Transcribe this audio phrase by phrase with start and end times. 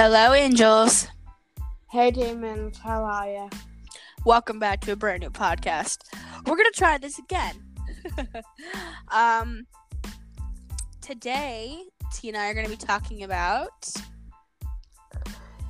[0.00, 1.08] Hello, angels.
[1.90, 3.50] Hey demons, how are you?
[4.24, 6.04] Welcome back to a brand new podcast.
[6.46, 7.56] We're gonna try this again.
[9.10, 9.66] um,
[11.00, 11.82] today,
[12.14, 13.72] T and I are gonna be talking about.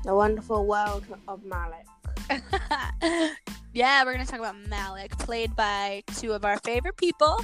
[0.04, 1.86] The wonderful world of Malec.
[3.72, 7.40] yeah, we're gonna talk about Malec, played by two of our favorite people,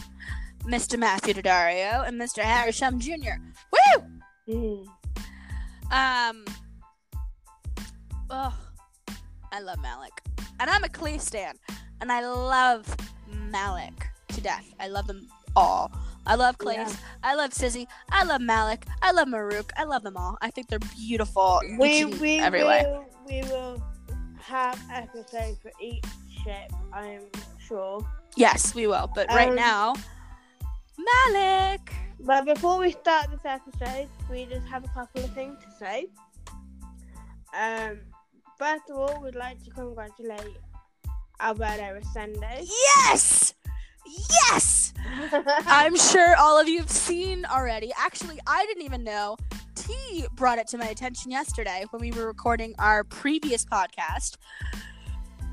[0.64, 0.98] Mr.
[0.98, 2.42] Matthew Daddario and Mr.
[2.42, 3.40] Harry Shum Jr.
[3.72, 4.04] Woo!
[4.46, 4.86] Mm.
[5.90, 6.44] Um.
[8.36, 8.52] Oh,
[9.52, 10.18] I love Malec,
[10.58, 11.54] and I'm a Klee stan,
[12.00, 12.84] and I love
[13.30, 13.92] Malec
[14.30, 14.66] to death.
[14.80, 15.92] I love them all.
[16.26, 16.74] I love Klee.
[16.74, 16.92] Yeah.
[17.22, 17.86] I love Sizzy.
[18.10, 18.82] I love Malec.
[19.02, 19.70] I love Maruk.
[19.76, 20.36] I love them all.
[20.42, 21.60] I think they're beautiful.
[21.78, 23.06] We we every will way.
[23.28, 23.80] we will
[24.40, 26.04] have episodes for each
[26.42, 26.72] ship.
[26.92, 27.20] I'm
[27.60, 28.04] sure.
[28.36, 29.08] Yes, we will.
[29.14, 29.94] But right Um, now,
[30.98, 31.78] Malec.
[32.18, 36.06] But before we start this episode, we just have a couple of things to say.
[37.56, 38.00] Um,
[38.64, 40.56] first of all, we'd like to congratulate
[41.38, 42.66] Alberto Rosende.
[42.96, 43.52] Yes.
[44.06, 44.94] Yes.
[45.66, 47.92] I'm sure all of you have seen already.
[47.98, 49.36] Actually, I didn't even know.
[49.74, 54.38] T brought it to my attention yesterday when we were recording our previous podcast.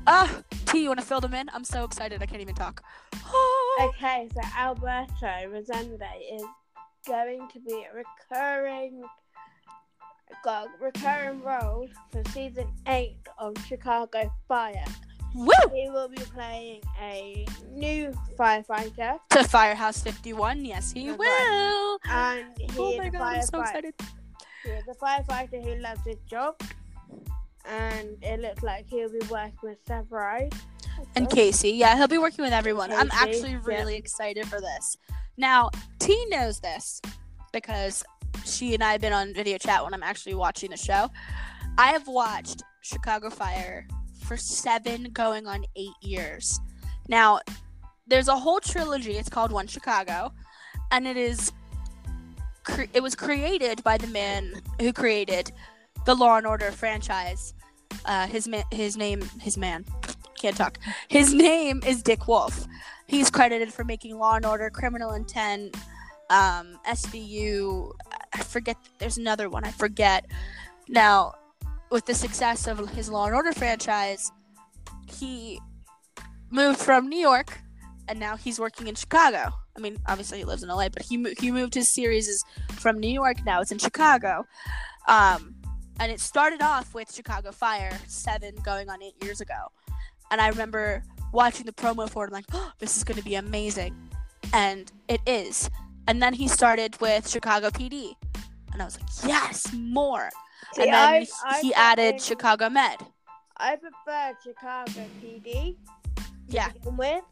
[0.06, 1.50] Ah, T, you want to fill them in?
[1.52, 2.22] I'm so excited.
[2.22, 2.82] I can't even talk.
[3.80, 6.44] Okay, so Alberto Rosende is
[7.06, 9.02] going to be a recurring
[10.42, 14.84] got recurring role for season eight of Chicago Fire.
[15.34, 15.48] Woo!
[15.74, 20.64] He will be playing a new firefighter To Firehouse 51.
[20.64, 21.98] Yes, he That's will.
[22.10, 23.62] and he Oh my god, I'm so firefighter.
[23.62, 23.94] excited.
[24.64, 26.60] He is a firefighter who loves his job.
[27.64, 30.52] And it looks like he'll be working with Severide.
[31.16, 32.92] And Casey, yeah, he'll be working with everyone.
[32.92, 33.60] I'm Casey, actually yeah.
[33.64, 34.96] really excited for this.
[35.36, 37.00] Now, T knows this
[37.52, 38.04] because
[38.44, 41.10] she and I have been on video chat when I'm actually watching the show.
[41.78, 43.86] I have watched Chicago Fire
[44.24, 46.60] for seven, going on eight years.
[47.08, 47.40] Now,
[48.06, 49.16] there's a whole trilogy.
[49.16, 50.32] It's called One Chicago,
[50.90, 51.52] and it is
[52.64, 55.52] cre- it was created by the man who created
[56.04, 57.54] the Law and Order franchise.
[58.04, 59.84] Uh, his his name his man
[60.38, 60.78] can't talk.
[61.08, 62.66] His name is Dick Wolf.
[63.06, 65.76] He's credited for making Law and Order, Criminal Intent,
[66.32, 67.92] um, SVU.
[68.32, 68.76] I forget.
[68.98, 69.64] There's another one.
[69.64, 70.26] I forget.
[70.88, 71.34] Now,
[71.90, 74.32] with the success of his Law and Order franchise,
[75.06, 75.60] he
[76.50, 77.58] moved from New York,
[78.08, 79.52] and now he's working in Chicago.
[79.76, 83.12] I mean, obviously he lives in LA, but he he moved his series from New
[83.12, 83.44] York.
[83.44, 84.46] Now it's in Chicago.
[85.06, 85.54] Um,
[86.00, 89.70] and it started off with Chicago Fire seven going on eight years ago,
[90.30, 92.28] and I remember watching the promo for it.
[92.28, 93.94] I'm like, oh, this is going to be amazing,
[94.54, 95.68] and it is.
[96.12, 98.12] And then he started with Chicago PD,
[98.74, 100.28] and I was like, yes, more.
[100.74, 102.98] See, and then I- he, I he added Chicago Med.
[103.56, 105.74] I prefer Chicago PD.
[106.48, 106.68] Yeah.
[106.84, 107.24] with.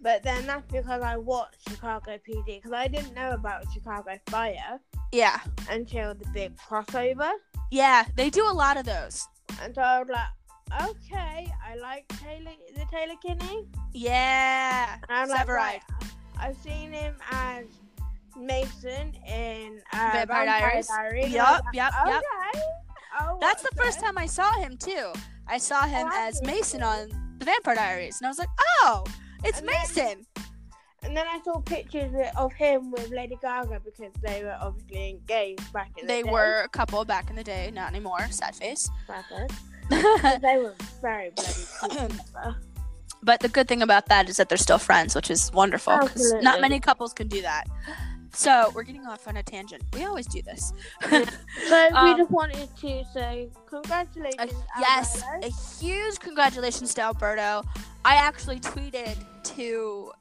[0.00, 4.80] But then that's because I watched Chicago PD because I didn't know about Chicago Fire
[5.12, 5.38] Yeah,
[5.70, 7.30] until the big crossover,
[7.70, 9.28] yeah, they do a lot of those.
[9.62, 13.68] and so I was like, okay, I like Taylor, the Taylor Kinney.
[13.92, 15.82] Yeah, And I'm like, right,
[16.40, 17.64] I've seen him as
[18.36, 20.88] Mason in uh, Vampire Diaries.
[20.88, 21.24] Diaries.
[21.26, 22.22] and I Yup, was like, yup, yup.
[22.52, 22.60] Okay.
[23.20, 25.12] Oh, That's the first time I saw him too.
[25.46, 26.40] I saw him Oh, as.
[26.42, 27.08] Mason on
[27.38, 28.48] the Vampire Diaries, and I was like,
[28.82, 29.04] oh,
[29.44, 30.26] it's And then- Mason.
[31.02, 35.72] And then I saw pictures of him with Lady Gaga because they were obviously engaged
[35.72, 36.20] back in the day.
[36.20, 36.30] They day.
[36.30, 38.26] were a couple back in the day, not anymore.
[38.30, 38.88] Sad face.
[39.08, 39.50] Rappers.
[40.22, 42.20] but they were very bloody cute.
[43.20, 43.38] Together.
[43.42, 45.98] the good thing about that is that they're still friends, which is wonderful.
[46.42, 47.64] not many couples can do that.
[48.32, 49.82] So we're getting off on a tangent.
[49.92, 50.72] We always do this.
[51.68, 54.52] So Um, we just wanted to say congratulations.
[54.52, 55.46] Uh, yes, Alberto.
[55.48, 55.50] a
[55.80, 57.62] huge congratulations to Alberto.
[58.04, 59.16] I actually tweeted
[59.56, 60.12] to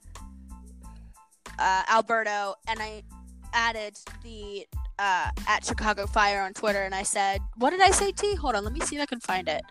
[1.60, 3.04] uh, Alberto and I
[3.54, 4.68] added the
[4.98, 8.36] uh, at Chicago Fire on Twitter and I said, "What did I say, T?
[8.36, 9.62] Hold on, let me see if I can find it.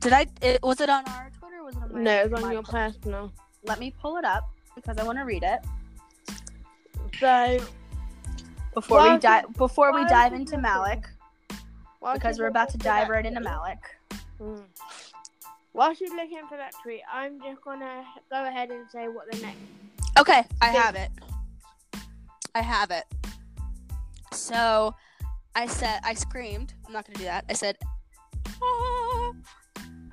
[0.00, 0.26] Did I?
[0.40, 1.30] It, was it on our
[1.66, 2.00] was it on my?
[2.00, 3.32] No, it was on my- your personal.
[3.64, 5.58] Let me pull it up because I want to read it
[7.18, 7.58] So
[8.74, 11.04] before we dive before we dive into Malec
[11.98, 13.78] while because we're about to dive right into Malec.
[14.40, 14.62] Mm.
[15.72, 19.38] While she's looking for that tweet, I'm just gonna go ahead and say what the
[19.38, 19.58] next.
[20.18, 21.10] Okay, I have it.
[22.54, 23.04] I have it.
[24.32, 24.94] So
[25.54, 26.74] I said, I screamed.
[26.86, 27.44] I'm not gonna do that.
[27.48, 27.76] I said,
[28.62, 29.32] "Ah,"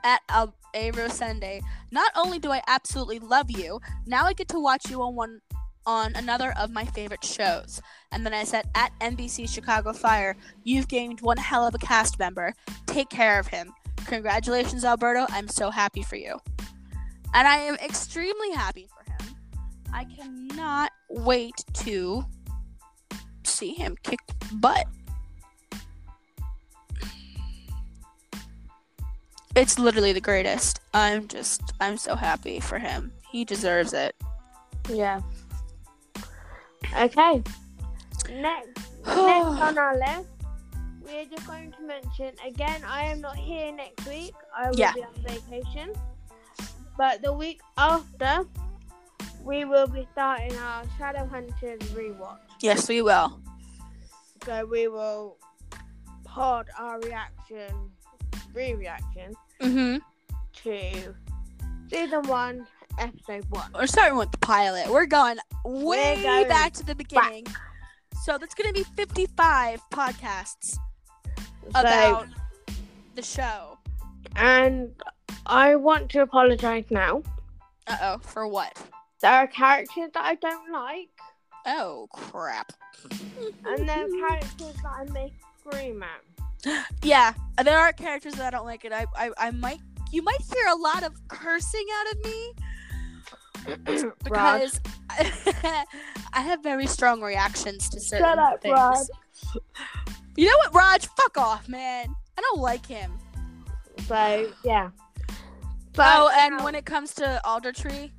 [0.03, 1.61] at Al- A Rosende.
[1.91, 5.41] Not only do I absolutely love you, now I get to watch you on one
[5.85, 7.81] on another of my favorite shows.
[8.11, 12.19] And then I said, at NBC Chicago Fire, you've gained one hell of a cast
[12.19, 12.53] member.
[12.85, 13.73] Take care of him.
[14.05, 15.25] Congratulations, Alberto.
[15.29, 16.39] I'm so happy for you.
[17.33, 19.35] And I am extremely happy for him.
[19.93, 22.25] I cannot wait to
[23.43, 24.19] see him kick
[24.53, 24.87] butt.
[29.55, 30.79] It's literally the greatest.
[30.93, 33.11] I'm just, I'm so happy for him.
[33.31, 34.15] He deserves it.
[34.89, 35.21] Yeah.
[36.99, 37.43] Okay.
[38.29, 40.29] Next, next on our list,
[41.05, 42.81] we're just going to mention again.
[42.85, 44.33] I am not here next week.
[44.55, 44.93] I will Yeah.
[44.93, 45.93] be on vacation.
[46.97, 48.45] But the week after,
[49.43, 52.37] we will be starting our Shadowhunters rewatch.
[52.61, 53.39] Yes, we will.
[54.45, 55.37] So we will
[56.23, 57.91] pod our reaction,
[58.53, 59.33] re-reaction
[59.63, 59.97] Mm-hmm.
[60.63, 61.15] to
[61.89, 62.67] season one,
[62.99, 63.71] episode one.
[63.73, 64.89] We're starting with the pilot.
[64.91, 67.45] We're going way going back to the beginning.
[68.23, 70.77] So that's going to be 55 podcasts
[71.73, 72.27] So, about
[73.15, 73.77] the show.
[74.35, 74.91] and
[75.45, 77.23] I want to apologize now.
[77.87, 78.77] Uh oh, for what?
[79.21, 81.09] There are characters that I don't like,
[81.65, 82.71] Oh crap.
[83.65, 86.21] and there are characters that I may scream at.
[87.01, 87.33] Yeah,
[87.63, 89.79] there are characters that I don't like, and I, I, I might,
[90.11, 92.53] you might hear a lot of cursing out of me
[94.23, 94.79] because
[95.09, 95.85] I
[96.33, 98.73] have very strong reactions to certain Shut up, things.
[98.73, 99.05] Rod.
[100.35, 101.07] You know what, Raj?
[101.07, 102.13] Fuck off, man.
[102.37, 103.11] I don't like him.
[104.07, 104.89] So yeah.
[105.29, 105.33] Oh,
[105.95, 108.11] but oh, and now when it comes to Aldertree,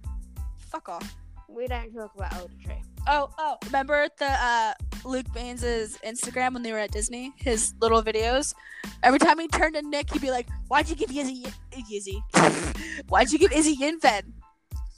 [0.59, 1.17] fuck off.
[1.49, 2.83] we don't talk about Aldertree.
[3.07, 4.73] Oh, oh, remember the uh
[5.05, 7.33] Luke Baines' Instagram when they were at Disney?
[7.37, 8.55] His little videos.
[9.03, 11.45] Every time he turned to Nick, he'd be like, "Why'd you give Izzy
[11.93, 12.23] Izzy?
[13.09, 14.23] Why'd you give Izzy Yinfen?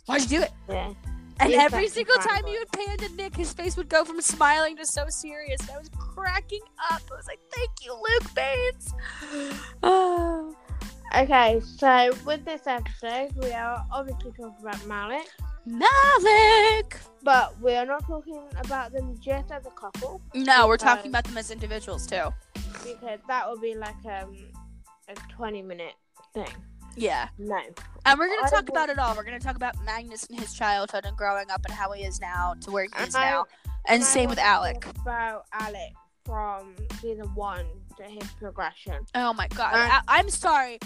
[0.06, 0.92] Why'd you do it?" Yeah.
[1.38, 4.22] And He's every single time you would pan to Nick, his face would go from
[4.22, 5.60] smiling to so serious.
[5.62, 7.02] And I was cracking up.
[7.12, 8.94] I was like, "Thank you, Luke Baines."
[9.82, 10.56] Oh.
[11.14, 15.24] Okay, so with this episode, we are obviously talking about Malec,
[15.66, 16.96] Malec.
[17.22, 21.24] but we are not talking about them just as a couple No, we're talking about
[21.24, 22.28] them as individuals too.
[22.84, 24.36] because that would be like um
[25.08, 25.94] a twenty-minute
[26.34, 26.48] thing.
[26.96, 27.28] Yeah.
[27.38, 27.58] No.
[28.06, 29.14] And we're gonna I talk about it all.
[29.14, 32.20] We're gonna talk about Magnus and his childhood and growing up and how he is
[32.20, 33.44] now to where he is I- now.
[33.88, 34.84] And I same with Alec.
[35.02, 35.92] About Alec
[36.24, 37.66] from season one
[37.98, 39.04] to his progression.
[39.14, 39.74] Oh my god.
[39.74, 40.78] Uh, I- I'm sorry.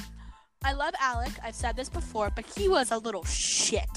[0.65, 1.33] I love Alec.
[1.43, 3.89] I've said this before, but he was a little shit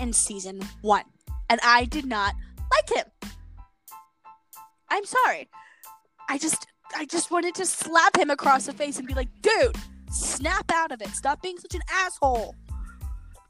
[0.00, 1.04] in season one.
[1.50, 2.34] And I did not
[2.70, 3.30] like him.
[4.88, 5.48] I'm sorry.
[6.28, 9.76] I just I just wanted to slap him across the face and be like, dude,
[10.10, 11.08] snap out of it.
[11.08, 12.54] Stop being such an asshole.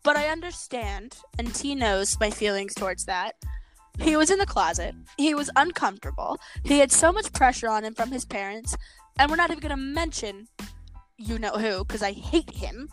[0.02, 3.36] But I understand, and T knows my feelings towards that.
[3.98, 4.94] He was in the closet.
[5.16, 6.38] He was uncomfortable.
[6.64, 8.76] He had so much pressure on him from his parents.
[9.18, 10.48] And we're not even going to mention
[11.16, 12.88] you know who, because I hate him.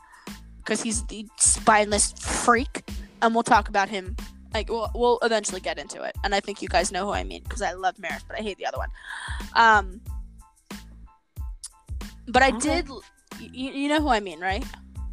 [0.58, 2.84] Because he's the spineless freak.
[3.22, 4.16] And we'll talk about him.
[4.54, 6.16] Like, we'll, we'll eventually get into it.
[6.24, 8.42] And I think you guys know who I mean, because I love Maryse, but I
[8.42, 8.90] hate the other one.
[9.56, 10.02] Um,
[12.28, 12.88] but I did.
[13.40, 14.64] You, you know who I mean, right?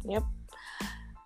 [0.05, 0.23] Yep.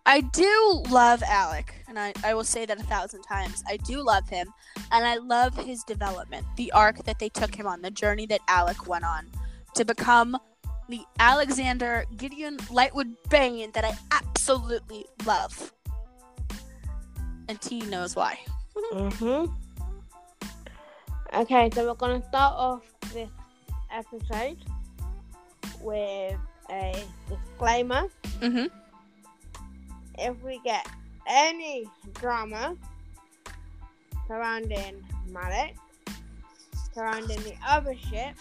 [0.05, 3.63] I do love Alec, and I, I will say that a thousand times.
[3.67, 4.47] I do love him,
[4.91, 8.41] and I love his development, the arc that they took him on, the journey that
[8.49, 9.31] Alec went on
[9.75, 10.37] to become
[10.89, 15.71] the Alexander Gideon Lightwood Bane that I absolutely love.
[17.47, 18.39] And T knows why.
[18.93, 19.51] Mm-hmm.
[21.35, 22.81] Okay, so we're gonna start off
[23.11, 23.29] this
[23.91, 24.57] episode
[25.81, 26.37] with
[26.69, 28.03] a disclaimer.
[28.39, 28.65] Mm-hmm.
[30.19, 30.87] If we get
[31.27, 32.75] any drama
[34.27, 35.73] surrounding Malec,
[36.93, 38.35] surrounding the other ship,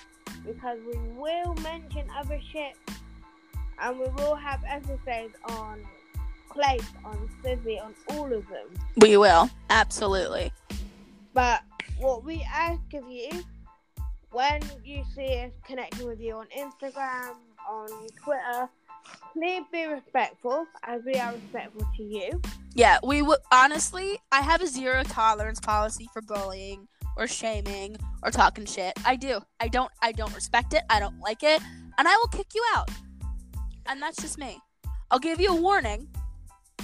[0.44, 2.78] because we will mention other ships,
[3.80, 5.82] and we will have episodes on
[6.52, 8.68] Clape, on Sizzy, on all of them.
[8.98, 9.48] We will.
[9.70, 10.52] Absolutely.
[11.32, 11.62] But
[11.98, 13.30] what we ask of you
[14.32, 17.36] when you see us connecting with you on Instagram,
[17.68, 17.88] on
[18.22, 18.68] Twitter,
[19.32, 22.40] please be respectful as we are respectful to you.
[22.74, 24.18] Yeah, we would honestly.
[24.30, 28.92] I have a zero tolerance policy for bullying or shaming or talking shit.
[29.06, 29.40] I do.
[29.60, 29.90] I don't.
[30.02, 30.82] I don't respect it.
[30.90, 31.62] I don't like it,
[31.98, 32.90] and I will kick you out.
[33.86, 34.58] And that's just me.
[35.10, 36.08] I'll give you a warning.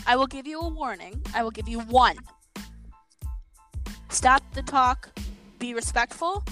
[0.07, 1.23] I will give you a warning.
[1.35, 2.17] I will give you one.
[4.11, 5.11] Stop the talk.
[5.59, 6.45] Be respectful,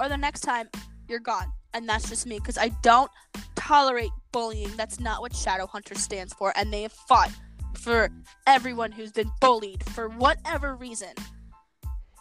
[0.00, 0.68] or the next time
[1.08, 1.52] you're gone.
[1.74, 3.10] And that's just me because I don't
[3.56, 4.70] tolerate bullying.
[4.76, 7.30] That's not what Shadowhunter stands for, and they have fought
[7.74, 8.10] for
[8.46, 11.10] everyone who's been bullied for whatever reason.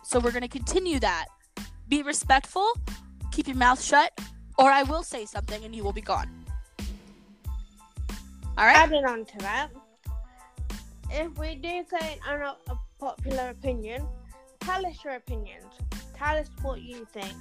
[0.04, 1.28] So we're gonna continue that.
[1.88, 2.68] Be respectful,
[3.32, 4.12] keep your mouth shut,
[4.58, 6.30] or I will say something and you will be gone.
[8.58, 8.78] All right.
[8.78, 9.70] Adding on to that,
[11.12, 12.56] if we do say an a
[13.00, 14.08] popular opinion,
[14.60, 15.66] tell us your opinions.
[16.16, 17.36] Tell us what you think,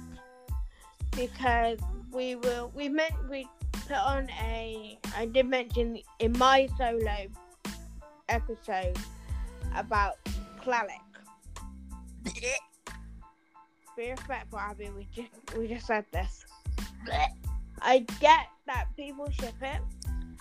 [1.11, 1.79] because
[2.11, 2.71] we will.
[2.75, 4.97] We meant we put on a.
[5.15, 7.27] I did mention in my solo
[8.29, 8.97] episode
[9.75, 10.17] about
[10.61, 10.99] Klalik.
[13.95, 14.89] Be respectful, Abby.
[14.89, 16.45] We just we just said this.
[17.81, 19.81] I get that people ship it.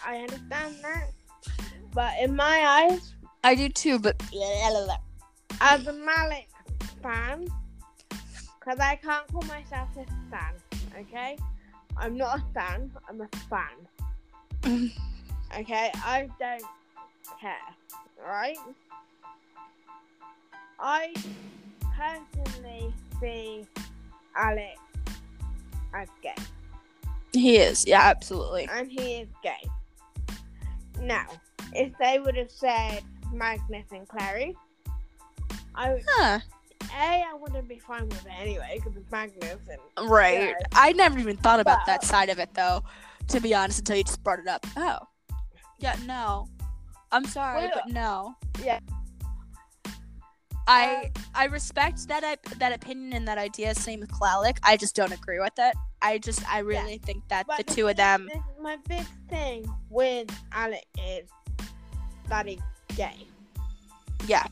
[0.04, 1.10] I understand that.
[1.94, 4.20] But in my eyes, I do too, but
[5.60, 6.46] as a Malec
[7.02, 7.46] fan,
[8.58, 10.54] because I can't call myself a fan,
[10.98, 11.36] okay?
[11.96, 14.90] I'm not a fan, I'm a fan.
[15.58, 15.90] okay?
[15.96, 16.62] I don't
[17.40, 17.56] care,
[18.24, 18.56] alright?
[20.78, 21.12] I
[21.96, 23.66] personally see
[24.34, 24.80] Alex
[25.94, 26.34] as gay.
[27.32, 27.86] he is.
[27.86, 28.68] Yeah, absolutely.
[28.72, 29.68] and he is gay.
[31.00, 31.26] Now,
[31.74, 33.02] if they would have said
[33.32, 34.56] Magnus and Clary,
[35.74, 36.40] I would, Huh.
[36.94, 39.58] a I wouldn't be fine with it anyway because it's Magnus
[39.98, 40.48] and Right.
[40.50, 40.54] Yeah.
[40.74, 42.82] I never even thought about But- that side of it though,
[43.28, 44.66] to be honest, until you just brought it up.
[44.76, 44.98] Oh.
[45.78, 46.48] Yeah, no.
[47.10, 48.34] I'm sorry, Well, but no.
[48.62, 48.78] yeah.
[50.68, 53.74] I um, I respect that I, that opinion and that idea.
[53.74, 54.58] Same with Klalik.
[54.62, 55.74] I just don't agree with it.
[56.02, 58.28] I just I really think that But the two of them.
[58.60, 61.28] my big thing with Alec is
[62.28, 62.60] that he's
[62.96, 63.26] gay.
[64.26, 64.44] Yeah.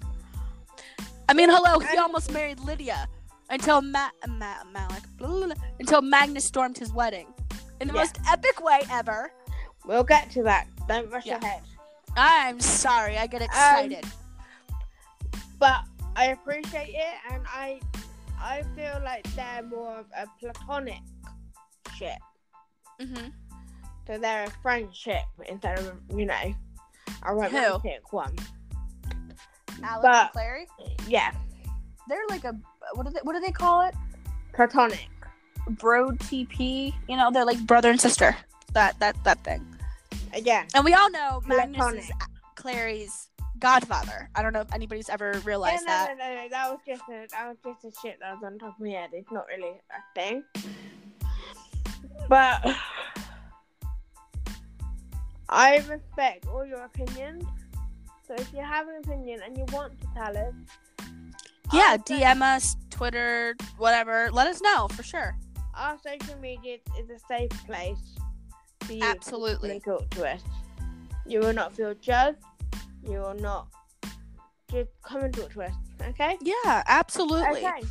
[1.29, 1.79] I mean, hello.
[1.79, 3.09] He almost married Lydia
[3.50, 7.27] until Ma- Ma- Malec blah, blah, blah, until Magnus stormed his wedding
[7.81, 8.00] in the Yeah.
[8.00, 9.33] most epic way ever.
[9.87, 10.67] We'll get to that.
[10.89, 11.39] Don't rush Yeah.
[11.39, 11.62] ahead.
[12.17, 13.17] I'm sorry.
[13.17, 14.05] I get excited.
[15.59, 15.85] But
[16.17, 17.81] I appreciate it, and I
[18.43, 21.03] I feel like they're more of a platonic
[21.95, 22.19] ship.
[23.00, 23.29] mm-hmm.
[24.07, 26.55] So they're a friendship instead of, you know,
[27.25, 28.35] a romantic one.
[29.83, 30.67] Alex But- and Clary.
[31.09, 31.33] Yeah,
[32.09, 32.55] They're like a
[32.95, 33.95] what do they what do they call it?
[34.52, 35.09] platonic.
[35.69, 36.93] Bro TP.
[37.09, 38.37] You know, they're like brother and sister.
[38.73, 39.64] That that that thing.
[40.33, 42.25] Again, And we all know Magnus is uh,
[42.55, 44.31] Clary's godfather.
[44.35, 46.17] I don't know if anybody's ever yeah, realized no, that.
[46.19, 48.59] no, no, no, that was just a that was just a shit that was on
[48.59, 49.11] top of my head.
[49.12, 50.45] It's not really a thing.
[52.29, 52.62] But
[55.50, 57.45] I respect all your opinions.
[58.26, 60.54] So if you have an opinion and you want to tell us,
[61.73, 64.30] Yeah, so- DM us, Twitter, whatever.
[64.33, 65.37] Let us know for sure.
[65.75, 67.99] our social media is a safe place
[68.80, 69.78] for you Absolutely.
[69.78, 70.42] to talk to us.
[71.26, 72.38] You will not feel judged.
[73.02, 73.69] You will not
[74.71, 75.73] just come and talk to us.
[76.11, 76.37] Okay?
[76.42, 77.64] Yeah, absolutely.
[77.66, 77.83] Okay.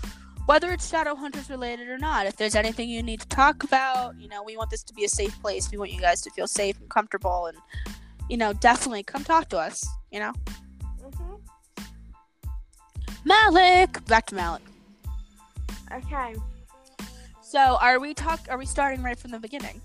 [0.49, 4.27] Whether it's Shadowhunters related or not, if there's anything you need to talk about, you
[4.27, 5.69] know, we want this to be a safe place.
[5.71, 7.57] We want you guys to feel safe and comfortable and
[8.29, 10.33] you know, definitely come talk to us, you know.
[11.03, 11.35] hmm
[13.29, 14.61] Malec, back to Malec.
[15.91, 16.33] Okay.
[17.43, 19.79] So, are we talk are we starting right from the beginning?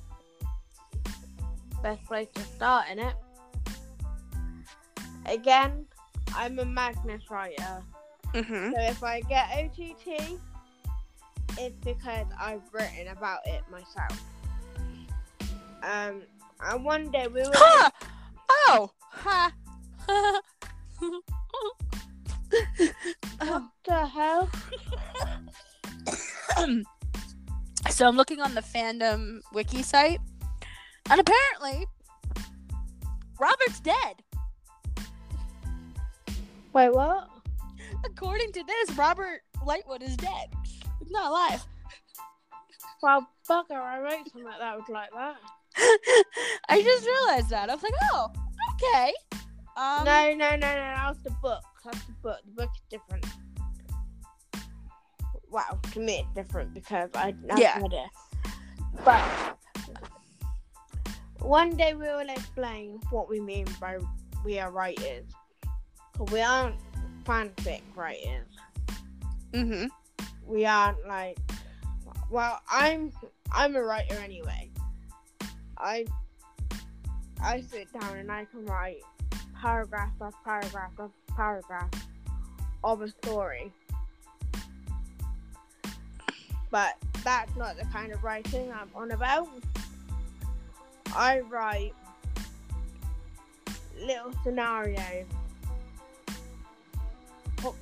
[1.83, 3.15] Best place to start in it.
[5.27, 5.85] Again,
[6.35, 7.83] I'm a Magnus writer.
[8.33, 8.73] Mhm.
[8.73, 10.41] So if I get OTT,
[11.59, 14.23] it's because I've written about it myself.
[15.83, 16.23] Um,
[16.61, 17.53] and one day we will.
[17.55, 17.91] Ha!
[18.49, 18.91] Oh.
[19.11, 19.53] Ha.
[23.41, 23.69] oh.
[23.85, 24.49] the hell?
[27.91, 30.21] so I'm looking on the fandom wiki site,
[31.11, 31.87] and apparently,
[33.39, 34.23] Robert's dead.
[36.73, 37.29] Wait, what?
[38.05, 40.49] According to this, Robert Lightwood is dead.
[41.05, 41.63] He's not alive.
[43.03, 45.37] Well, bugger, I wrote something like that was like that.
[46.71, 47.69] I just realized that.
[47.69, 48.31] I was like, oh,
[48.75, 49.13] okay.
[49.77, 51.61] Um, no, no, no, no, that was the book.
[51.85, 52.39] That's the book.
[52.47, 53.27] The book is different.
[55.51, 57.79] Well, to me it's different because I, I Yeah.
[57.83, 58.11] read it.
[59.05, 59.23] But
[61.41, 63.99] one day we will explain what we mean by
[64.45, 65.27] we are writers.
[66.17, 66.77] 'Cause we aren't
[67.25, 68.47] fanfic writers.
[69.53, 69.87] Mm-hmm.
[70.47, 71.39] We aren't like
[72.31, 73.13] well, I'm
[73.53, 74.71] I'm a writer anyway.
[75.79, 76.07] I
[77.43, 79.03] I sit down and I can write
[79.61, 81.91] paragraph after paragraph after paragraph
[82.83, 83.73] of a story.
[86.71, 89.49] But that's not the kind of writing I'm on about.
[91.15, 91.95] I write
[94.01, 95.27] little scenarios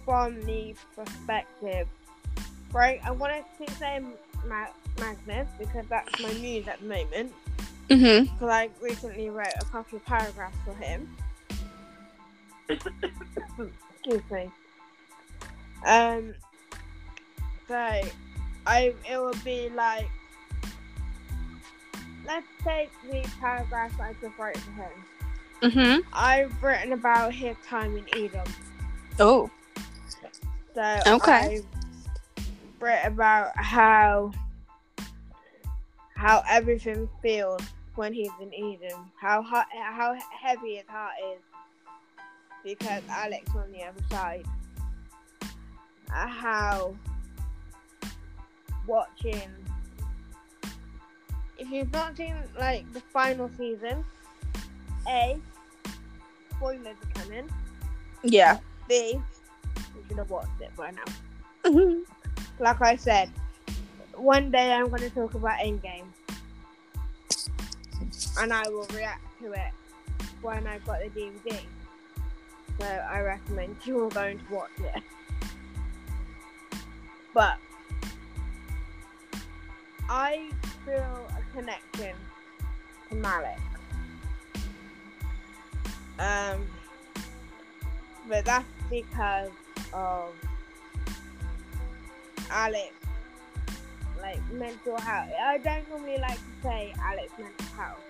[0.04, 1.88] from the perspective
[2.72, 3.00] right?
[3.04, 4.12] I wanted to keep saying
[4.46, 4.66] Ma-
[4.98, 7.32] Magnus because that's my muse at the moment.
[7.88, 11.14] Because I recently wrote a couple of paragraphs for him.
[12.68, 14.50] Excuse me.
[15.86, 16.34] Um.
[17.68, 18.00] So,
[18.66, 20.08] I it would be like,
[22.26, 24.90] let's take the paragraph I just wrote for him.
[25.62, 26.02] Mhm.
[26.12, 28.46] I've written about his time in Edom.
[29.18, 29.50] Oh.
[30.74, 31.56] So Okay.
[31.58, 31.81] I've
[32.82, 34.32] written about how
[36.16, 37.62] how everything feels
[37.94, 39.10] when he's in Edom.
[39.20, 41.40] How hot, how heavy his heart is
[42.64, 44.44] because Alec's on the other side.
[45.42, 46.94] Uh, how
[48.86, 49.50] watching.
[51.58, 54.04] If you've not seen like the final season,
[55.08, 55.40] A
[56.56, 57.48] spoilers are coming.
[58.22, 58.58] Yeah.
[58.88, 59.20] B
[59.94, 62.02] you should have watched it by now.
[62.58, 63.30] Like I said,
[64.14, 66.06] one day I'm going to talk about Endgame.
[68.38, 69.72] And I will react to it
[70.40, 71.60] when I've got the DVD.
[72.80, 75.02] So I recommend you all going to watch it.
[77.34, 77.56] But
[80.08, 80.50] I
[80.84, 82.14] feel a connection
[83.08, 83.58] to Malec.
[86.18, 86.66] Um,
[88.28, 89.50] but that's because
[89.92, 90.32] of
[92.50, 92.92] Alec's,
[94.20, 95.30] like mental health.
[95.40, 98.00] I don't normally like to say Alec's mental health,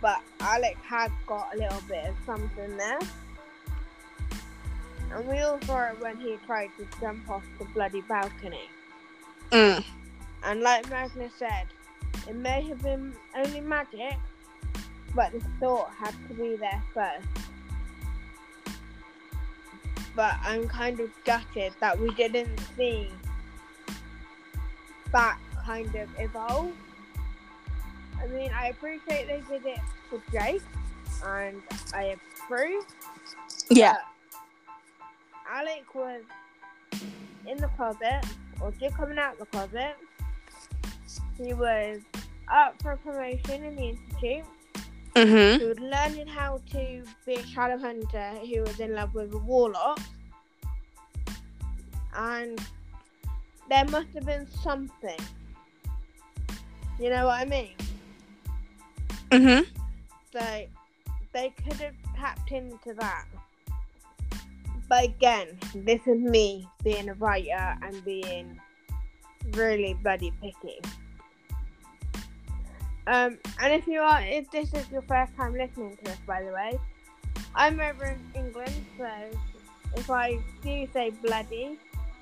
[0.00, 2.98] but Alex has got a little bit of something there.
[5.14, 8.68] And we all saw it when he tried to jump off the bloody balcony.
[9.50, 9.84] Mm.
[10.44, 11.66] And like Magnus said,
[12.28, 14.16] it may have been only magic,
[15.14, 17.26] but the thought had to be there first.
[20.14, 23.08] But I'm kind of gutted that we didn't see
[25.12, 26.72] that kind of evolve.
[28.20, 30.62] I mean, I appreciate they did it for Jake,
[31.24, 31.62] and
[31.94, 32.84] I approve.
[33.70, 33.96] Yeah.
[35.50, 36.22] Alec was
[37.46, 38.24] in the closet,
[38.60, 39.96] or just coming out of the closet.
[41.36, 42.00] He was
[42.48, 44.44] up for promotion in the institute.
[45.14, 45.58] Mhm.
[45.58, 49.38] He was learning how to be a shadow hunter who was in love with a
[49.38, 50.00] warlock.
[52.14, 52.60] And
[53.68, 55.20] there must have been something.
[56.98, 57.74] You know what I mean?
[59.30, 59.66] Mhm.
[60.32, 60.66] So
[61.32, 63.26] they could have tapped into that.
[64.88, 68.60] But again, this is me being a writer and being
[69.52, 70.80] really bloody picky.
[73.06, 76.42] Um, and if you are, if this is your first time listening to this, by
[76.42, 76.78] the way,
[77.54, 79.08] I'm over in England, so
[79.96, 81.78] if I do say bloody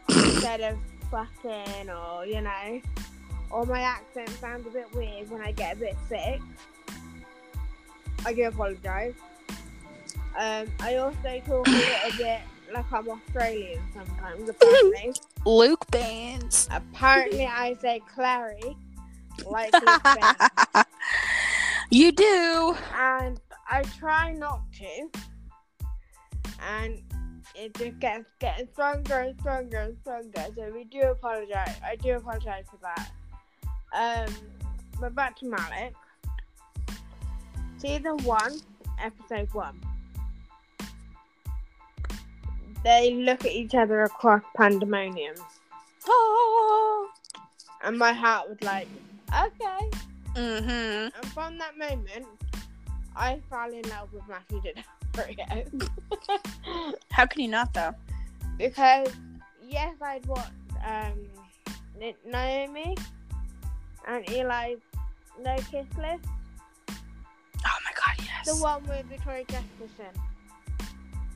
[0.08, 0.78] instead of
[1.10, 2.80] fucking or you know,
[3.50, 6.40] or my accent sounds a bit weird when I get a bit sick,
[8.24, 9.14] I do apologise.
[10.38, 12.40] Um, I also talk a little bit
[12.72, 15.14] like I'm Australian sometimes, apparently.
[15.44, 16.68] Luke Baines.
[16.70, 18.76] apparently, I say Clary,
[19.46, 19.72] like
[21.90, 22.76] you do.
[22.94, 25.10] and I try not to.
[26.76, 27.02] And
[27.54, 30.46] it just gets getting stronger and stronger and stronger.
[30.56, 31.76] So we do apologize.
[31.84, 33.10] I do apologize for that.
[33.92, 34.34] Um,
[35.00, 35.92] but back to Malec.
[37.78, 38.60] Season one,
[39.02, 39.80] episode one.
[42.84, 45.34] They look at each other across pandemonium,
[46.06, 47.10] Oh.
[47.84, 48.88] and my heart was like,
[49.32, 49.90] okay.
[50.34, 51.12] Mhm.
[51.14, 52.26] And from that moment,
[53.16, 55.88] I fell in love with Matthew Daddario.
[57.10, 57.94] How can you not though?
[58.58, 59.08] because
[59.66, 60.50] yes, I'd watched
[60.86, 61.18] um,
[62.00, 62.96] N- Naomi
[64.06, 64.78] and Eli's
[65.42, 66.24] No Kiss List,
[67.64, 68.46] Oh my god, yes.
[68.46, 70.14] the one with Victoria Jefferson,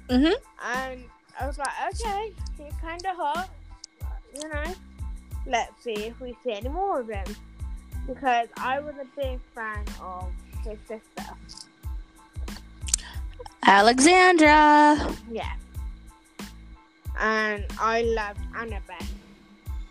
[0.09, 0.35] Mhm.
[0.62, 1.04] and
[1.40, 3.48] I was like, okay, he's kind of hot,
[4.35, 4.74] you know.
[5.46, 7.26] Let's see if we see any more of him
[8.07, 10.30] because I was a big fan of
[10.64, 11.35] his sister.
[13.64, 15.14] Alexandra.
[15.30, 15.52] Yeah.
[17.18, 19.09] And I loved Annabeth.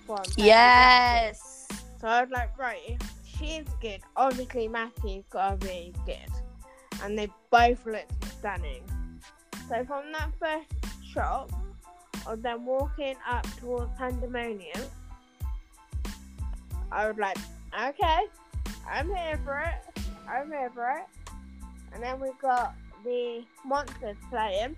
[0.05, 0.23] from.
[0.37, 1.67] Yes.
[1.99, 6.17] So I was like, right, if she's good, obviously Matthew's gotta be good.
[7.01, 8.05] And they both look
[8.39, 8.83] stunning.
[9.69, 10.67] So from that first
[11.13, 11.49] shot
[12.27, 14.81] of them walking up towards Pandemonium,
[16.91, 17.37] I was like,
[17.73, 18.27] okay,
[18.89, 20.05] I'm here for it.
[20.27, 21.33] I'm here for it.
[21.93, 24.75] And then we've got the monsters playing.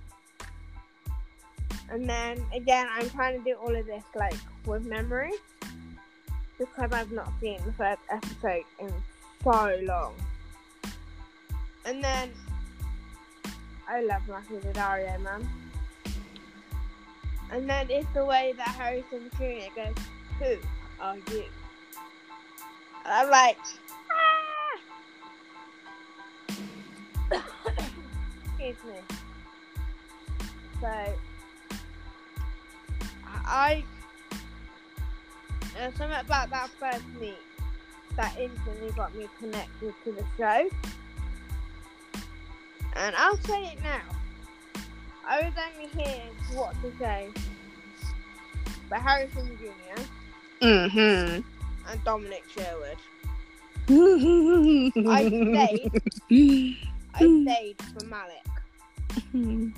[1.89, 5.31] And then again, I'm trying to do all of this like with memory
[6.58, 8.91] because I've not seen the first episode in
[9.43, 10.13] so long.
[11.86, 12.31] And then
[13.88, 15.47] I love Matthew Daddario, man.
[17.51, 19.69] And then it's the way that Harry Shum Jr.
[19.75, 19.95] goes,
[20.39, 20.58] "Who
[20.99, 21.45] are you?"
[23.05, 23.57] I'm like,
[27.31, 27.43] ah!
[28.47, 28.99] excuse me.
[30.81, 31.13] So
[33.47, 33.83] I
[35.75, 37.37] there's something about that first meet
[38.15, 40.69] that instantly got me connected to the show.
[42.95, 44.01] And I'll say it now.
[45.27, 46.21] I was only here
[46.53, 47.29] what to say.
[48.89, 50.01] But Harry Shum Jr.
[50.61, 51.41] Mm-hmm.
[51.89, 52.98] And Dominic Sherwood.
[55.08, 55.91] I stayed.
[57.13, 59.74] I stayed for Malec.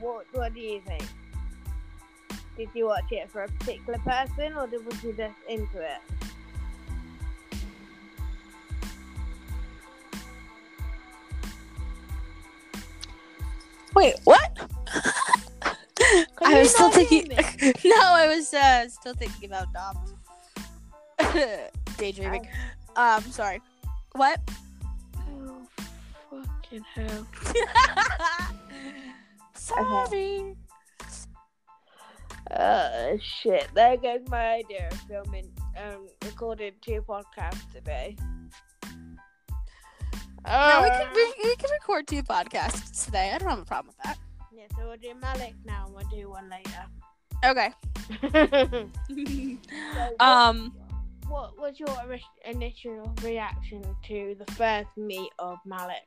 [0.00, 1.04] What what do you think?
[2.56, 6.00] Did you watch it for a particular person or did, was you just into it?
[13.94, 14.58] Wait, what?
[16.42, 17.28] I was still thinking.
[17.84, 19.96] no, I was uh, still thinking about Dom.
[21.98, 22.48] Daydreaming.
[22.96, 23.60] Um, sorry.
[24.12, 24.40] What?
[25.18, 25.66] Oh,
[26.30, 27.26] fucking hell.
[29.54, 30.56] sorry.
[32.50, 33.68] Uh, shit.
[33.74, 35.50] There goes my idea of filming,
[35.82, 38.16] um, recording two podcasts today.
[40.46, 43.32] No, we Uh, can we, we can record two podcasts today.
[43.34, 44.18] I don't have a problem with that.
[44.54, 46.86] Yeah, so we'll do Malec now and we'll do one later.
[47.44, 47.72] Okay.
[50.20, 50.72] Um.
[51.28, 51.96] What was your
[52.44, 56.06] initial reaction to the first meet of Malec?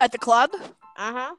[0.00, 0.50] At the club,
[0.96, 1.34] Uh huh.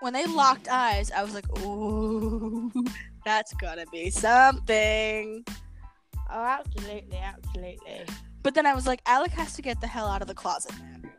[0.00, 2.70] when they locked eyes, I was like, "Ooh,
[3.24, 5.44] that's gonna be something."
[6.32, 8.04] Oh, absolutely, absolutely.
[8.42, 10.72] But then I was like, Alec has to get the hell out of the closet,
[10.78, 11.10] man.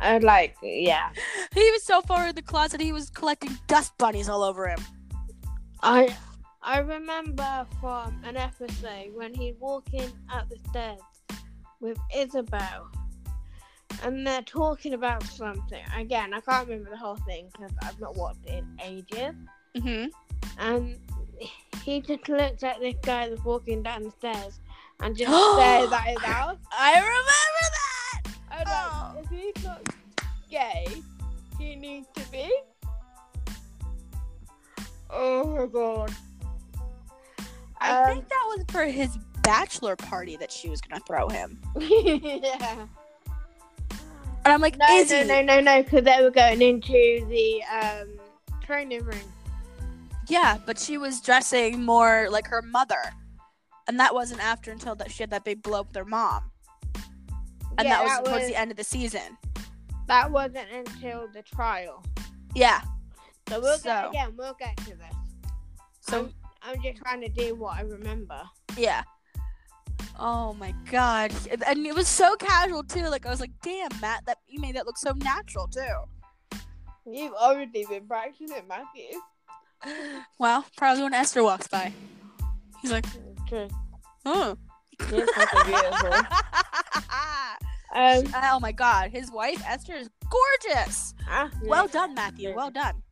[0.00, 1.10] I like, yeah.
[1.54, 4.80] He was so far in the closet, he was collecting dust bunnies all over him.
[5.82, 6.14] I
[6.66, 10.98] I remember from an episode when he's walking up the stairs
[11.78, 12.90] with Isabel,
[14.02, 15.84] and they're talking about something.
[15.96, 19.36] Again, I can't remember the whole thing because I've not watched it in ages.
[19.76, 20.06] Mm-hmm.
[20.58, 20.98] And
[21.84, 24.58] he just looks at this guy that's walking down the stairs
[24.98, 26.58] and just stares at his house.
[26.76, 28.22] I remember that.
[28.66, 29.12] Oh.
[29.14, 29.88] like, if he's not
[30.50, 30.88] gay,
[31.60, 32.50] he needs to be.
[35.08, 36.12] Oh my god.
[37.80, 41.60] I Um, think that was for his bachelor party that she was gonna throw him.
[41.78, 42.86] yeah.
[43.90, 45.24] And I'm like, No, Izzy.
[45.24, 48.08] no, no, no, no, because they were going into the um
[48.62, 49.18] training room.
[50.28, 53.02] Yeah, but she was dressing more like her mother.
[53.88, 56.50] And that wasn't after until that she had that big blow up with her mom.
[57.78, 59.36] And yeah, that was towards the end of the season.
[60.08, 62.04] that wasn't until the trial.
[62.54, 62.80] Yeah.
[63.48, 64.34] So we'll So- get again.
[64.36, 65.14] We'll get to this.
[66.00, 66.34] So I'm,
[66.66, 68.42] I'm just trying to do what I remember.
[68.76, 69.02] yeah.
[70.18, 71.32] Oh my god.
[71.66, 73.08] And it was so casual too.
[73.08, 76.58] Like I was like, damn, Matt, that you made that look so natural too.
[77.08, 79.20] You've already been practicing, it, Matthew.
[80.38, 81.92] Well, probably when Esther walks by.
[82.80, 83.04] He's like,
[83.46, 83.68] True.
[84.24, 84.56] oh.
[85.10, 86.12] You're fucking beautiful.
[87.94, 91.14] Um, oh my god, his wife Esther is gorgeous.
[91.30, 92.52] ah, Well done, Matthew.
[92.54, 93.02] Well done.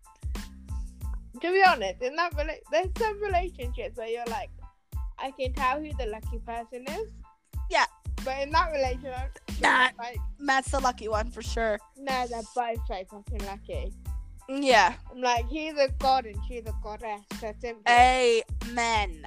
[1.40, 4.50] To be honest, in that rela- there's some relationships where you're like,
[5.18, 7.08] I can tell who the lucky person is.
[7.70, 7.86] Yeah.
[8.24, 9.88] But in that relationship, Nah.
[9.98, 11.78] like, Matt's the lucky one for sure.
[11.96, 13.92] no, they're both so fucking lucky.
[14.50, 14.94] Mm, yeah.
[15.10, 17.20] I'm like, he's a god and she's a goddess.
[17.40, 17.52] So
[17.88, 19.26] Amen.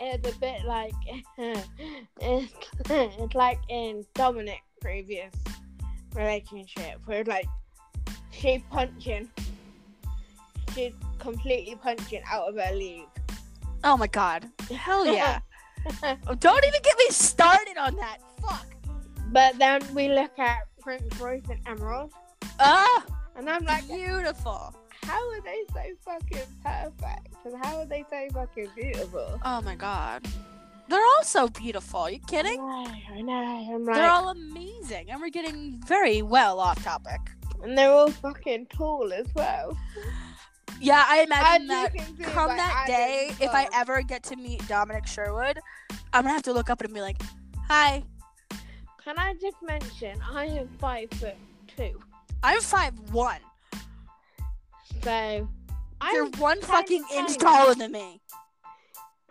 [0.00, 0.92] it's a bit like
[1.38, 2.52] it's,
[2.90, 5.32] it's like in Dominic's previous
[6.14, 7.46] relationship where like
[8.30, 9.28] she punching,
[11.18, 13.08] completely punching out of her league.
[13.84, 14.48] Oh my god.
[14.74, 15.40] Hell yeah.
[16.02, 18.18] Don't even get me started on that.
[18.40, 18.66] Fuck.
[19.32, 22.10] But then we look at Prince Royce and Emeraude,
[22.60, 23.04] Ah,
[23.36, 24.74] and I'm like, beautiful.
[25.04, 27.28] how are they so fucking perfect?
[27.44, 29.40] And how are they so fucking beautiful?
[29.44, 30.26] Oh my god.
[30.88, 32.00] They're all so beautiful.
[32.00, 32.56] Are you I kidding?
[32.58, 33.74] know, I know.
[33.74, 35.10] I'm like, They're all amazing.
[35.10, 37.20] And we're getting very well off topic.
[37.62, 39.76] and they're all fucking tall as well.
[40.80, 44.02] Yeah, I As imagine you that can see come by that day, if I ever
[44.02, 45.58] get to meet Dominic Sherwood,
[46.12, 47.20] I'm gonna have to look up and be like,
[47.68, 48.02] "Hi,
[49.02, 51.36] Can I just mention I am five foot
[51.76, 52.00] two.
[52.42, 53.40] I'm five one.
[55.02, 55.48] So
[56.12, 56.66] You're I'm one tiny,
[57.00, 58.20] fucking inch taller than me.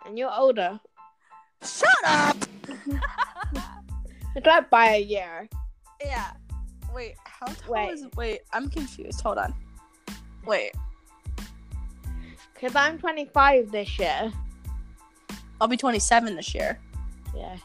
[0.04, 0.80] and you're older.
[1.62, 2.36] Shut up.
[4.34, 5.48] It's like by a year.
[6.04, 6.32] yeah.
[6.94, 7.90] Wait, how tall Wait.
[7.92, 9.20] is wait, I'm confused.
[9.22, 9.54] Hold on.
[10.46, 10.72] Wait.
[12.60, 14.32] Cause I'm 25 this year.
[15.60, 16.78] I'll be 27 this year.
[17.34, 17.56] Yeah.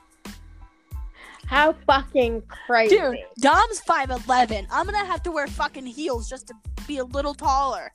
[1.46, 2.98] How fucking crazy.
[2.98, 4.68] Dude, Dom's 5'11.
[4.72, 6.54] I'm gonna have to wear fucking heels just to
[6.88, 7.92] be a little taller.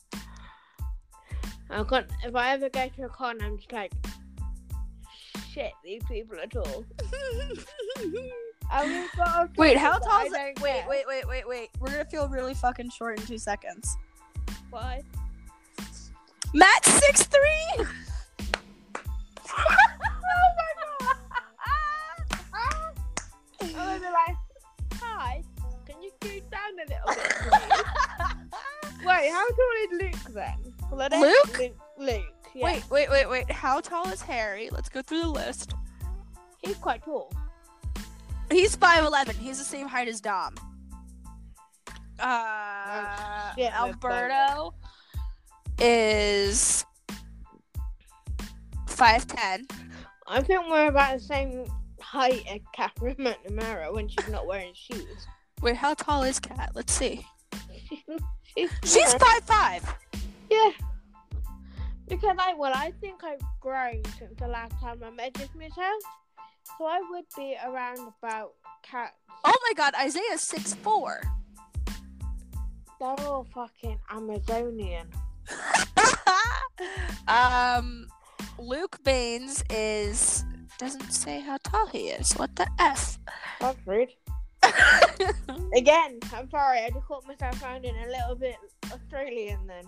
[1.71, 3.93] I'm con- if I ever go to a con, I'm just like,
[5.51, 6.85] shit, these people are tall.
[8.73, 10.61] And we've got a Wait, how tall is it?
[10.61, 11.69] Wait, wait, wait, wait, wait.
[11.79, 13.97] We're gonna feel really fucking short in two seconds.
[14.71, 15.03] Why?
[16.55, 17.87] Matt's six three.
[23.61, 24.37] I'm gonna be like,
[24.95, 25.43] hi,
[25.87, 27.33] can you scoot down a little bit,
[28.99, 29.07] please?
[29.07, 30.75] Wait, how tall is Luke then?
[30.91, 31.59] Well, Luke?
[31.59, 32.65] Luke, Luke, yeah.
[32.65, 33.51] Wait, wait, wait, wait.
[33.51, 34.69] How tall is Harry?
[34.73, 35.75] Let's go through the list.
[36.63, 37.33] He's quite tall.
[38.51, 39.33] He's 5'11.
[39.35, 40.55] He's the same height as Dom.
[42.19, 44.73] Uh, shit, my Alberto
[45.79, 46.85] is
[48.87, 49.71] 5'10.
[50.27, 51.67] I think we're about the same
[52.01, 55.27] height as Catherine McNamara when she's not wearing shoes.
[55.63, 56.73] Wait, how tall is Kat?
[56.75, 57.25] Let's see.
[58.57, 59.83] she's She's 5'5.
[60.51, 60.71] yeah.
[62.09, 66.03] Because I well, I think I've grown since the last time I measured myself,
[66.79, 69.13] so I would be around about cat.
[69.45, 71.19] Oh my god, Isaiah's 6'4.
[73.01, 75.09] They're all fucking Amazonian.
[77.29, 78.09] um,
[78.59, 80.45] Luke Baines is
[80.79, 82.33] doesn't say how tall he is.
[82.33, 83.19] What the f?
[83.61, 84.11] That's rude.
[85.75, 86.81] Again, I'm sorry.
[86.81, 88.57] I just caught myself sounding a little bit
[88.93, 89.85] Australian then.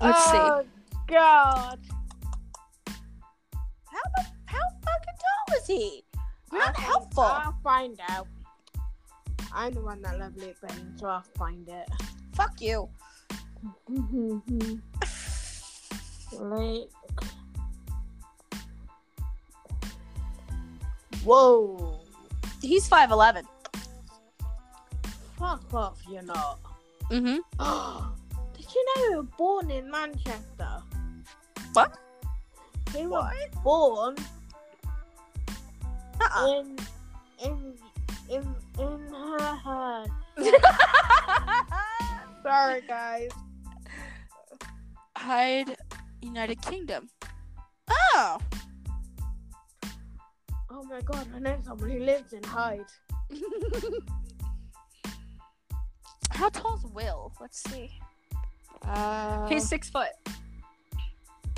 [0.00, 0.36] Let's see.
[0.36, 0.64] oh,
[1.08, 1.80] God.
[2.86, 6.04] How the, how fucking tall is he?
[6.52, 7.22] Not I'll helpful.
[7.24, 8.28] I'll find out.
[9.52, 11.88] I'm the one that loves Luke Baines, so I'll find it.
[12.34, 12.88] Fuck you.
[16.32, 16.92] Luke.
[21.24, 22.00] Whoa.
[22.62, 23.44] He's 5'11.
[25.38, 26.58] Fuck off, you're not.
[27.10, 27.38] Mm-hmm.
[28.56, 30.82] Did you know he was born in Manchester?
[31.72, 31.96] What?
[32.94, 34.16] He was born
[36.20, 36.46] Uh-uh.
[36.60, 36.78] in
[37.44, 37.74] in
[38.30, 40.10] in in her head.
[42.42, 43.30] Sorry, guys.
[45.28, 45.76] Hyde,
[46.22, 47.10] United Kingdom.
[47.90, 48.38] Oh.
[50.70, 52.86] Oh my god, I know someone who lives in Hyde.
[56.30, 57.30] how tall's Will?
[57.42, 57.90] Let's see.
[58.86, 60.12] Uh, He's six foot.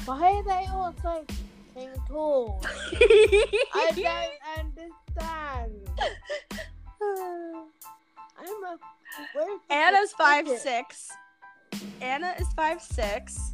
[0.05, 1.25] why are they all so
[1.73, 2.61] fucking tall?
[2.65, 5.91] I don't understand.
[8.37, 9.73] I'm a.
[9.73, 10.61] Anna's five midget?
[10.61, 11.09] six.
[12.01, 13.53] Anna is five six.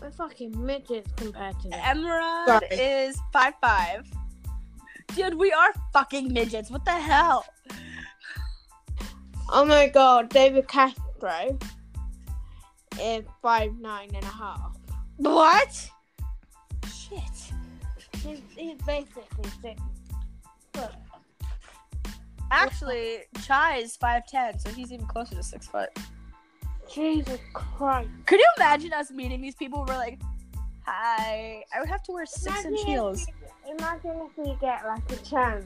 [0.00, 1.80] We're fucking midgets compared to them.
[1.80, 2.66] Emeraude Sorry.
[2.76, 4.06] is five five.
[5.14, 6.70] Dude, we are fucking midgets.
[6.70, 7.44] What the hell?
[9.50, 11.58] Oh my god, David Castro
[13.00, 14.76] is five nine and a half.
[15.16, 15.90] What?
[16.86, 17.20] Shit.
[18.22, 19.80] He's, he's basically six
[20.72, 20.90] foot.
[22.50, 25.90] Actually, Chai is five ten, so he's even closer to six foot.
[26.92, 28.08] Jesus Christ.
[28.26, 29.84] Could you imagine us meeting these people?
[29.86, 30.18] We're like,
[30.86, 31.64] hi.
[31.74, 33.26] I would have to wear six inch heels.
[33.66, 35.64] If imagine if we get like a chance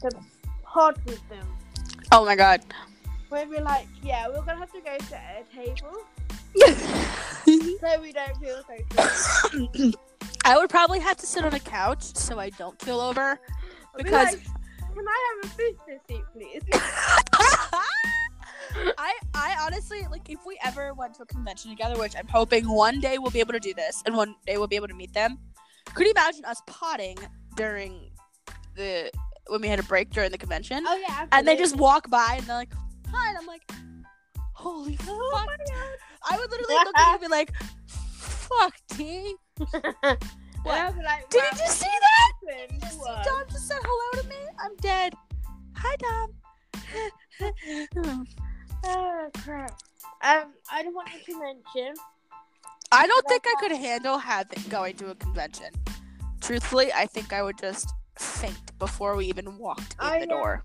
[0.00, 0.10] to
[0.62, 1.46] pod with them.
[2.12, 2.62] Oh my god.
[3.30, 6.04] We'd be like, yeah, we're gonna have to go to a table
[7.80, 9.94] so we don't feel so close.
[10.44, 13.40] I would probably have to sit on a couch so I don't feel over.
[13.96, 14.44] We'd be Because- like,
[14.94, 16.62] can I have a booster seat, please?
[18.98, 22.68] I I honestly like if we ever went to a convention together, which I'm hoping
[22.68, 24.94] one day we'll be able to do this and one day we'll be able to
[24.94, 25.38] meet them.
[25.94, 27.16] Could you imagine us potting
[27.56, 28.10] during
[28.76, 29.10] the
[29.48, 30.84] when we had a break during the convention?
[30.86, 32.72] oh yeah, and they just walk by and they're like,
[33.12, 33.62] "Hi," and I'm like,
[34.54, 35.98] "Holy Oh fuck!" my God.
[36.30, 37.52] I would literally look at you and be like,
[37.86, 39.36] "Fuck, T."
[40.64, 42.32] I'd be like, Did "Wow, you just see that?
[42.46, 44.36] Did you just see Dom just said hello to me?
[44.60, 45.14] I'm dead.
[45.76, 46.32] Hi, Dom.
[48.84, 49.70] Oh crap.
[50.22, 51.94] Um, I just wanted to mention.
[52.90, 55.70] I don't think I could handle having going to a convention.
[56.40, 60.64] Truthfully, I think I would just faint before we even walked in I the door.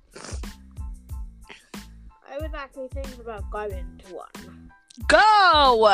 [2.30, 4.72] I was actually thinking about going to one.
[5.08, 5.88] Go.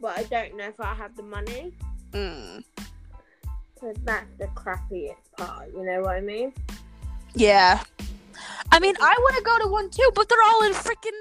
[0.00, 1.72] but I don't know if I have the money.
[2.12, 2.64] Mm.
[3.80, 5.68] So that's the crappiest part.
[5.72, 6.52] You know what I mean?
[7.34, 7.82] Yeah.
[8.72, 11.18] I mean, I want to go to one too, but they're all in freaking,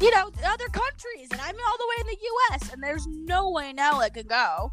[0.00, 2.72] you know, other countries, and I'm all the way in the U.S.
[2.72, 4.72] and there's no way now I can go.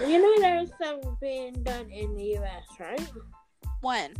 [0.00, 3.12] You know there's some being done in the US, right?
[3.82, 4.14] When?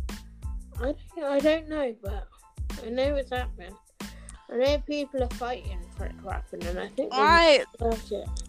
[0.79, 2.27] I don't, I don't know, but
[2.85, 3.75] I know it's happening.
[4.53, 7.63] I know people are fighting for it to happen, and I think I.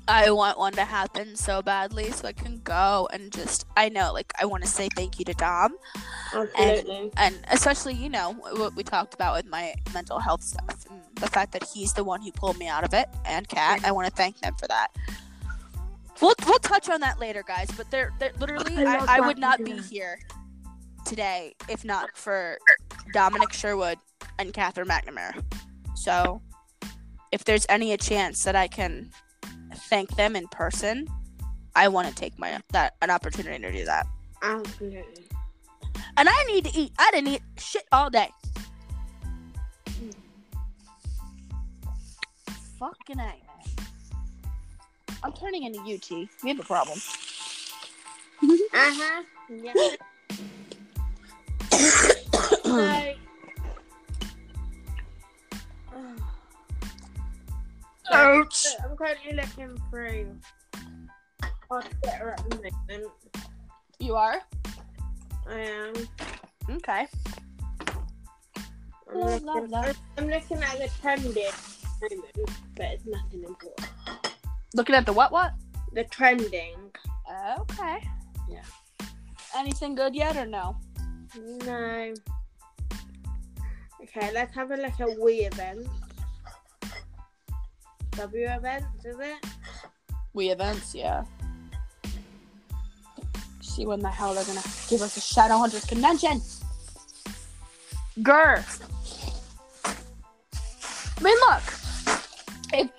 [0.07, 4.13] I want one to happen so badly so I can go and just I know
[4.13, 5.77] like I want to say thank you to Dom
[6.35, 7.11] Absolutely.
[7.17, 11.27] and especially you know what we talked about with my mental health stuff and the
[11.27, 14.07] fact that he's the one who pulled me out of it and Kat I want
[14.07, 14.89] to thank them for that.
[16.21, 17.71] We'll we'll touch on that later, guys.
[17.77, 20.19] But they're they're literally I I, I would not be here
[21.07, 22.59] today if not for
[23.13, 23.99] Dominic Sherwood
[24.39, 25.43] and Catherine McNamara.
[25.95, 26.43] So
[27.33, 29.11] if there's any a chance that I can
[29.75, 31.07] thank them in person,
[31.75, 34.07] I want to take my that an opportunity to do that.
[34.43, 35.25] Absolutely.
[36.17, 36.93] And I need to eat.
[36.99, 38.29] I didn't eat shit all day.
[42.79, 43.39] Fucking A, man.
[45.23, 46.29] I'm turning into UT.
[46.43, 46.99] We have a problem.
[48.43, 49.23] Uh huh.
[49.49, 49.73] Yeah.
[52.65, 53.04] so,
[58.15, 58.67] Ouch.
[58.85, 60.39] I'm currently looking through
[61.71, 62.57] our Twitter at the
[62.89, 63.13] moment.
[63.99, 64.41] You are?
[65.49, 65.95] I am.
[66.71, 67.07] Okay.
[69.11, 69.93] I'm La, looking, la, la.
[70.17, 71.35] I'm looking at the trending
[72.01, 73.91] moment, but it's nothing important.
[74.75, 75.53] Looking at the what what?
[75.93, 76.77] The trending.
[77.59, 78.03] Okay.
[78.49, 78.63] Yeah.
[79.57, 80.77] Anything good yet or no?
[81.37, 82.15] No.
[84.03, 85.89] Okay, let's have a look at we events.
[88.17, 89.47] W events, is it?
[90.33, 91.25] We events, yeah.
[93.61, 96.41] See when the hell they're gonna give us a Shadowhunters convention.
[98.21, 98.63] Grr.
[101.17, 101.63] I mean, look.
[102.73, 102.91] If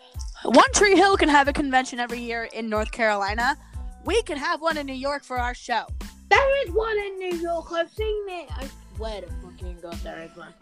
[0.43, 3.57] One Tree Hill can have a convention every year in North Carolina,
[4.03, 5.85] we can have one in New York for our show.
[6.29, 7.71] There is one in New York.
[7.71, 8.49] I've seen it.
[8.51, 10.53] I swear to fucking god, there is one.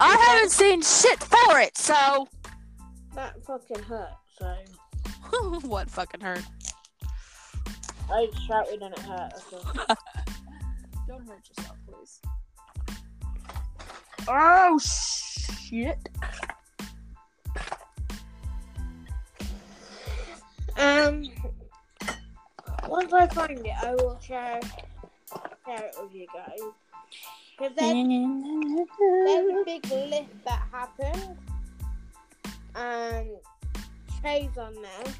[0.00, 2.28] I haven't seen shit for it, so
[3.16, 4.10] That fucking hurt.
[4.38, 4.54] So
[5.62, 6.42] what fucking hurt?
[8.10, 9.32] I shouted and it hurt.
[9.32, 9.96] that's all.
[11.08, 12.20] Don't hurt yourself, please.
[14.28, 15.98] Oh shit!
[20.76, 21.24] Um,
[22.86, 24.60] once I find it, I will share
[25.64, 26.60] share it with you guys.
[27.58, 27.94] Cause there's,
[28.98, 31.38] there's a big lift that happened,
[32.76, 33.28] Um, and
[34.20, 35.14] Trey's on there.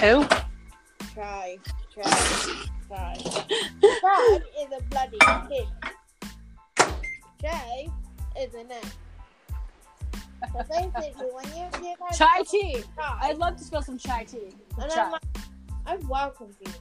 [0.00, 0.26] Who?
[1.14, 1.58] Try,
[1.94, 2.10] try,
[2.88, 3.16] try.
[4.00, 5.18] Brad is a bloody
[5.48, 5.68] kid.
[7.40, 7.88] Jay
[8.38, 8.80] is a name.
[10.52, 12.82] So basically, when you give her Chai tea.
[12.96, 14.50] Chai, I'd love to spill some chai tea.
[14.80, 15.02] and Chai.
[15.04, 15.22] I'm like,
[15.86, 16.72] I welcome you.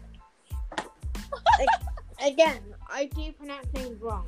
[1.59, 4.27] A- Again, I do pronounce things wrong.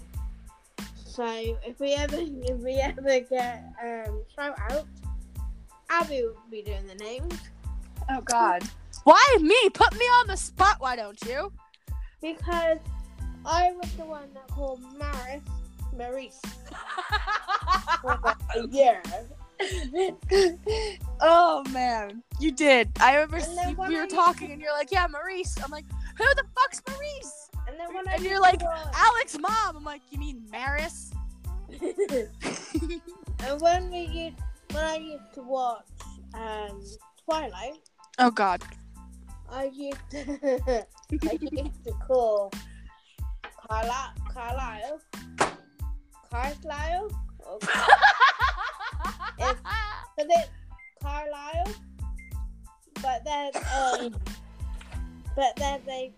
[1.12, 1.26] So
[1.65, 4.88] if we ever if we ever get um shout out,
[5.89, 7.34] Abby will be doing the names
[8.10, 8.63] Oh God.
[9.04, 9.69] Why me?
[9.74, 10.78] Put me on the spot.
[10.80, 11.52] Why don't you?
[12.21, 12.78] because
[13.45, 15.41] I was the one that called Maryse
[15.97, 16.39] Maurice
[18.02, 19.02] for like a year.
[21.21, 22.89] oh man, you did.
[23.00, 25.86] I remember you- we were used talking, and you're like, "Yeah, Maurice." I'm like,
[26.17, 29.77] "Who the fuck's Maurice?" And then when I And you're like, watch- Alec's, mom.
[29.77, 31.13] I'm like, "You mean Maryse?"
[33.39, 34.38] and when we used
[34.71, 35.86] when I used to watch
[36.34, 36.84] um
[37.23, 37.77] Twilight,
[38.19, 38.62] oh God.
[39.49, 40.19] I used to
[41.23, 42.51] I used to call
[43.69, 45.01] Carla Carlisle
[46.30, 47.59] Carlisle or
[50.19, 50.49] Is it
[51.01, 51.67] Carlisle?
[53.01, 54.15] But there's um,
[55.36, 56.13] but there's a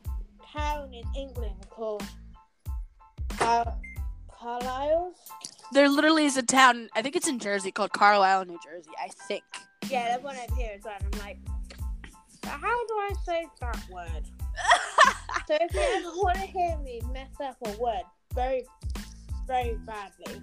[0.54, 2.04] town in England called
[3.38, 3.76] Car-
[4.32, 5.14] Carlisle.
[5.72, 6.90] there literally is a town.
[6.96, 8.92] I think it's in Jersey called Carlisle, New Jersey.
[9.04, 9.44] I think.
[9.90, 10.96] Yeah, over here as well.
[11.02, 11.38] I'm like,
[12.46, 14.24] how do I say that word?
[15.46, 18.64] So if you ever want to hear me mess up a word very,
[19.46, 20.42] very badly,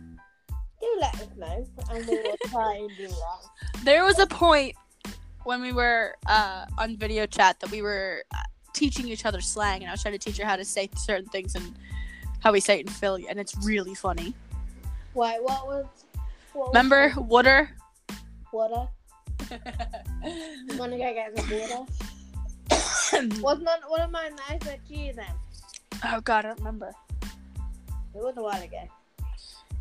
[0.78, 3.84] do let us know, and we will try and do that.
[3.84, 4.76] there was a point
[5.44, 8.24] when we were uh, on video chat that we were
[8.80, 11.26] teaching each other slang, and I was trying to teach her how to say certain
[11.26, 11.74] things and
[12.40, 14.34] how we say it in Philly, and it's really funny.
[15.12, 15.86] Wait, what was?
[16.54, 17.70] What was Remember Wooder?
[18.52, 18.88] water.
[20.78, 23.40] Wanna go get some water?
[23.42, 25.26] Was not one of my nice at you then?
[26.04, 26.90] oh god, I don't remember.
[28.14, 28.88] It was a while ago.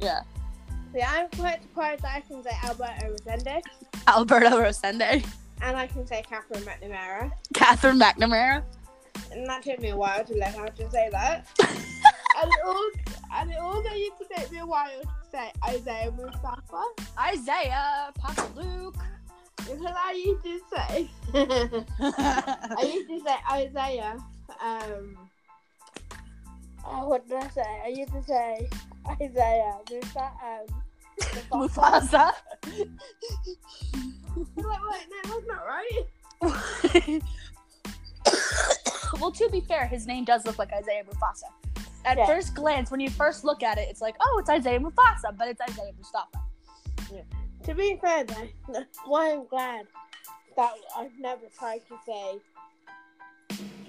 [0.02, 0.22] Yeah.
[0.94, 3.62] See, I'm quite surprised that I can say Alberto Rosende
[4.08, 5.26] Alberto Rosende,
[5.62, 7.32] and I can say Catherine McNamara.
[7.54, 8.64] Catherine McNamara.
[9.32, 11.48] And that took me a while to learn how to say that.
[11.60, 12.90] and it all
[13.34, 16.84] and it also used to take me a while to say Isaiah Mustafa.
[17.20, 18.96] Isaiah, Papa Luke.
[19.58, 21.10] Because I used to say
[22.78, 24.18] I used to say Isaiah.
[24.64, 25.18] Um
[26.86, 27.82] oh, what did I say?
[27.86, 28.70] I used to say
[29.22, 30.32] Isaiah Mustafa.
[30.44, 30.84] Um.
[31.52, 32.32] Mufasa.
[34.56, 37.22] Like, wait, no, that's not right.
[39.20, 41.50] well, to be fair, his name does look like Isaiah Mufasa.
[42.06, 42.26] At Yeah.
[42.26, 45.48] first glance, when you first look at it, it's like, oh, it's Isaiah Mufasa, but
[45.48, 46.40] it's Isaiah Mustafa.
[47.64, 48.48] To be fair though,
[49.06, 49.86] why I'm glad
[50.56, 52.40] that I've never tried to say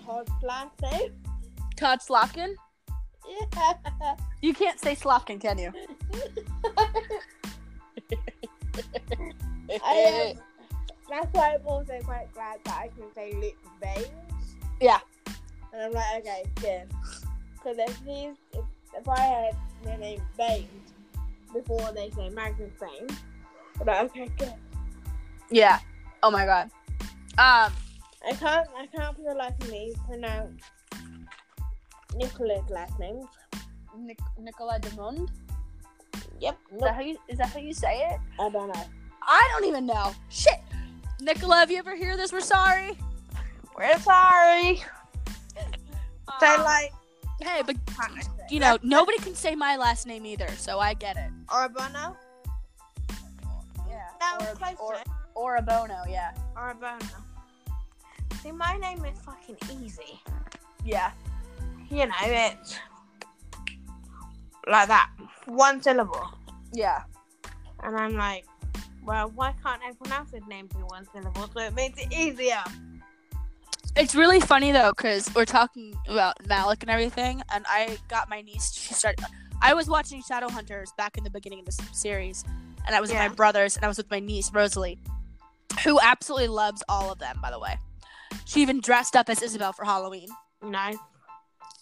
[0.05, 1.12] Todd's last name.
[1.77, 2.55] Todd Slotkin?
[3.29, 3.75] Yeah.
[4.43, 5.71] You can't say Slotkin, can you?
[9.85, 10.43] I, um,
[11.11, 14.09] that's why I'm also quite glad that I can say Luke Baines.
[14.81, 14.99] Yeah.
[15.72, 16.83] And I'm like, okay, good.
[17.55, 18.64] Because if he's, if,
[18.99, 20.66] if I had the name Baines
[21.53, 23.18] before they say Magnus Baines,
[23.81, 24.55] I'm like, okay, good.
[25.51, 25.78] yeah.
[26.22, 26.70] Oh my god.
[27.39, 27.72] Um,
[28.26, 30.62] I can't, I can't for the life of me pronounce
[32.16, 33.22] Nicola's last name.
[33.99, 35.28] Nic- Nicola Demond?
[36.41, 36.59] Yep.
[36.74, 38.18] Is that how you is that how you say it?
[38.39, 38.85] I don't know.
[39.22, 40.12] I don't even know.
[40.31, 40.61] Shit.
[41.20, 42.97] Nicola, if you ever hear this, we're sorry.
[43.81, 44.83] We're sorry.
[46.39, 46.93] So Um, like,
[47.41, 47.76] hey, but
[48.51, 51.31] you know, nobody can say my last name either, so I get it.
[51.47, 52.14] Orbono.
[53.89, 54.05] Yeah.
[54.20, 55.09] That was or, close or, to it.
[55.35, 56.33] or a bono, yeah.
[56.55, 57.11] Orbono.
[58.43, 60.20] See, my name is fucking easy.
[60.85, 61.12] Yeah.
[61.89, 62.78] You know, it's
[64.66, 65.09] like that,
[65.47, 66.28] one syllable.
[66.74, 67.05] Yeah.
[67.83, 68.45] And I'm like,
[69.07, 71.49] well, why can't everyone else's name be one syllable?
[71.55, 72.62] So it makes it easier.
[73.97, 78.41] It's really funny though, because we're talking about Malec and everything, and I got my
[78.41, 78.72] niece.
[78.72, 79.24] She started.
[79.62, 82.45] I was watching Shadowhunters back in the beginning of this series,
[82.86, 83.22] and I was Yeah.
[83.24, 84.99] with my brothers, and I was with my niece Rosalie,
[85.84, 87.38] who absolutely loves all of them.
[87.43, 87.78] By the way,
[88.45, 90.28] she even dressed up as Isabelle for Halloween,
[90.62, 90.93] No.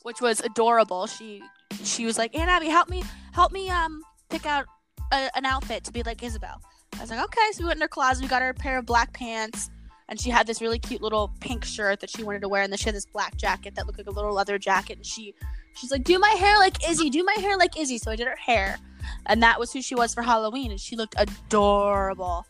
[0.02, 1.06] which was adorable.
[1.06, 1.42] She
[1.84, 4.64] she was like, "Aunt Abby, help me, help me, um, pick out
[5.12, 6.60] a, an outfit to be like Isabelle."
[6.96, 8.22] I was like, "Okay." So we went in her closet.
[8.22, 9.70] We got her a pair of black pants
[10.08, 12.72] and she had this really cute little pink shirt that she wanted to wear and
[12.72, 15.34] then she had this black jacket that looked like a little leather jacket and she
[15.74, 17.98] she's like do my hair like izzy do my hair like izzy.
[17.98, 18.78] So i did her hair
[19.26, 22.46] and that was who she was for halloween and she looked adorable.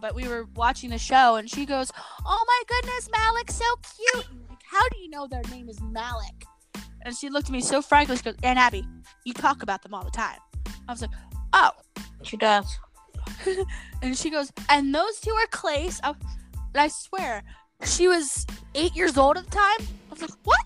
[0.00, 1.92] But we were watching the show and she goes
[2.26, 3.64] oh my goodness malec's so
[3.96, 4.26] cute.
[4.48, 6.44] Like, how do you know their name is malec?
[7.04, 8.84] And she looked at me so frankly she goes aunt abby
[9.24, 10.38] you talk about them all the time.
[10.88, 11.10] I was like
[11.52, 11.70] oh.
[12.22, 12.78] She does.
[14.02, 16.00] and she goes, and those two are Clace.
[16.02, 17.42] I, and I swear,
[17.84, 19.86] she was eight years old at the time.
[20.08, 20.60] I was like, what?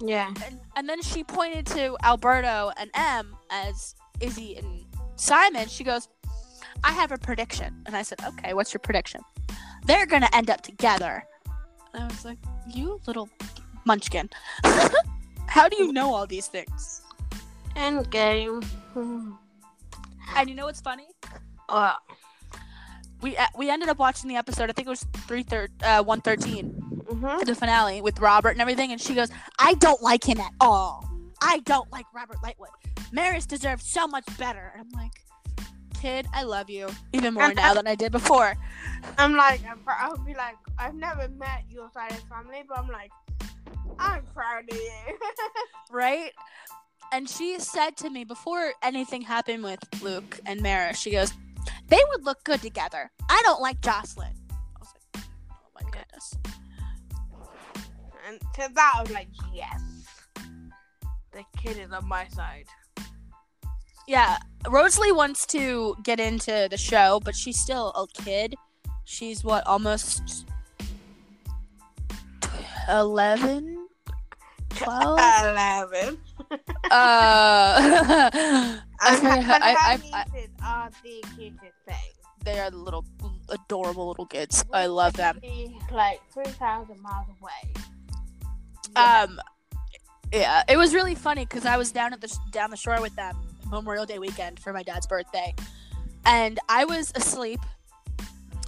[0.00, 0.32] Yeah.
[0.46, 4.84] And, and then she pointed to Alberto and M as Izzy and
[5.16, 5.68] Simon.
[5.68, 6.08] She goes,
[6.84, 7.82] I have a prediction.
[7.86, 9.20] And I said, okay, what's your prediction?
[9.86, 11.24] They're going to end up together.
[11.94, 13.28] And I was like, you little
[13.84, 14.28] munchkin.
[15.46, 17.02] How do you know all these things?
[17.74, 18.62] End game.
[20.36, 21.06] And you know what's funny?
[21.68, 21.94] Oh,
[23.22, 24.70] We uh, we ended up watching the episode.
[24.70, 27.44] I think it was three thir- uh, one mm-hmm.
[27.44, 31.08] the finale with Robert and everything, and she goes, I don't like him at all.
[31.42, 32.68] I don't like Robert Lightwood.
[33.12, 34.72] Maryse deserves so much better.
[34.74, 35.12] And I'm like,
[36.00, 38.54] kid, I love you even more now than I did before.
[39.16, 42.62] I'm like, I'm pr- I'll be like, I've never met your side of the family,
[42.68, 43.10] but I'm like,
[43.98, 44.90] I'm proud of you.
[45.90, 46.32] Right?
[47.12, 51.32] And she said to me before anything happened with Luke and Mara, she goes,
[51.88, 53.10] they would look good together.
[53.30, 54.32] I don't like Jocelyn.
[54.50, 56.34] I was like, oh my goodness.
[58.26, 59.82] and to that, I was like, yes,
[61.32, 62.66] the kid is on my side.
[64.06, 64.38] Yeah,
[64.68, 68.54] Rosalie wants to get into the show, but she's still a kid.
[69.04, 70.46] She's what, almost
[72.88, 73.86] 11?
[74.70, 75.18] 12?
[75.18, 76.18] Eleven.
[76.50, 76.56] uh,
[76.90, 80.24] I, I, I, I,
[80.64, 81.96] are the cutest thing.
[82.44, 83.04] they are the little
[83.48, 84.64] adorable little kids.
[84.72, 85.40] I love them.
[85.92, 87.74] Like three thousand miles away.
[88.96, 89.40] Um,
[90.32, 93.14] yeah, it was really funny because I was down at the down the shore with
[93.16, 93.36] them
[93.70, 95.54] Memorial Day weekend for my dad's birthday,
[96.24, 97.60] and I was asleep.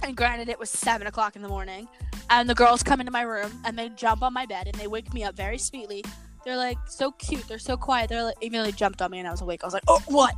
[0.03, 1.87] And granted, it was seven o'clock in the morning,
[2.31, 4.87] and the girls come into my room and they jump on my bed and they
[4.87, 6.03] wake me up very sweetly.
[6.43, 7.47] They're like so cute.
[7.47, 8.09] They're so quiet.
[8.09, 10.35] They're like, immediately jumped on me and I was awake, I was like, oh, what?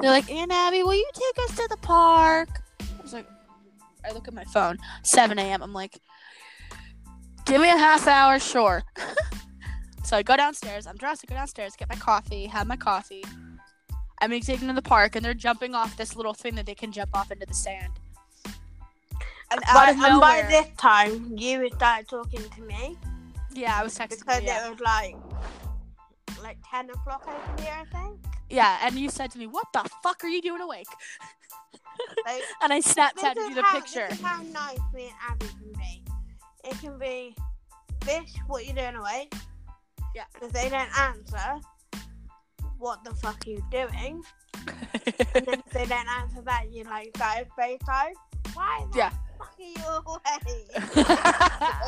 [0.00, 2.48] They're like, Aunt Abby, will you take us to the park?
[2.80, 3.26] I was like,
[4.04, 5.62] I look at my phone, 7 a.m.
[5.62, 5.98] I'm like,
[7.46, 8.82] give me a half hour, sure.
[10.04, 10.86] so I go downstairs.
[10.86, 11.24] I'm dressed.
[11.26, 13.24] I go downstairs, get my coffee, have my coffee.
[14.20, 16.74] I'm being taken to the park, and they're jumping off this little thing that they
[16.74, 17.92] can jump off into the sand.
[19.50, 22.96] And out um, By, of and by this time, you started talking to me
[23.54, 24.20] yeah, I was texting.
[24.20, 24.66] because you, yeah.
[24.66, 25.16] it was like
[26.42, 28.20] like ten o'clock over here, I think.
[28.50, 30.86] yeah, and you said to me, "What the fuck are you doing awake?"
[32.26, 34.06] Like, And I Snapchatted is you the how, picture.
[34.10, 36.02] This is how nice me and Abby can be.
[36.64, 37.36] It can be,
[38.00, 39.32] "Bitch, what you doing awake?"
[40.14, 40.24] Yeah.
[40.42, 41.60] If they don't answer,
[42.78, 44.22] what the fuck are you doing?
[45.34, 48.12] And then if they don't answer that, you like start FaceTime.
[48.54, 49.10] Why the Yeah.
[49.38, 49.84] fuck are you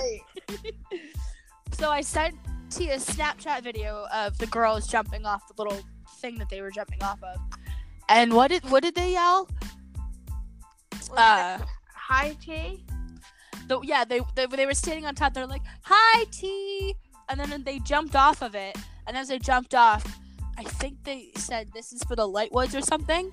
[0.02, 0.22] away?
[1.76, 2.34] so I sent
[2.78, 5.78] you a Snapchat video of the girls jumping off the little
[6.20, 7.38] thing that they were jumping off of.
[8.08, 9.48] And what did what did they yell?
[11.16, 11.58] Uh,
[11.94, 12.84] Hi T.
[13.68, 15.34] the, yeah, they, they they were standing on top.
[15.34, 16.94] They're like, "Hi, T,"
[17.28, 18.76] and then they jumped off of it.
[19.06, 20.18] And as they jumped off,
[20.56, 23.30] I think they said, "This is for the Lightwoods" or something.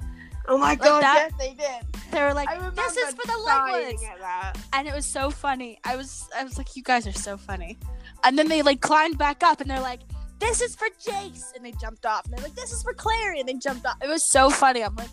[0.48, 1.30] Oh my god, that?
[1.32, 2.12] yes they did.
[2.12, 5.80] They were like, "This is for the Lightwoods," and it was so funny.
[5.84, 7.78] I was I was like, "You guys are so funny."
[8.24, 10.02] And then they like climbed back up, and they're like,
[10.40, 12.26] "This is for Jace," and they jumped off.
[12.26, 13.96] And they're like, "This is for Clary," and they jumped off.
[14.02, 14.82] It was so funny.
[14.84, 15.10] I'm like,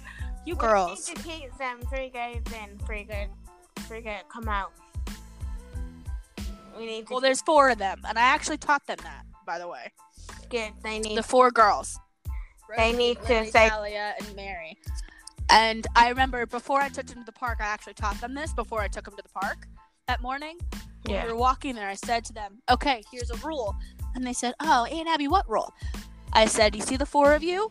[0.47, 3.27] "You girls." We need to teach them three goes in, three go,
[3.81, 4.73] three go come out.
[6.77, 9.59] We need to Well, there's four of them, and I actually taught them that, by
[9.59, 9.93] the way.
[10.49, 10.73] get.
[10.83, 11.17] They need.
[11.17, 11.99] The four girls.
[12.77, 14.79] They need to Lily, say- Talia, and Mary.
[15.49, 18.53] And I remember before I took them to the park, I actually taught them this
[18.53, 19.67] before I took them to the park
[20.11, 20.59] that morning.
[21.05, 21.25] When Yeah.
[21.25, 23.77] we were walking there, I said to them, "Okay, here's a rule,"
[24.17, 25.73] and they said, "Oh, Aunt Abby, what rule?"
[26.33, 27.71] I said, "You see the four of you?"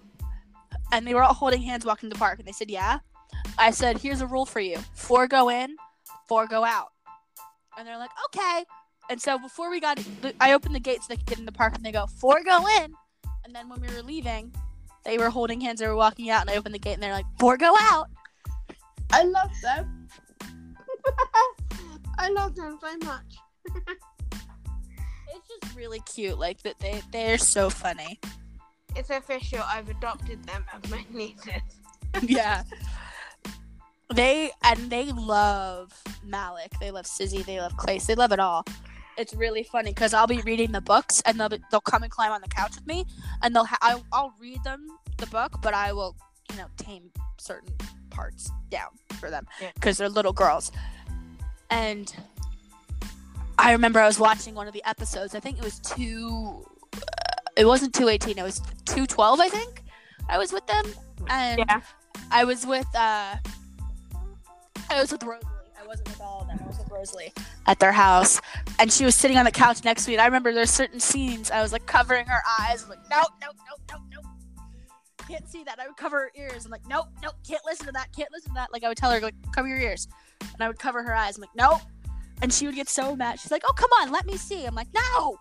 [0.93, 2.99] And they were all holding hands walking to the park, and they said, "Yeah."
[3.57, 5.75] I said, "Here's a rule for you: four go in,
[6.29, 6.93] four go out."
[7.77, 8.63] And they're like, "Okay."
[9.09, 9.99] And so before we got,
[10.39, 12.41] I opened the gates so they could get in the park, and they go, four
[12.43, 12.93] go in.
[13.43, 14.55] And then when we were leaving,
[15.03, 15.79] they were holding hands.
[15.81, 18.07] They were walking out, and I opened the gate, and they're like, four go out.
[19.11, 20.07] I love them.
[22.19, 23.35] I love them so much.
[25.31, 26.37] It's just really cute.
[26.39, 28.19] Like that, they they're so funny.
[28.95, 29.59] It's official.
[29.65, 31.61] I've adopted them as my nieces.
[32.21, 32.63] yeah.
[34.13, 35.93] They and they love
[36.27, 36.77] Malec.
[36.79, 37.43] They love Sizzy.
[37.45, 38.07] They love Clace.
[38.07, 38.65] They love it all.
[39.17, 42.11] It's really funny because I'll be reading the books and they'll be, they'll come and
[42.11, 43.05] climb on the couch with me
[43.43, 46.15] and they'll ha- I'll, I'll read them the book, but I will
[46.51, 47.73] you know tame certain
[48.09, 48.89] parts down
[49.19, 49.71] for them Yeah.
[49.75, 50.71] because they're little girls.
[51.69, 52.15] And
[53.57, 55.35] I remember I was watching one of the episodes.
[55.35, 56.65] I think it was two.
[56.93, 56.99] Uh,
[57.57, 58.37] it wasn't two eighteen.
[58.37, 59.39] It was two twelve.
[59.39, 59.83] I think
[60.27, 60.85] I was with them
[61.29, 61.59] and.
[61.59, 61.81] Yeah.
[62.31, 63.35] I was with uh
[64.91, 65.49] I was with Rosalie.
[65.81, 66.59] I wasn't with all of them.
[66.63, 67.33] I was with Rosalie
[67.65, 68.39] at their house.
[68.77, 70.15] And she was sitting on the couch next to me.
[70.15, 72.83] And I remember there's certain scenes I was like covering her eyes.
[72.83, 74.25] I'm like, nope, nope, nope, nope, nope.
[75.27, 75.79] Can't see that.
[75.79, 76.65] I would cover her ears.
[76.65, 78.71] I'm like, nope, nope, can't listen to that, can't listen to that.
[78.71, 80.07] Like I would tell her, like, cover your ears.
[80.41, 81.35] And I would cover her eyes.
[81.37, 81.81] I'm like, nope.
[82.41, 83.39] And she would get so mad.
[83.39, 84.65] She's like, oh come on, let me see.
[84.65, 85.37] I'm like, no.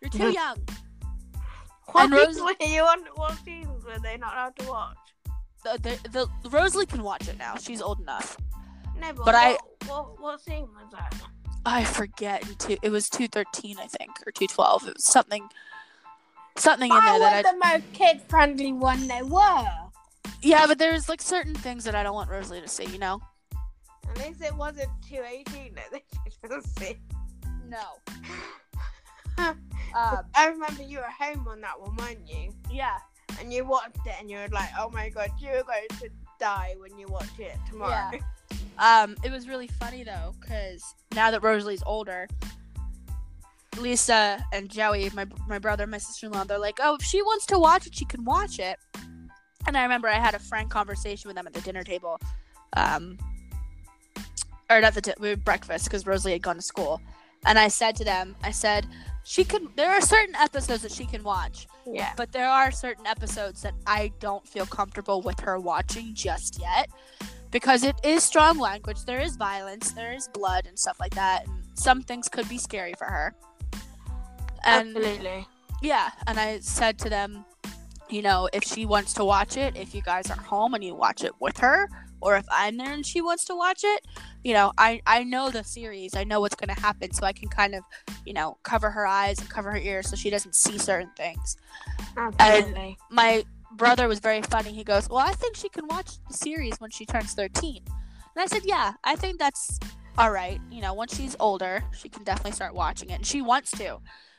[0.00, 0.58] You're too young.
[1.86, 3.04] What And Rose- were you on?
[3.14, 4.96] What seasons were they not allowed to watch?
[5.64, 7.56] The, the, the Rosalie can watch it now.
[7.56, 8.36] She's old enough.
[8.98, 11.14] No, but, But I- what, what what scene was that?
[11.66, 12.44] I forget.
[12.58, 14.86] Two, it was two thirteen, I think, or two twelve.
[14.86, 15.48] It was something,
[16.56, 17.52] something in there that I.
[17.52, 19.66] the most kid friendly one they were.
[20.42, 22.84] Yeah, but there's like certain things that I don't want Rosalie to see.
[22.84, 23.20] You know.
[24.14, 26.02] At least it wasn't 218 that they
[26.42, 26.96] didn't see.
[27.68, 27.78] No.
[29.38, 29.56] um,
[30.34, 32.52] I remember you were home on that one, weren't you?
[32.70, 32.98] Yeah.
[33.40, 36.08] And you watched it and you were like, oh my god, you're going to
[36.38, 38.10] die when you watch it tomorrow.
[38.12, 38.18] Yeah.
[38.76, 40.82] Um, it was really funny though, because
[41.14, 42.26] now that Rosalie's older,
[43.78, 47.22] Lisa and Joey, my my brother, my sister in law, they're like, oh, if she
[47.22, 48.76] wants to watch it, she can watch it.
[49.68, 52.18] And I remember I had a frank conversation with them at the dinner table,
[52.76, 53.16] um,
[54.70, 57.00] or not the di- we breakfast because Rosalie had gone to school,
[57.46, 58.86] and I said to them, I said,
[59.24, 59.68] she can.
[59.76, 62.12] There are certain episodes that she can watch, Yeah.
[62.16, 66.90] but there are certain episodes that I don't feel comfortable with her watching just yet
[67.50, 69.04] because it is strong language.
[69.06, 72.58] There is violence, there is blood and stuff like that, and some things could be
[72.58, 73.34] scary for her.
[74.66, 75.46] And Absolutely.
[75.82, 77.44] yeah, and I said to them,
[78.10, 80.94] you know, if she wants to watch it, if you guys are home and you
[80.94, 81.88] watch it with her,
[82.20, 84.06] or if I'm there and she wants to watch it,
[84.42, 86.14] you know, I I know the series.
[86.16, 87.84] I know what's going to happen so I can kind of,
[88.24, 91.56] you know, cover her eyes and cover her ears so she doesn't see certain things.
[92.16, 92.96] Absolutely.
[93.10, 94.72] My brother was very funny.
[94.72, 98.42] He goes, "Well, I think she can watch the series when she turns 13." And
[98.42, 99.78] I said, "Yeah, I think that's
[100.16, 100.60] all right.
[100.70, 103.98] You know, once she's older, she can definitely start watching it, and she wants to.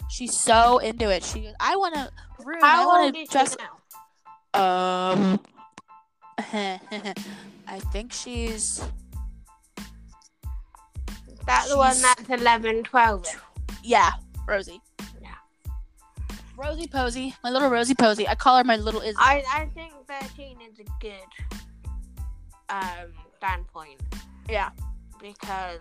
[0.09, 1.23] She's so into it.
[1.23, 2.09] She, I want to,
[2.63, 3.57] I want to is dress.
[4.53, 5.11] now?
[5.11, 5.39] Um,
[6.37, 8.83] I think she's
[11.45, 13.25] That's the one she's- that's 11, 12.
[13.83, 14.11] yeah,
[14.47, 14.81] Rosie.
[15.21, 15.29] Yeah.
[16.57, 18.27] Rosie Posey, my little Rosie Posey.
[18.27, 19.15] I call her my little Izzy.
[19.19, 21.13] I, I think 13 is a good
[22.69, 24.01] um, standpoint
[24.49, 24.69] yeah,
[25.21, 25.79] because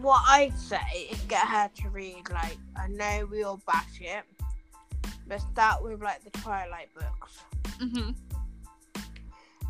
[0.00, 4.24] what I'd say is get her to read, like, I know we all bash it,
[5.28, 7.38] but start with, like, the Twilight books.
[7.78, 8.10] hmm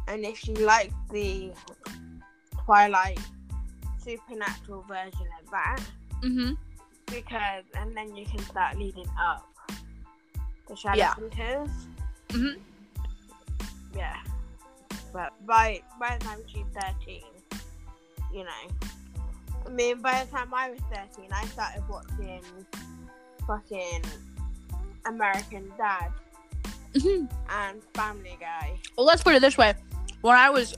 [0.08, 1.52] And if you like the
[2.64, 3.18] Twilight
[4.02, 5.80] supernatural version of that,
[6.22, 6.52] hmm
[7.06, 9.46] because, and then you can start leading up
[10.68, 11.14] the Shadow Yeah.
[11.14, 11.68] Hunters.
[12.28, 12.58] Mhm.
[13.94, 14.16] Yeah.
[15.12, 17.22] But by by the time she's 13,
[18.32, 18.88] you know.
[19.66, 22.42] I mean, by the time I was 13, I started watching
[23.46, 24.02] fucking
[25.06, 26.10] American Dad
[27.00, 28.78] hmm and Family Guy.
[28.96, 29.74] Well, let's put it this way:
[30.24, 30.74] when I was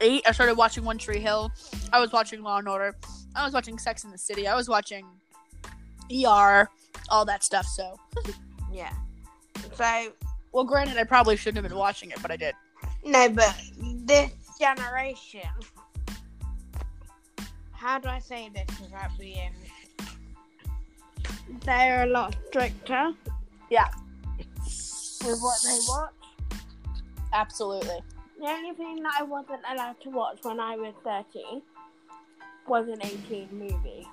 [0.00, 1.52] eight, I started watching One Tree Hill.
[1.92, 2.96] I was watching Law and Order.
[3.36, 4.48] I was watching Sex in the City.
[4.48, 5.04] I was watching
[6.10, 6.66] ER,
[7.10, 7.66] all that stuff.
[7.66, 8.00] So,
[8.72, 8.90] Yeah.
[9.74, 10.12] So,
[10.52, 12.54] well, granted, I probably shouldn't have been watching it, but I did.
[13.04, 13.54] no, but
[14.06, 15.50] this generation.
[17.72, 19.52] How do I say this without being.
[21.66, 23.12] They're a lot stricter.
[23.68, 23.88] Yeah.
[24.64, 26.12] With what they watch.
[27.34, 28.00] Absolutely.
[28.40, 31.60] The only thing that I wasn't allowed to watch when I was 13
[32.66, 34.08] was an 18 movie.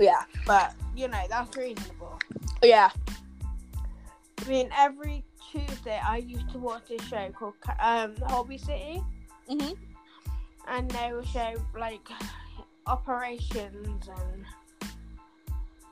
[0.00, 0.22] Yeah.
[0.46, 2.18] But, you know, that's reasonable.
[2.62, 2.88] Yeah.
[4.40, 9.02] I mean, every Tuesday I used to watch this show called um, Holby City.
[9.50, 9.76] Mhm.
[10.68, 12.08] And they would show, like,
[12.86, 14.46] operations and,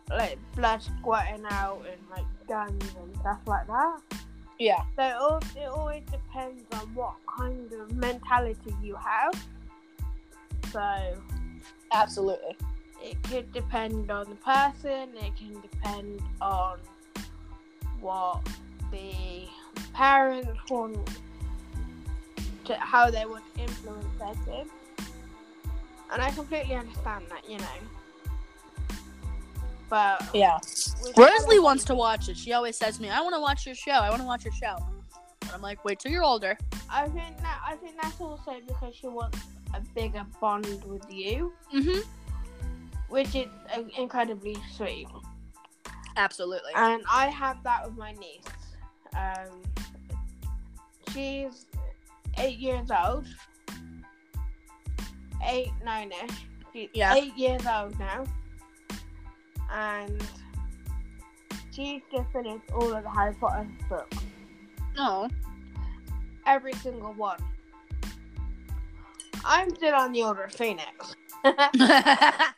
[0.08, 4.00] like, blood squirting out and, like, guns and stuff like that.
[4.60, 4.82] Yeah.
[4.94, 9.32] So it, all, it always depends on what kind of mentality you have.
[10.70, 11.16] So
[11.90, 12.56] Absolutely.
[13.02, 16.78] it could depend on the person, it can depend on
[18.00, 18.46] what
[18.92, 19.48] the
[19.94, 21.08] parents want
[22.66, 24.70] to how they want to influence their kids.
[26.12, 27.99] And I completely understand that, you know.
[29.90, 30.58] But Yeah.
[31.02, 32.36] with Rosalie Shadow wants to watch it.
[32.38, 33.90] She always says to me, "I want to watch your show.
[33.92, 34.76] I want to watch your show."
[35.42, 36.56] And I'm like, "Wait till you're older."
[36.88, 39.38] I think that I think that's also because she wants
[39.74, 42.04] a bigger bond with you, Mhm.
[43.08, 45.08] which is uh, incredibly sweet.
[46.16, 46.72] Absolutely.
[46.74, 48.44] And I have that with my niece.
[49.16, 49.62] Um,
[51.12, 51.66] she's
[52.38, 53.26] eight years old.
[55.44, 56.46] Eight, nine-ish.
[56.94, 57.14] Yeah.
[57.14, 58.24] eight years old now.
[59.72, 60.22] And
[61.70, 64.18] she's just finished all of the Harry Potter books.
[64.96, 65.28] No.
[66.46, 67.38] Every single one.
[69.44, 71.14] I'm still on the Order of Phoenix.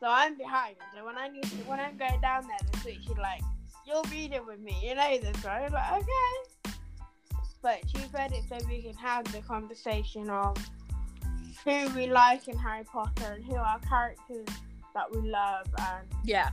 [0.00, 0.76] So I'm behind.
[0.94, 3.42] So when I need to, when I'm going down there this week, she's like,
[3.84, 4.78] "You'll read it with me.
[4.82, 6.74] You know this, right?" I'm like, "Okay."
[7.62, 10.56] But she read it so we can have the conversation of
[11.64, 14.46] who we like in Harry Potter and who our characters
[14.94, 16.50] that we love and yeah.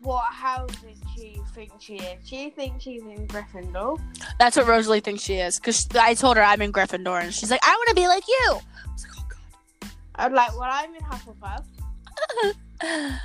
[0.00, 2.26] what house does she think she is.
[2.28, 4.00] She thinks she's in Gryffindor.
[4.38, 5.58] That's what Rosalie thinks she is.
[5.58, 8.26] Cause I told her I'm in Gryffindor, and she's like, "I want to be like
[8.28, 8.46] you."
[8.86, 11.64] I was like, "Oh God." I'm like, "Well, I'm in Hufflepuff."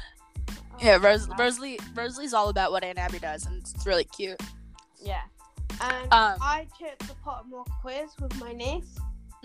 [0.81, 1.35] yeah, Ros- Wow.
[1.39, 1.79] Rosalie.
[1.95, 4.39] Rosalie's all about what Aunt Abby does, and it's really cute.
[5.01, 5.21] Yeah.
[5.81, 8.95] And Um, I took the Pottermore quiz with my niece.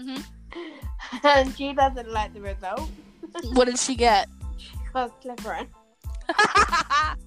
[0.00, 0.22] Mhm.
[1.24, 2.88] And she doesn't like the result.
[3.52, 4.28] what did she get?
[4.92, 5.68] Got Slytherin.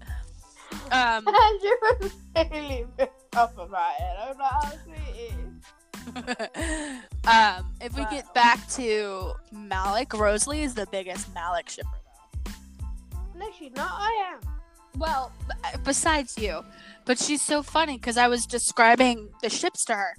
[0.91, 2.13] um, And she was
[2.51, 4.17] really pissed off about it.
[4.19, 5.35] I was like, oh, sweetie.
[7.27, 11.89] um, if we get back to Malec, Rosalie is the biggest Malec shipper,
[12.45, 12.51] though.
[13.37, 13.91] No, she's not.
[13.91, 14.39] I am.
[14.97, 16.63] Well, b- besides you,
[17.05, 20.15] but she's so funny because I was describing the ships to her,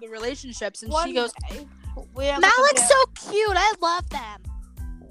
[0.00, 1.66] the relationships, and One she goes, day,
[2.16, 3.56] "Malec's so cute.
[3.56, 4.51] I love them."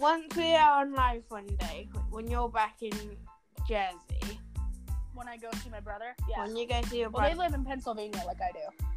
[0.02, 2.92] Once we are on live one day, when you're back in
[3.70, 4.40] Jersey,
[5.14, 6.40] When I go see my brother, Yeah.
[6.44, 7.28] when you go see your brother.
[7.28, 8.88] Well, they live in Pennsylvania, like I do.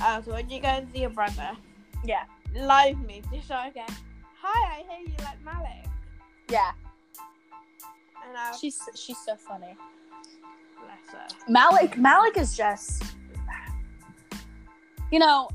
[0.00, 1.56] Oh, so when you go and see your brother,
[2.04, 2.24] Yeah.
[2.54, 3.84] live me, just so I go,
[4.40, 5.88] hi, I hear you like Malec.
[6.48, 6.70] Yeah.
[8.24, 9.76] And I'll She's she's so funny.
[11.48, 13.02] Malec Malec is just
[15.10, 15.48] you know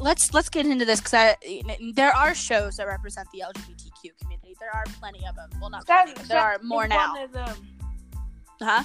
[0.00, 1.36] let's let's get into this because
[1.94, 3.85] there are shows that represent the community.
[4.60, 5.50] There are plenty of them.
[5.60, 6.12] Well, not plenty.
[6.12, 7.14] Seventh There are more now.
[7.14, 7.56] One of them.
[8.60, 8.84] Huh?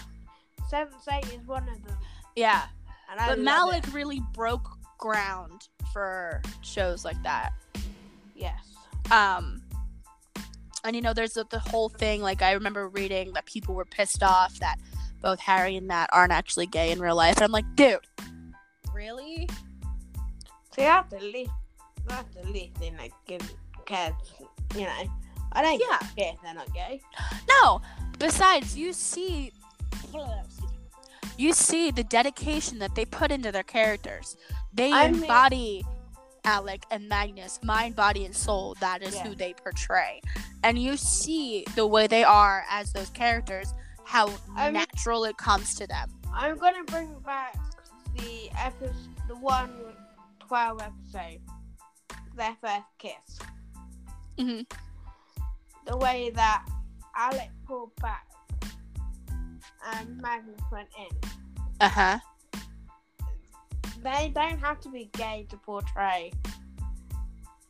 [0.72, 1.98] Sense8 is one of them.
[2.36, 2.64] Yeah.
[3.18, 3.94] But Malec it.
[3.94, 4.68] really broke
[4.98, 7.52] ground for shows like that.
[8.36, 8.62] Yes.
[9.12, 9.62] Um,
[10.84, 12.22] and you know, there's the, the whole thing.
[12.22, 14.78] Like I remember reading that people were pissed off that
[15.22, 17.38] both Harry and Matt aren't actually gay in real life.
[17.38, 18.00] And I'm like, dude,
[18.94, 19.50] really?
[20.76, 21.52] So that's the least,
[22.08, 23.54] that's the least thing I gives
[23.86, 24.14] cares.
[24.74, 25.12] You know,
[25.52, 25.98] I don't Yeah.
[26.16, 27.02] care if they're not gay.
[27.48, 27.82] No.
[28.20, 29.52] Besides, you see,
[31.38, 34.38] you see the dedication that they put into their characters.
[34.74, 35.84] They I mean- embody
[36.44, 38.76] Alec and Magnus, mind, body, and soul.
[38.80, 39.24] That is Yeah.
[39.28, 40.22] who they portray,
[40.64, 43.74] and you see the way they are as those characters,
[44.06, 46.10] how I mean- natural it comes to them.
[46.34, 47.56] I'm gonna bring back
[48.16, 48.96] the episode,
[49.28, 49.96] the one with
[50.40, 51.42] twelve episode,
[52.36, 53.40] their first kiss.
[54.38, 54.66] Mhm.
[55.86, 56.66] The way that
[57.16, 58.28] Alec pulled back
[59.94, 61.30] and Magnus went in.
[61.80, 62.20] Uh huh.
[64.04, 66.32] They don't have to be gay to portray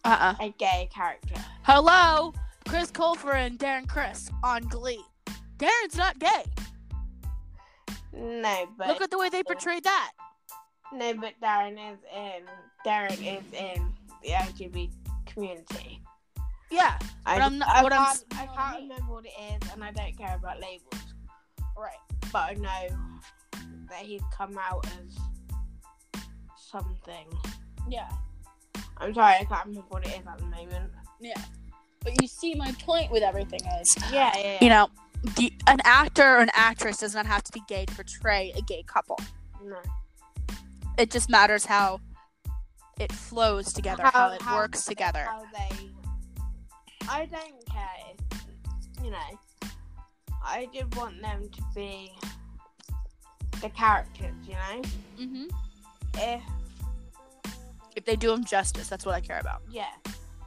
[0.06, 1.36] Uh uh a gay character.
[1.64, 2.34] Hello,
[2.68, 5.04] Chris Colfer and Darren Criss on Glee.
[5.58, 6.44] Darren's not gay.
[8.14, 10.12] No, but Look at the way they portrayed that.
[10.94, 12.44] no, but Darren is in.
[12.86, 13.94] Darren is in
[14.24, 14.92] the LGBT
[15.26, 16.02] community.
[16.72, 16.98] Yeah.
[17.26, 19.84] I, But I'm not- I what I'm can't, I can't remember what it is, and
[19.84, 21.14] I don't care about labels.
[21.78, 21.94] Right.
[22.32, 22.98] But I know
[23.90, 26.22] that he's come out as
[26.56, 27.28] something.
[27.90, 28.10] Yeah.
[28.98, 30.92] I'm sorry, I can't remember what it is at the moment.
[31.20, 31.34] Yeah,
[32.04, 34.58] but you see, my point with everything is, Yeah, yeah.
[34.62, 34.90] you know,
[35.36, 38.62] the, an actor or an actress does not have to be gay to portray a
[38.62, 39.20] gay couple.
[39.64, 39.78] no.
[40.98, 42.00] It just matters how
[43.00, 45.24] it flows together, how, it works together.
[45.28, 45.90] How they.
[47.14, 47.90] I don't care.
[48.32, 49.70] If, you know,
[50.44, 52.12] I just want them to be
[53.62, 54.34] the characters.
[54.48, 54.82] You know,
[55.18, 55.46] hmm
[56.16, 56.42] if
[57.96, 59.62] If they do them justice, that's what I care about.
[59.70, 59.92] yeah,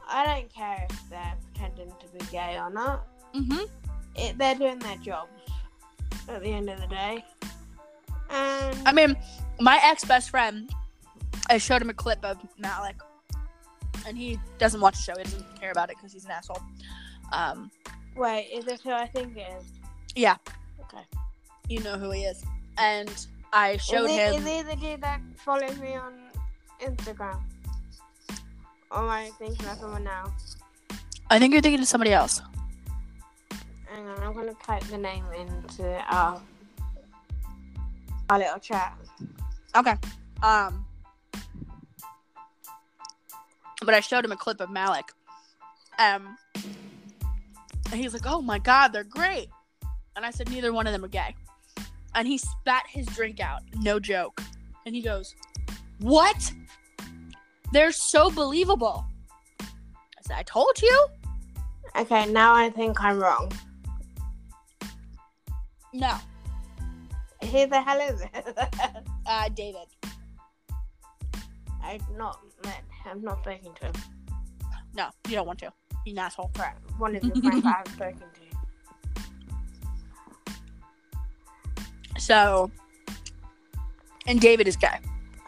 [0.07, 3.05] I don't care if they're pretending to be gay or not.
[3.33, 3.65] hmm
[4.15, 5.29] It, they're doing their jobs
[6.27, 7.23] at the end of the day.
[8.31, 9.15] And I mean,
[9.59, 10.69] my ex best friend,
[11.49, 12.95] I showed him a clip of Malec,
[14.07, 15.17] and he doesn't watch the show.
[15.17, 16.61] He doesn't care about it because he's an asshole.
[17.33, 17.71] Um,
[18.15, 19.63] wait, is this who I think it is?
[20.15, 20.35] yeah,
[20.81, 21.03] Okay.
[21.67, 22.43] you know who he is.
[22.77, 23.09] And
[23.51, 24.33] I showed is he, him.
[24.35, 26.13] Is he the dude that follows me on
[26.81, 27.41] Instagram?
[28.91, 30.33] Or am I thinking of someone now?
[31.29, 32.41] I think you're thinking of somebody else.
[33.87, 36.41] Hang on, I'm gonna type the name into our
[38.29, 38.95] our little chat.
[39.75, 39.95] Okay.
[40.43, 40.85] Um.
[43.83, 45.09] But I showed him a clip of Malec.
[45.99, 46.37] Um.
[47.91, 49.49] And he's like, "Oh my god, they're great,"
[50.15, 51.35] and I said, "Neither one of them are gay."
[52.15, 54.41] And he spat his drink out, no joke.
[54.85, 55.35] And he goes,
[55.99, 56.51] "What?
[57.71, 59.05] They're so believable."
[59.61, 61.07] I said, "I told you."
[61.95, 63.51] Okay, now I think I'm wrong.
[65.93, 66.17] No,
[67.51, 68.57] Who the hell is it?
[69.25, 69.87] uh, David.
[71.81, 72.83] I've not met.
[73.05, 73.93] I'm not speaking to him.
[74.95, 75.71] No, you don't want to.
[76.05, 76.51] You're an asshole.
[76.57, 78.25] Right, one of your friends I've spoken to.
[82.17, 82.71] So,
[84.25, 84.97] and David is gay.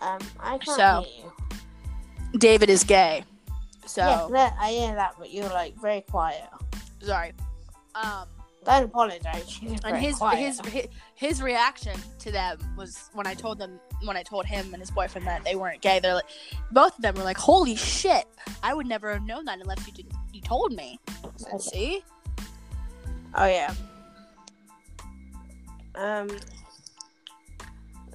[0.02, 2.40] Um, I can't So- hear you.
[2.40, 3.24] David is gay.
[3.86, 6.44] So Yes, that, I hear that, but you're like very quiet.
[7.02, 7.32] sorry.
[7.96, 8.28] Um,
[8.66, 9.60] Don't apologize.
[9.86, 14.24] And his, his his his reaction to them was when I told them when I
[14.24, 16.00] told him and his boyfriend that they weren't gay.
[16.00, 16.26] They're like,
[16.72, 18.26] both of them were like, "Holy shit!
[18.64, 22.04] I would never have known that unless you did you told me." I said, See,
[23.36, 23.74] Oh yeah.
[25.96, 26.30] Um.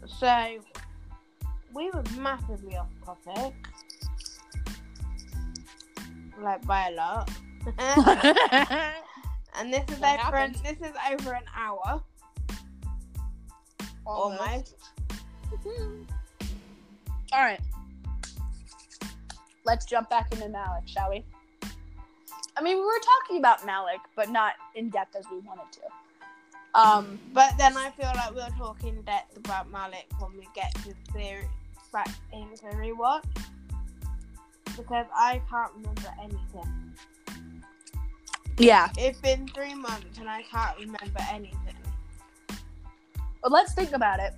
[0.07, 0.59] So
[1.73, 3.55] we were massively off topic,
[6.41, 7.31] like by a lot.
[9.57, 10.37] and this is That over.
[10.37, 12.03] An, this is over an hour
[14.05, 14.75] almost.
[17.33, 17.61] All right,
[19.65, 21.25] let's jump back into Malec, shall we?
[22.57, 25.81] I mean, we were talking about Malec, but not in depth as we wanted to.
[26.79, 30.75] Um, But then I feel like we'll talk in depth about Malec when we get
[30.77, 31.37] to the
[31.93, 33.23] back into rewatch
[34.77, 36.95] because I can't remember anything.
[38.59, 38.89] Yeah.
[38.97, 41.77] It's been three months and I can't remember anything.
[43.43, 44.35] But let's think about it.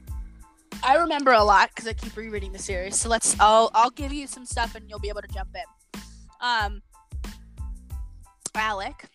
[0.83, 2.99] I remember a lot because I keep rereading the series.
[2.99, 3.39] So let's.
[3.41, 6.01] I'll I'll give you some stuff and you'll be able to jump in.
[6.41, 6.83] Um.
[8.55, 9.09] Alec.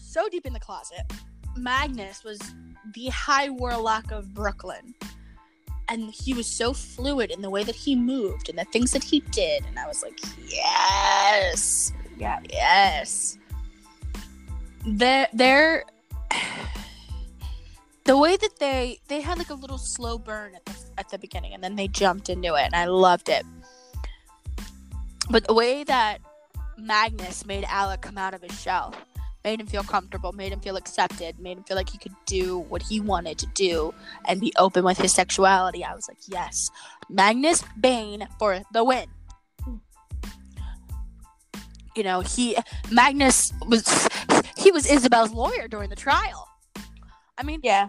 [0.00, 1.02] So deep in the closet.
[1.56, 2.40] Magnus was
[2.94, 4.94] the high warlock of Brooklyn.
[5.88, 9.02] And he was so fluid in the way that he moved and the things that
[9.02, 9.64] he did.
[9.66, 11.92] And I was like, yes.
[12.18, 12.40] Yeah.
[12.50, 13.38] Yes.
[14.86, 15.84] They're, they're
[18.08, 21.18] the way that they they had like a little slow burn at the at the
[21.18, 23.44] beginning and then they jumped into it and I loved it.
[25.28, 26.22] But the way that
[26.78, 28.94] Magnus made Alec come out of his shell,
[29.44, 32.60] made him feel comfortable, made him feel accepted, made him feel like he could do
[32.60, 33.92] what he wanted to do
[34.24, 35.84] and be open with his sexuality.
[35.84, 36.70] I was like, yes,
[37.10, 39.08] Magnus Bane for the win.
[41.94, 42.56] You know, he
[42.90, 44.08] Magnus was
[44.56, 46.47] he was Isabelle's lawyer during the trial.
[47.38, 47.88] I mean, Yeah.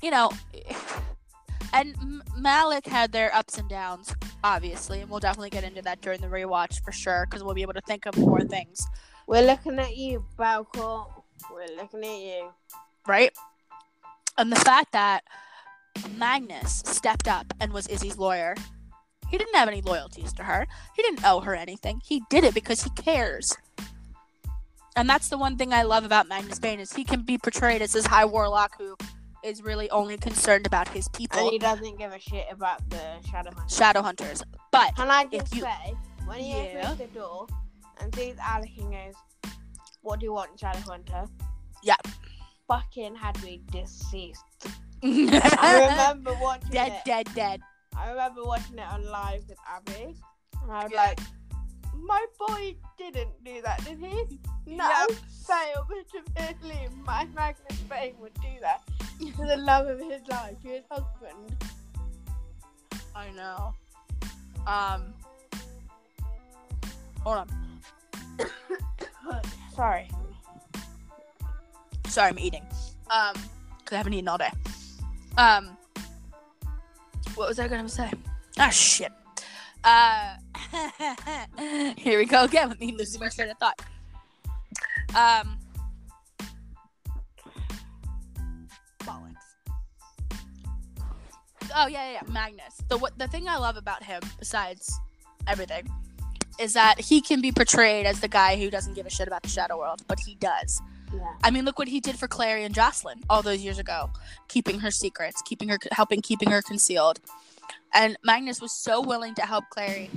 [0.00, 0.30] you know,
[1.72, 1.94] and
[2.38, 6.26] Malec had their ups and downs, obviously, and we'll definitely get into that during the
[6.26, 8.86] rewatch for sure, because we'll be able to think of more things,
[9.26, 11.06] We're looking at you, Balco.
[11.52, 12.50] We're looking at you.
[13.06, 13.32] right?
[14.38, 15.24] And the fact that
[16.16, 18.54] Magnus stepped up and was Izzy's lawyer,
[19.30, 20.66] he didn't have any loyalties to her.
[20.96, 22.00] He didn't owe her anything.
[22.04, 23.56] He did it because he cares.
[24.96, 27.80] And that's the one thing I love about Magnus Bane is he can be portrayed
[27.82, 28.96] as this high warlock who
[29.42, 33.00] is really only concerned about his people, And he doesn't give a shit about the
[33.68, 34.42] shadow hunters.
[34.70, 35.94] But Can I just you- say,
[36.26, 36.82] when he Yeah.
[36.92, 37.46] opens the door
[38.00, 39.14] and sees Alec and goes,
[40.02, 41.28] What do you want, Shadowhunter?
[41.82, 41.94] Yeah.
[42.68, 44.42] Fucking had me deceased.
[45.04, 47.04] I remember watching dead, it.
[47.04, 47.60] Dead, dead, dead.
[47.96, 50.14] I remember watching it on live with Abby.
[50.62, 51.02] And I was Yeah.
[51.02, 51.20] like,
[51.94, 54.38] My boy didn't do that, did he?
[54.66, 54.88] No.
[54.88, 55.18] Yep.
[55.46, 58.82] Fail, but really, my Magnus Bane would do that.
[59.36, 61.64] For the love of his life, his husband.
[63.14, 63.74] I know.
[64.66, 65.12] Um,
[67.20, 67.48] hold on.
[69.74, 70.08] Sorry.
[72.08, 72.62] Sorry, I'm eating.
[73.10, 73.34] Um,
[73.78, 74.50] because I haven't eaten all day.
[75.36, 75.76] Um,
[77.34, 78.10] what was I gonna say?
[78.58, 79.12] Ah, shit.
[79.84, 80.36] Uh,
[81.96, 83.80] here we go again with me losing my train of thought.
[85.14, 85.58] Um,
[89.00, 89.34] bollocks.
[91.74, 92.82] Oh yeah, yeah, yeah, Magnus.
[92.88, 94.98] The what the thing I love about him, besides
[95.46, 95.88] everything,
[96.58, 99.42] is that he can be portrayed as the guy who doesn't give a shit about
[99.42, 100.80] the Shadow World, but he does.
[101.12, 101.34] Yeah.
[101.42, 104.10] I mean, look what he did for Clary and Jocelyn all those years ago,
[104.48, 107.20] keeping her secrets, keeping her, helping, keeping her concealed.
[107.94, 110.10] And Magnus was so willing to help Clary,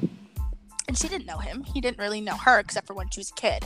[0.88, 1.64] and she didn't know him.
[1.64, 3.64] He didn't really know her except for when she was a kid.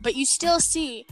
[0.00, 1.06] But you still see,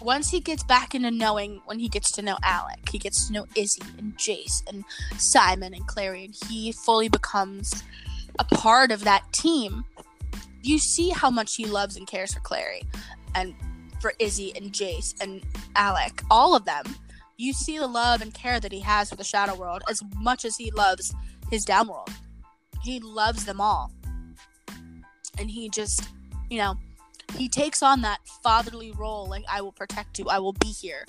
[0.00, 3.32] once he gets back into knowing, when he gets to know Alec, he gets to
[3.32, 4.84] know Izzy and Jace and
[5.18, 7.82] Simon and Clary, and he fully becomes
[8.38, 9.84] a part of that team.
[10.62, 12.82] You see how much he loves and cares for Clary,
[13.34, 13.54] and
[14.00, 15.42] for Izzy and Jace and
[15.76, 16.84] Alec, all of them,
[17.36, 20.44] you see the love and care that he has for the Shadow World as much
[20.44, 21.14] as he loves
[21.50, 22.10] his Downworld.
[22.82, 23.90] He loves them all.
[25.38, 26.08] And he just,
[26.50, 26.76] you know,
[27.36, 31.04] he takes on that fatherly role like, I will protect you, I will be here.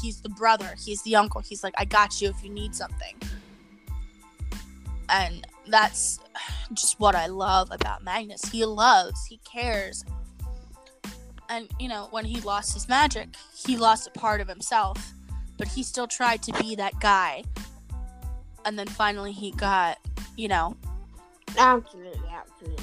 [0.00, 3.16] He's the brother, he's the uncle, he's like, I got you if you need something.
[5.08, 6.20] And that's
[6.72, 8.44] just what I love about Magnus.
[8.44, 10.04] He loves, he cares,
[11.48, 15.12] and you know when he lost his magic he lost a part of himself
[15.58, 17.44] but he still tried to be that guy
[18.64, 19.98] and then finally he got
[20.34, 20.74] you know
[21.58, 22.81] Absolutely, absolutely.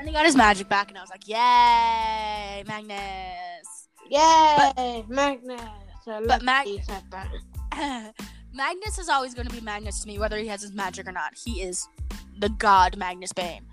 [0.00, 3.88] And then he got his magic back and i was like yay magnus.
[4.10, 5.60] Yay, Magnus.
[6.08, 8.12] I love Mag- you said that.
[8.52, 11.12] magnus is always going to be magnus to me whether he has his magic or
[11.12, 11.34] not.
[11.44, 11.86] He is
[12.40, 13.66] the god magnus bane.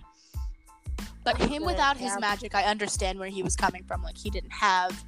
[1.24, 4.04] But him without his magic i understand where he was coming from.
[4.04, 5.04] Like he didn't have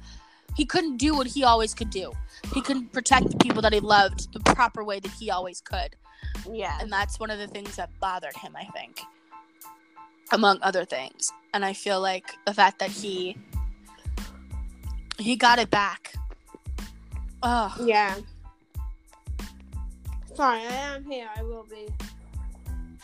[0.56, 2.12] he couldn't do what he always could do.
[2.52, 5.94] He couldn't protect the people that he loved the proper way that he always could.
[6.50, 6.76] Yeah.
[6.80, 9.00] and that's one of the things that bothered him i think
[10.32, 13.36] among other things and i feel like the fact that he
[15.18, 16.14] he got it back
[17.42, 18.16] oh Yeah.
[20.34, 21.28] Sorry, I am here.
[21.36, 21.86] I will be.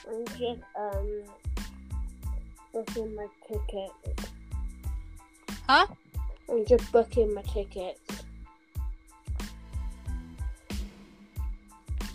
[0.08, 1.22] I'm just um
[2.72, 3.90] booking my ticket.
[5.68, 5.86] Huh?
[6.48, 8.00] I'm just booking my tickets.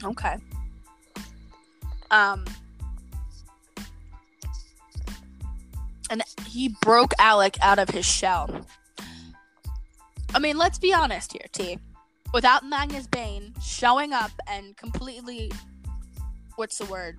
[0.04, 0.38] okay
[2.10, 2.44] Um,
[6.12, 8.68] and he broke Alec out of his shell.
[10.36, 11.80] I mean, let's be honest here, T.
[12.34, 15.52] Without Magnus Bane showing up and completely,
[16.58, 17.18] what's the word?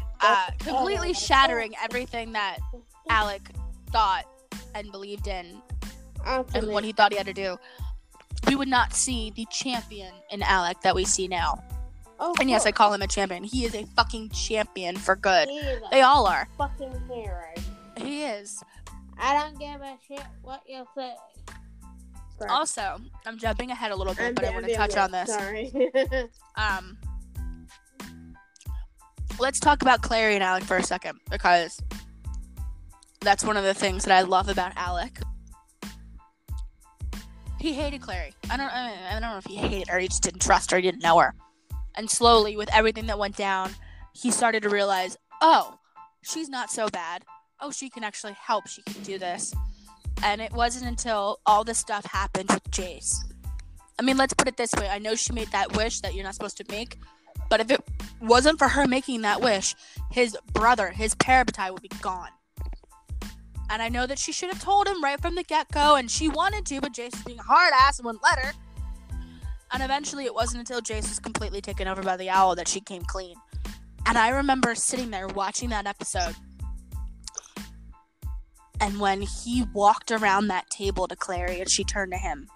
[0.20, 2.58] uh, completely shattering everything that
[3.08, 3.50] Alec
[3.90, 4.24] thought
[4.74, 5.62] and believed in
[6.54, 7.56] and what he thought he had to do,
[8.46, 11.62] we would not see the champion in Alec that we see now.
[12.20, 13.44] Oh, And yes, I call him a champion.
[13.44, 15.48] He is a fucking champion for good.
[15.92, 16.48] They all are.
[16.58, 17.44] fucking hero.
[17.96, 18.62] He is.
[19.18, 21.12] I don't give a shit what you say.
[22.38, 22.50] Sorry.
[22.50, 25.28] Also, I'm jumping ahead a little bit, I'm but I want to touch on this.
[25.28, 25.72] Sorry.
[26.56, 26.98] Um,
[29.38, 31.80] let's talk about Clary and Alec for a second because
[33.20, 35.20] that's one of the things that I love about Alec.
[37.60, 38.34] He hated Clary.
[38.50, 38.66] I don't.
[38.72, 39.98] I I don't know if he hated her.
[40.00, 40.78] He just didn't trust her.
[40.78, 41.34] He didn't know her.
[41.96, 43.74] And slowly, with everything that went down,
[44.12, 45.78] he started to realize, oh,
[46.22, 47.24] she's not so bad.
[47.60, 48.68] Oh, she can actually help.
[48.68, 49.54] She can do this.
[50.22, 53.16] And it wasn't until all this stuff happened with Jace.
[53.98, 54.88] I mean, let's put it this way.
[54.88, 56.98] I know she made that wish that you're not supposed to make,
[57.48, 57.80] but if it
[58.20, 59.74] wasn't for her making that wish,
[60.10, 62.30] his brother, his parabatai, would be gone.
[63.70, 66.10] And I know that she should have told him right from the get go, and
[66.10, 68.52] she wanted to, but Jace was being a hard ass and wouldn't let her.
[69.72, 72.80] And eventually, it wasn't until Jace was completely taken over by the owl that she
[72.80, 73.36] came clean.
[74.06, 76.34] And I remember sitting there watching that episode.
[78.80, 82.48] And when he walked around that table to Clary and she turned to him,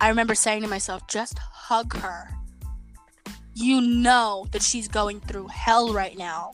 [0.00, 2.28] I remember saying to myself, just hug her.
[3.54, 6.52] You know that she's going through hell right now,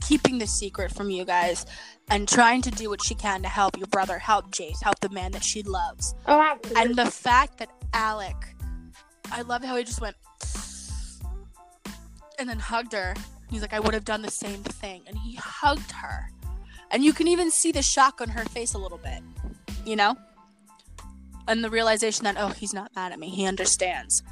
[0.00, 1.66] keeping the secret from you guys
[2.10, 5.08] and trying to do what she can to help your brother, help Jace, help the
[5.10, 6.14] man that she loves.
[6.26, 6.82] oh, absolutely.
[6.82, 8.36] And the fact that Alec,
[9.30, 10.16] I love how he just went
[12.38, 13.14] and then hugged her.
[13.50, 15.02] He's like, I would have done the same thing.
[15.06, 16.30] And he hugged her.
[16.90, 19.22] And you can even see the shock on her face a little bit,
[19.84, 20.16] you know?
[21.46, 23.28] And the realization that, oh, he's not mad at me.
[23.30, 24.22] He understands.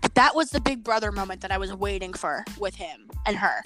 [0.00, 3.36] But that was the big brother moment that I was waiting for with him and
[3.36, 3.62] her.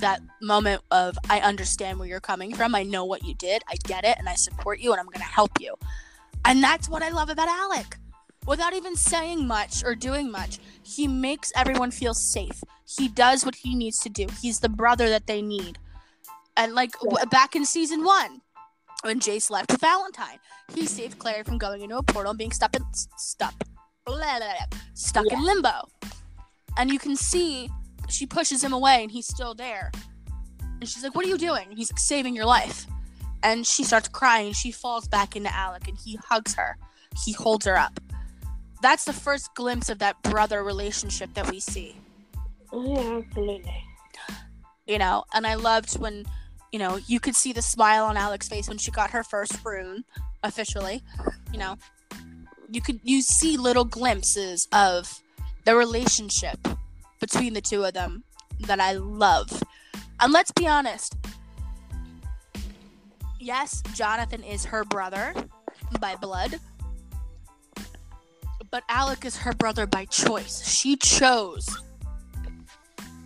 [0.00, 2.74] That moment of, I understand where you're coming from.
[2.74, 3.62] I know what you did.
[3.68, 4.16] I get it.
[4.18, 4.92] And I support you.
[4.92, 5.74] And I'm going to help you.
[6.44, 7.96] And that's what I love about Alec.
[8.46, 12.64] Without even saying much or doing much, he makes everyone feel safe.
[12.86, 14.26] He does what he needs to do.
[14.40, 15.78] He's the brother that they need.
[16.56, 18.40] And like w- back in season one,
[19.02, 20.38] when Jace left Valentine,
[20.74, 22.84] he saved Clary from going into a portal and being stuck in
[23.16, 23.54] stuck,
[24.04, 25.88] blah, blah, blah, stuck in limbo.
[26.76, 27.70] And you can see
[28.12, 29.90] she pushes him away, and he's still there.
[30.80, 32.86] And she's like, "What are you doing?" And he's like, "Saving your life."
[33.42, 34.52] And she starts crying.
[34.52, 36.76] She falls back into Alec, and he hugs her.
[37.24, 37.98] He holds her up.
[38.82, 41.96] That's the first glimpse of that brother relationship that we see
[42.72, 43.84] yeah, absolutely.
[44.86, 46.24] you know and i loved when
[46.72, 49.58] you know you could see the smile on Alec's face when she got her first
[49.64, 50.04] rune
[50.42, 51.02] officially
[51.52, 51.76] you know
[52.70, 55.20] you could you see little glimpses of
[55.64, 56.58] the relationship
[57.20, 58.24] between the two of them
[58.60, 59.62] that i love
[60.20, 61.16] and let's be honest
[63.38, 65.34] yes jonathan is her brother
[66.00, 66.58] by blood
[68.70, 71.68] but alec is her brother by choice she chose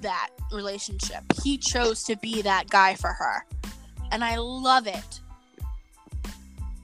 [0.04, 1.24] that relationship.
[1.42, 3.44] He chose to be that guy for her.
[4.12, 5.20] And I love it.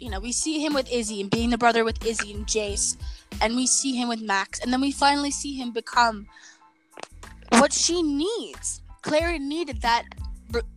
[0.00, 2.96] You know, we see him with Izzy and being the brother with Izzy and Jace.
[3.40, 4.60] And we see him with Max.
[4.60, 6.26] And then we finally see him become
[7.50, 8.82] what she needs.
[9.02, 10.04] Clary needed that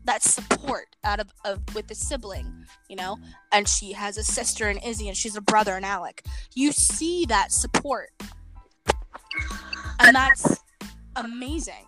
[0.06, 3.18] that support out of, of with the sibling, you know?
[3.52, 6.24] And she has a sister in Izzy and she's a brother in Alec.
[6.54, 8.12] You see that support.
[10.00, 10.60] And that's
[11.16, 11.86] amazing.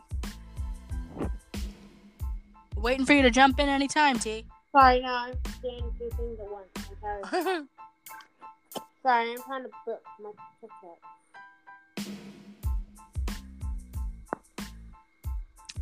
[2.76, 4.46] Waiting for you to jump in anytime, T.
[4.72, 6.68] Sorry, no, I'm doing two things at once.
[6.76, 7.64] I'm sorry.
[9.04, 12.16] Sorry, I'm trying to book my ticket.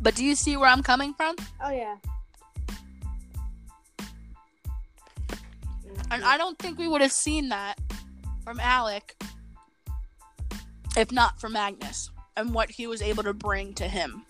[0.00, 1.36] But do you see where I'm coming from?
[1.62, 1.96] Oh, yeah.
[6.10, 7.78] And I don't think we would have seen that
[8.44, 9.16] from Alec
[10.96, 14.24] if not for Magnus and what he was able to bring to him.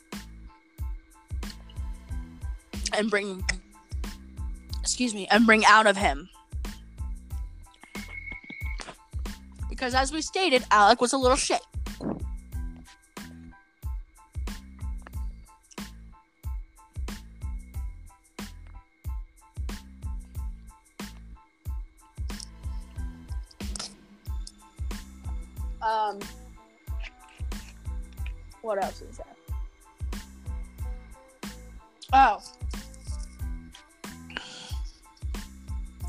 [2.97, 3.45] And bring
[4.85, 6.29] excuse me, and bring out of him.
[9.69, 11.63] Because as we stated, Alec was a little shit.
[25.85, 26.19] Um,
[28.63, 29.27] what else is there?
[32.13, 32.41] Oh.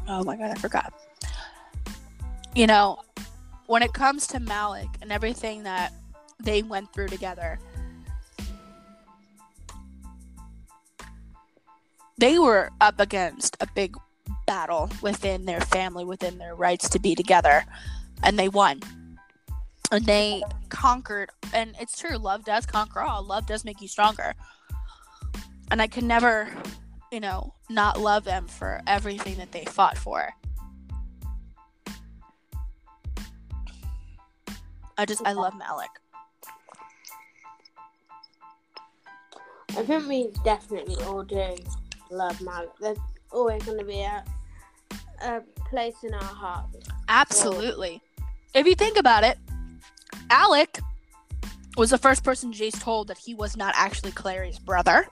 [0.08, 0.94] Oh my god, I forgot.
[2.56, 3.00] You know,
[3.66, 5.92] when it comes to Malec and everything that
[6.42, 7.60] they went through together,
[12.18, 13.98] they were up against a big
[14.48, 17.66] battle within their family, within their rights to be together,
[18.24, 18.80] and they won.
[19.92, 23.24] And they conquered, and it's true, love does conquer all.
[23.24, 24.34] Love does make you stronger.
[25.72, 26.50] And I can never,
[27.12, 30.32] you know, not love them for everything that they fought for.
[34.98, 35.88] I just, I love Malec.
[39.78, 41.56] I think we definitely all do
[42.10, 42.70] love Malec.
[42.80, 42.98] There's
[43.32, 44.24] always going to be a,
[45.22, 46.66] a place in our heart.
[47.10, 48.02] Absolutely.
[48.54, 49.38] If you think about it,
[50.30, 50.80] Alec
[51.78, 55.08] was the first person Jace told that he was not actually Clary's brother.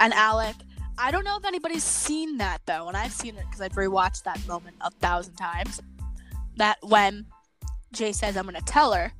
[0.00, 0.56] And Alec,
[0.98, 4.24] I don't know if anybody's seen that though, and I've seen it because I've rewatched
[4.24, 5.80] that moment a thousand times.
[6.56, 7.26] That when
[7.92, 9.12] Jay says, "I'm gonna tell her,"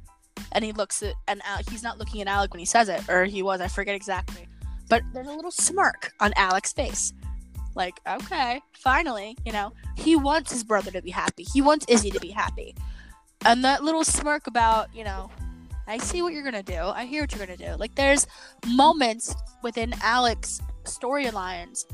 [0.53, 3.09] and he looks at and Al- he's not looking at Alec when he says it,
[3.09, 4.49] or he was, I forget exactly.
[4.89, 7.13] But there's a little smirk on Alec's face,
[7.75, 11.45] like, okay, finally, you know, he wants his brother to be happy.
[11.53, 12.75] He wants Izzy to be happy,
[13.45, 15.31] and that little smirk about, you know,
[15.87, 16.79] I see what you're gonna do.
[16.79, 17.77] I hear what you're gonna do.
[17.77, 18.27] Like, there's
[18.67, 21.85] moments within Alec's storylines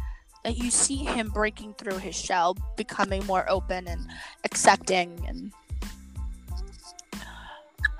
[0.44, 4.06] that you see him breaking through his shell, becoming more open and
[4.44, 5.52] accepting and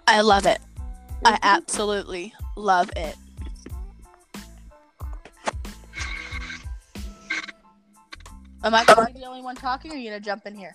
[0.07, 0.59] I love it.
[1.25, 1.37] I mm-hmm.
[1.43, 3.15] absolutely love it.
[8.65, 10.75] Am I the only one talking or are you gonna jump in here?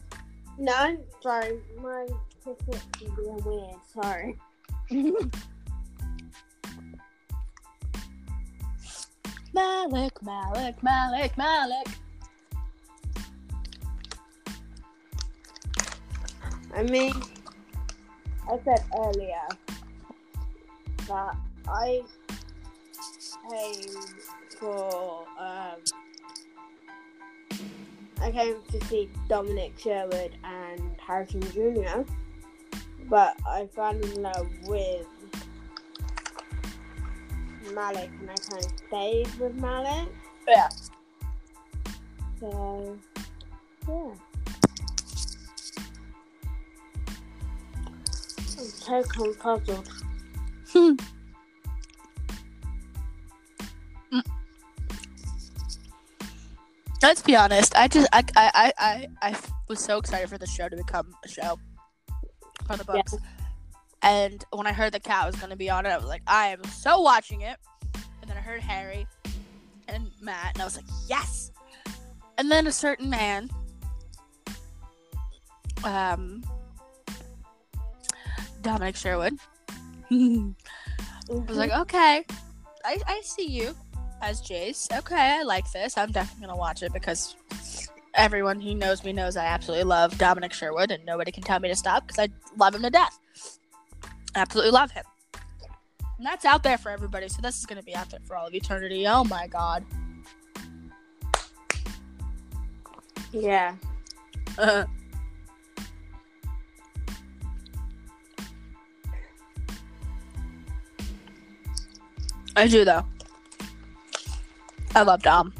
[0.57, 2.07] No, sorry, my
[2.45, 3.75] ticket is being weird.
[3.93, 4.37] Sorry.
[9.55, 11.87] Malec, Malec, Malec, Malec.
[16.75, 17.13] I mean,
[18.51, 19.47] I said earlier
[21.07, 21.37] that
[21.67, 22.01] I
[23.49, 23.95] came
[24.59, 25.79] for um,
[28.21, 32.03] I came to see Dominic Sherwood and Harry Shum Jr.
[33.09, 35.07] But I fell in love with
[37.65, 40.07] Malec and I kind of stayed with Malec.
[40.47, 40.69] Yeah.
[42.39, 42.97] So,
[43.87, 44.11] yeah.
[48.57, 49.89] I'm so confuzzled.
[57.05, 57.77] Let's be honest.
[57.77, 59.35] I just I I I I, I
[59.67, 61.59] was so excited for the show to become a show
[62.65, 63.15] for the books.
[64.01, 66.49] And when I heard the cat was gonna be on it, I was like, I
[66.49, 67.57] am so watching it.
[68.21, 69.07] And then I heard Harry
[69.87, 71.51] and Matt, and I was like, yes.
[72.37, 73.49] And then a certain man,
[75.83, 76.43] um,
[78.61, 79.37] Dominic Sherwood,
[80.09, 82.25] was like, okay,
[82.83, 83.75] I I see you
[84.21, 84.95] as Jace.
[84.99, 85.97] Okay, I like this.
[85.97, 87.35] I'm definitely gonna watch it because
[88.15, 91.69] everyone who knows me knows I absolutely love Dominic Sherwood, and nobody can tell me
[91.69, 93.19] to stop because I love him to death.
[94.35, 95.03] Absolutely love him.
[96.17, 98.47] And that's out there for everybody, so this is gonna be out there for all
[98.47, 99.05] of eternity.
[99.07, 99.83] Oh my god.
[103.31, 103.75] Yeah.
[104.57, 104.85] Uh,
[112.55, 113.05] I do though.
[114.95, 115.53] I love Dom.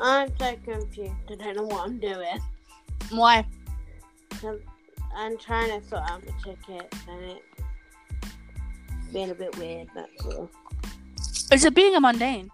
[0.00, 1.12] I'm so confused.
[1.30, 2.40] I don't know what I'm doing.
[3.10, 3.46] Why?
[5.14, 7.42] I'm trying to sort out my ticket and it's
[9.12, 10.50] being a bit weird, that's all.
[11.52, 12.50] Is it being a mundane?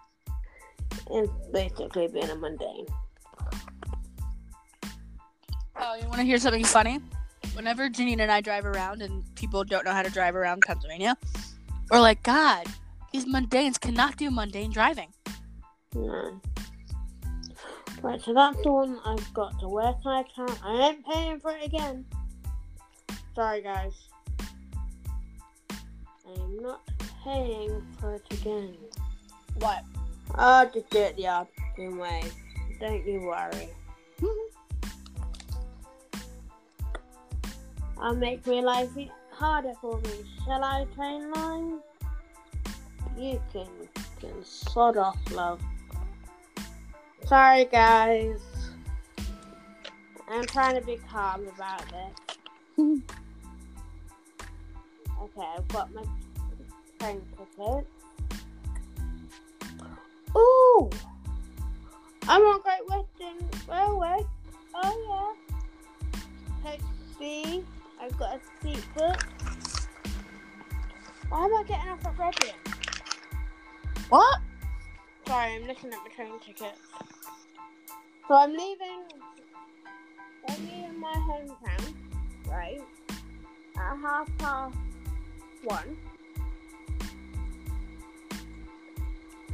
[1.09, 2.85] It's basically being a mundane.
[5.81, 6.99] Oh, you want to hear something funny?
[7.53, 11.17] Whenever Janine and I drive around and people don't know how to drive around Pennsylvania,
[11.89, 12.67] we're like, God,
[13.11, 15.13] these mundanes cannot do mundane driving.
[15.95, 16.39] No.
[18.01, 19.59] Right, so that's the one I've got.
[19.59, 20.23] So where can I?
[20.63, 22.05] I ain't paying for it again.
[23.35, 23.93] Sorry, guys.
[26.25, 26.81] I'm not
[27.23, 28.75] paying for it again.
[29.59, 29.83] What?
[30.35, 32.23] I'll just do it the opposite way.
[32.79, 33.69] Don't you worry.
[38.01, 38.89] I'll make my life
[39.31, 40.23] harder for me.
[40.45, 41.79] Shall I, train line?
[43.19, 43.67] You can,
[44.21, 45.59] can sod off, love.
[47.25, 48.39] Sorry, guys.
[50.29, 52.37] I'm trying to be calm about this.
[55.21, 56.03] okay, I've got my
[56.97, 57.85] train ticket.
[60.37, 60.89] Ooh!
[62.25, 64.25] I'm on Great Western Railway.
[64.75, 65.35] Oh
[66.63, 66.71] yeah.
[66.71, 66.81] Take
[67.19, 67.65] B.
[68.01, 69.21] I've got a seat book.
[71.27, 72.78] Why am I getting off at Reading?
[74.09, 74.39] What?
[75.27, 76.73] Sorry, I'm looking at my train ticket.
[78.27, 79.03] So I'm leaving.
[80.47, 81.93] I'm leaving my hometown,
[82.47, 82.81] right?
[83.77, 84.75] At half past
[85.63, 85.95] one.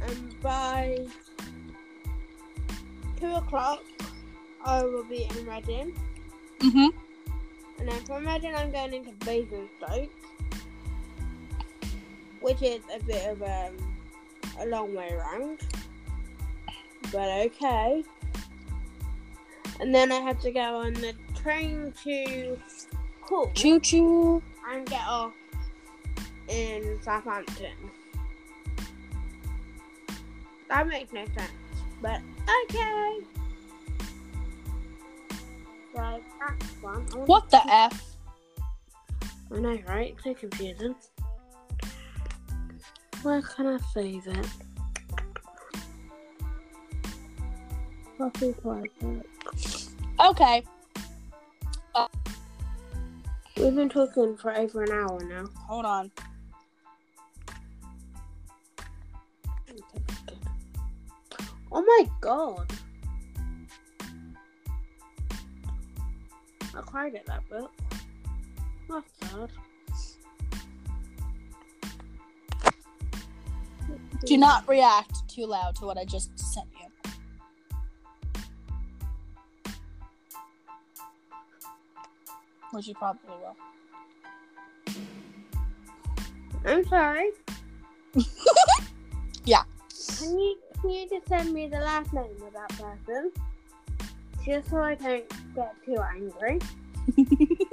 [0.00, 1.06] And by
[3.20, 3.82] two o'clock,
[4.64, 5.94] I will be in Reading.
[6.60, 6.88] Mm-hmm.
[7.78, 10.10] And then from Reading, I'm going into Basingstoke,
[12.40, 13.95] which is a bit of um,
[14.60, 15.60] a long way around.
[17.12, 18.04] But okay.
[19.80, 22.58] And then I had to go on the train to
[23.22, 24.42] Hull Choo choo.
[24.70, 25.32] and get off
[26.48, 27.74] in Southampton.
[30.68, 31.52] That makes no sense,
[32.02, 32.20] but
[32.64, 33.18] okay.
[35.94, 37.06] So that's fun.
[37.26, 38.16] What the f?
[39.52, 40.14] I know, right?
[40.24, 40.94] So confusing.
[43.26, 44.46] Where can I save it?
[50.20, 50.62] Okay.
[51.92, 52.06] Uh,
[53.56, 55.44] we've been talking for over an hour now.
[55.66, 56.12] Hold on.
[61.72, 62.72] Oh my god.
[66.76, 67.72] I cried at that book.
[68.88, 69.50] That's sad.
[74.24, 77.12] Do not react too loud to what I just sent you.
[82.72, 83.56] Which you probably will.
[86.64, 87.30] I'm sorry.
[89.46, 89.62] Yeah.
[90.18, 93.30] Can you can you just send me the last name of that person?
[94.44, 96.58] Just so I don't get too angry.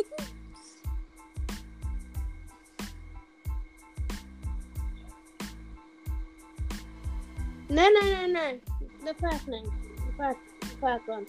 [7.74, 8.60] No no no no.
[9.04, 9.66] The first name.
[10.06, 11.26] The first the first one.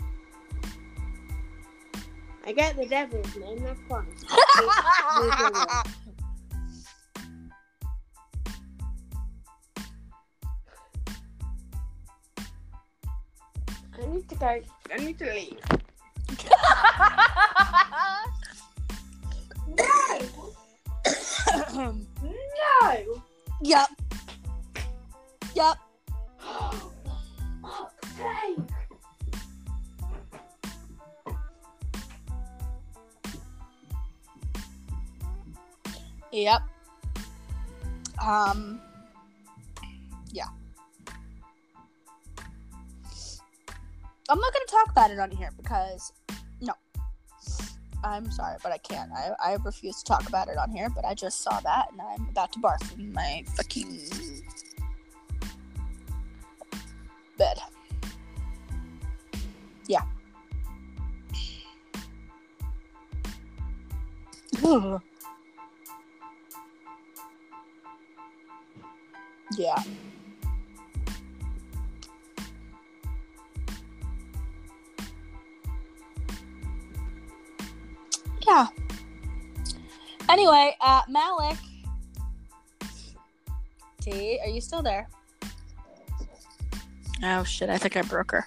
[2.45, 4.07] I get the devil's name, that's fine.
[13.97, 14.61] I need to go
[14.93, 15.59] I need to leave.
[21.75, 21.95] No!
[22.23, 23.23] No!
[23.63, 24.04] Yep.
[36.35, 36.63] Yep.
[38.21, 38.81] Um.
[40.33, 40.49] Yeah.
[44.29, 46.13] I'm not gonna talk about it on here because
[46.61, 46.73] no.
[48.03, 49.13] I'm sorry, but I can't.
[49.13, 52.01] I, I refuse to talk about it on here, but I just saw that and
[52.01, 53.97] I'm about to barf in my fucking
[57.39, 57.59] bed.
[59.87, 60.03] Yeah.
[80.85, 81.57] uh, Malec.
[84.01, 85.09] T, are you still there?
[87.23, 88.47] Oh shit, I think I broke her.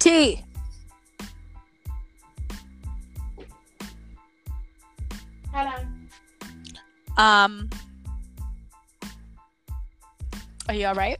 [0.00, 0.42] T.
[5.52, 5.86] Hello.
[7.16, 7.70] Um.
[10.68, 11.18] Are you alright?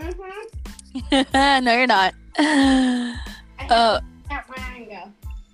[0.00, 1.64] Mm-hmm.
[1.64, 2.14] no, you're not.
[3.70, 4.42] Uh, my
[4.74, 5.04] anger.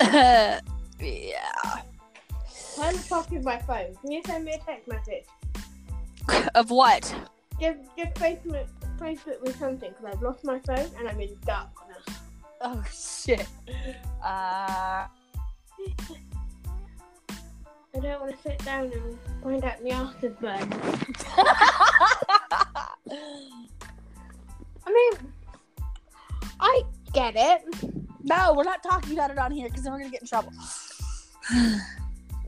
[0.00, 0.60] yeah.
[2.74, 3.94] Turn the fuck is my phone.
[4.00, 5.24] Can you send me a text message?
[6.54, 7.14] Of what?
[7.60, 8.66] Just, just Facebook,
[8.98, 12.02] Facebook with something because I've lost my phone and I'm in darkness.
[12.62, 13.46] Oh shit.
[14.24, 15.06] Uh.
[17.94, 20.72] I don't want to sit down and find out the afterburn.
[24.86, 25.12] I mean,
[26.60, 26.82] I
[27.12, 28.05] get it.
[28.26, 30.52] No, we're not talking about it on here because then we're gonna get in trouble.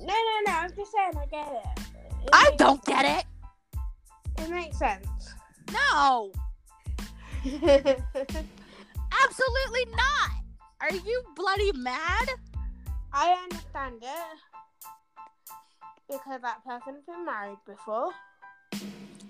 [0.00, 0.52] No, no, no.
[0.52, 1.66] I'm just saying I get it.
[2.22, 3.24] It I don't get it.
[4.40, 5.09] It makes sense.
[5.72, 6.30] No.
[7.44, 7.64] Absolutely
[9.96, 10.30] not.
[10.80, 12.28] Are you bloody mad?
[13.12, 14.38] I understand it
[16.09, 18.12] because that person's been married before.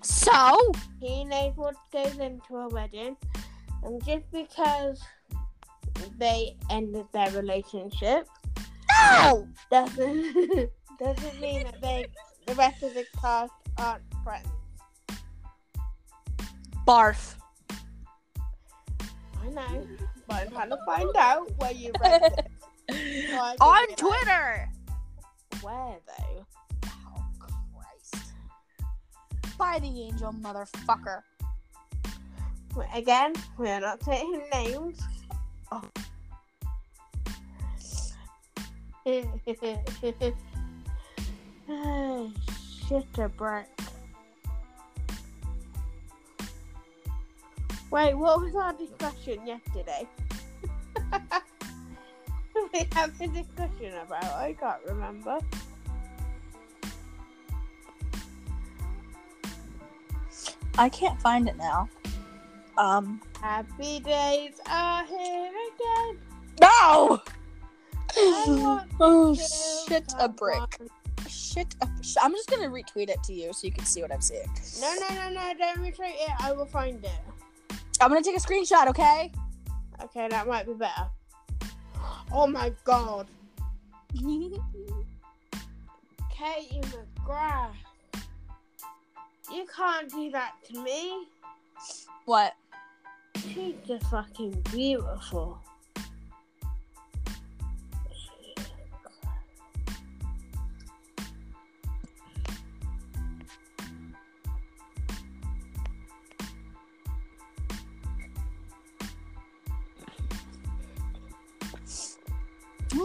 [0.01, 0.71] So?
[0.99, 3.17] He knows what goes into a wedding,
[3.83, 5.01] and just because
[6.17, 8.27] they ended their relationship
[9.01, 9.47] No!
[9.71, 10.69] doesn't
[10.99, 12.05] doesn't mean that they
[12.45, 14.47] the rest of the cast aren't friends.
[16.87, 17.35] Barf.
[19.41, 19.87] I know,
[20.27, 22.47] but I'm trying to find out where you read.
[22.89, 24.69] So On be like, Twitter.
[25.61, 26.45] Where though?
[26.87, 28.33] Oh, Christ.
[29.59, 31.21] By the angel, motherfucker.
[32.95, 34.99] Again, we're not saying names.
[35.71, 35.81] Oh.
[42.87, 43.65] Shit a brick.
[47.91, 50.07] Wait, what was our discussion yesterday?
[52.73, 54.23] we have a discussion about.
[54.23, 55.39] I can't remember.
[60.77, 61.89] I can't find it now.
[62.77, 63.21] Um.
[63.41, 65.49] Happy days are here
[65.89, 66.17] again.
[66.61, 67.21] No!
[68.99, 69.35] Oh,
[69.87, 70.79] shit a brick.
[71.27, 74.11] Shit a sh- I'm just gonna retweet it to you so you can see what
[74.11, 74.47] I'm seeing.
[74.81, 75.53] No, no, no, no!
[75.57, 76.31] Don't retweet it.
[76.39, 77.11] I will find it.
[78.01, 79.31] I'm gonna take a screenshot, okay?
[80.01, 81.07] Okay, that might be better.
[82.31, 83.27] Oh my god.
[84.15, 84.59] Katie
[86.81, 87.71] McGrath.
[89.51, 91.27] You can't do that to me.
[92.25, 92.53] what?
[93.37, 95.59] She's just fucking beautiful.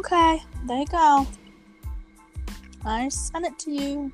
[0.05, 1.26] Okay, there you go.
[2.85, 4.12] I sent it to you.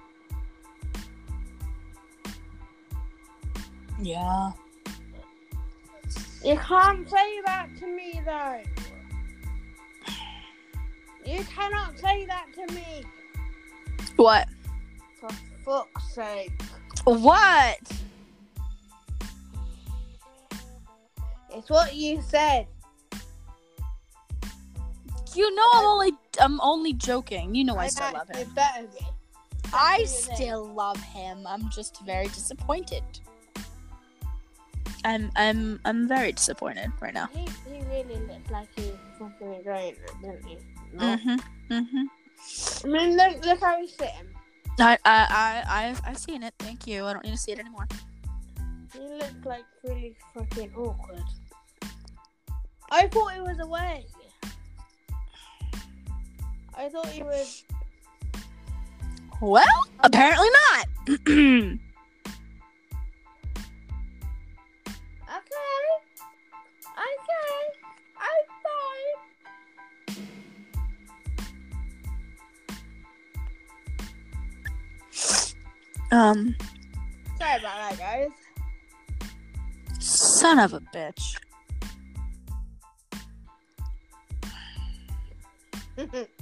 [4.01, 4.53] Yeah.
[6.45, 8.63] You can't say that to me though.
[11.27, 13.05] You cannot say that to me.
[14.15, 14.47] What?
[15.19, 15.29] For
[15.65, 16.53] fuck's sake.
[17.03, 17.79] What?
[21.53, 22.69] It's what you said.
[25.35, 27.55] You know I'm only I'm only joking.
[27.55, 28.49] You know I still love him.
[28.55, 29.07] better be.
[29.73, 31.47] I still love him.
[31.47, 33.05] I'm just very disappointed.
[35.05, 37.29] I'm I'm I'm very disappointed right now.
[37.33, 40.59] He, he really looked like he was fucking it, didn't he?
[40.93, 41.17] No.
[41.17, 41.73] Mm-hmm.
[41.73, 42.87] Mm-hmm.
[42.87, 44.29] I mean, look, look how he's sitting.
[44.79, 46.55] I I I I've I've seen it.
[46.59, 47.05] Thank you.
[47.05, 47.87] I don't need to see it anymore.
[48.93, 51.23] He looked like really fucking awkward.
[52.91, 54.07] I thought he was a away.
[56.81, 57.63] I thought he was.
[59.43, 60.87] Well, apparently not.
[65.31, 65.85] Okay.
[66.99, 67.61] Okay.
[68.19, 68.45] I'm
[76.11, 76.19] fine.
[76.19, 76.57] um,
[77.39, 78.31] Sorry about that, guys.
[80.01, 81.37] son of a bitch.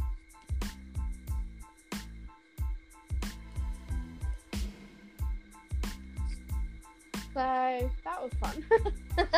[7.39, 8.65] So that was fun.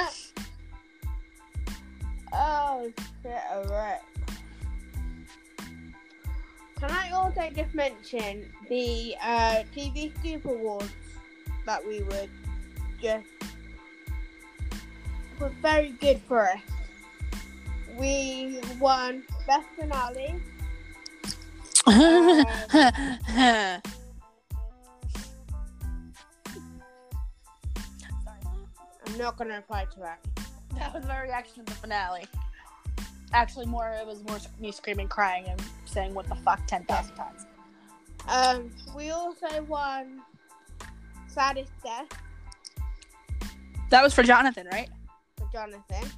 [2.32, 2.90] oh
[3.22, 4.00] shit, alright.
[6.78, 10.88] Can I also just mention the uh, TV Scoop Awards
[11.66, 12.30] that we would
[13.02, 13.26] just
[15.38, 16.62] were very good for us.
[17.98, 20.40] We won best finale.
[21.86, 23.82] I'm
[29.20, 30.18] not gonna reply to that.
[30.78, 32.24] that was my reaction to the finale.
[33.32, 37.14] Actually, more it was more me screaming, crying, and saying "What the fuck" ten thousand
[37.14, 37.46] times.
[38.28, 40.20] Um, we also won
[41.26, 42.06] saddest death
[43.90, 44.88] That was for Jonathan, right?
[45.36, 46.10] for Jonathan.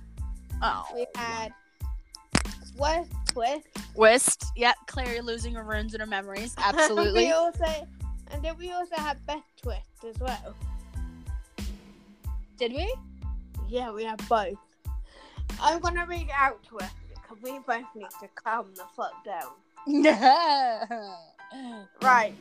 [0.63, 1.53] Oh, We had
[2.77, 3.67] West Twist.
[3.95, 4.45] Whist.
[4.57, 6.55] Yep, Clary losing her runes and her memories.
[6.59, 7.25] Absolutely.
[7.27, 7.87] we also
[8.31, 10.55] and then we also had Best Twist as well.
[12.63, 12.95] Did we?
[13.69, 14.55] Yeah, we have both.
[15.61, 19.51] I'm gonna read out to us because we both need to calm the fuck down.
[22.01, 22.35] Right.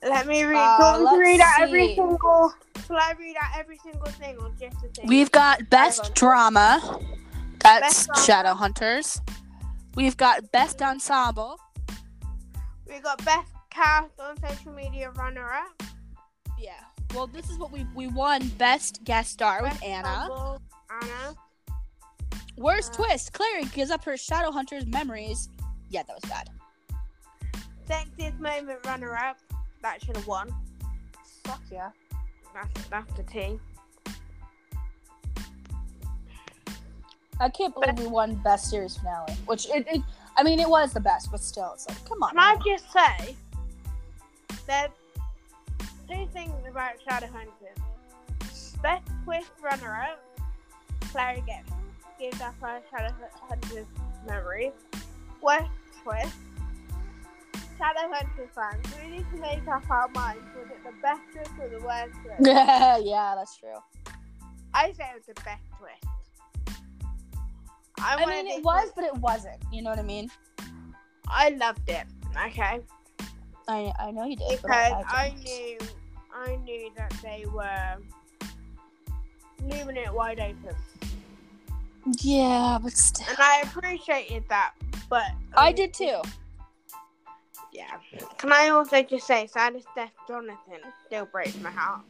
[0.00, 0.56] Let me read.
[0.56, 2.54] Uh, do you want me let's read out every single
[2.86, 5.08] Shall I read out every single thing or just the thing?
[5.08, 7.00] We've got best drama.
[7.64, 8.54] That's Best drama.
[8.54, 9.20] Shadowhunters.
[9.96, 11.58] We've got best ensemble.
[12.88, 15.82] we got best cast on social media runner up.
[16.60, 16.74] Yeah.
[17.14, 20.58] Well, this is what we we won best guest star with Anna.
[20.90, 21.34] Anna.
[22.56, 23.32] Worst Uh, twist.
[23.32, 25.48] Clary gives up her Shadowhunters memories.
[25.90, 26.50] Yeah, that was bad.
[27.88, 29.38] Sexiest moment runner up.
[29.82, 30.52] That should have won.
[31.44, 31.90] Fuck yeah.
[32.52, 33.60] That's that's the team.
[37.40, 39.34] I can't believe we won best series finale.
[39.46, 40.02] Which it, it
[40.36, 42.30] I mean it was the best, but still it's like come on.
[42.30, 43.36] Can I just say
[44.66, 44.90] there's
[46.08, 47.78] two things about Shadowhunters.
[48.82, 50.20] Best twist runner up.
[51.10, 51.70] Clary gets
[52.18, 53.86] gives up her Shadowhunters
[54.26, 54.72] memories.
[55.42, 55.70] Worst
[56.02, 56.34] twist.
[57.78, 60.44] Shadowhunters fans, we need to make up our minds.
[60.56, 63.04] Was it the best twist or the worst twist?
[63.04, 63.74] yeah, that's true.
[64.72, 66.04] I say it was the best twist.
[67.98, 69.62] I, I mean it was, but it wasn't.
[69.72, 70.30] You know what I mean?
[71.28, 72.06] I loved it.
[72.46, 72.80] Okay.
[73.68, 74.60] I I know you did.
[74.62, 75.44] because I didn't.
[75.44, 75.78] knew
[76.34, 77.96] I knew that they were
[79.62, 80.76] leaving it wide open,
[82.20, 83.26] Yeah, but still.
[83.28, 84.74] and I appreciated that.
[85.08, 86.20] But I um, did too.
[87.72, 87.96] Yeah.
[88.38, 92.02] Can I also just say, saddest death, Jonathan still breaks my heart.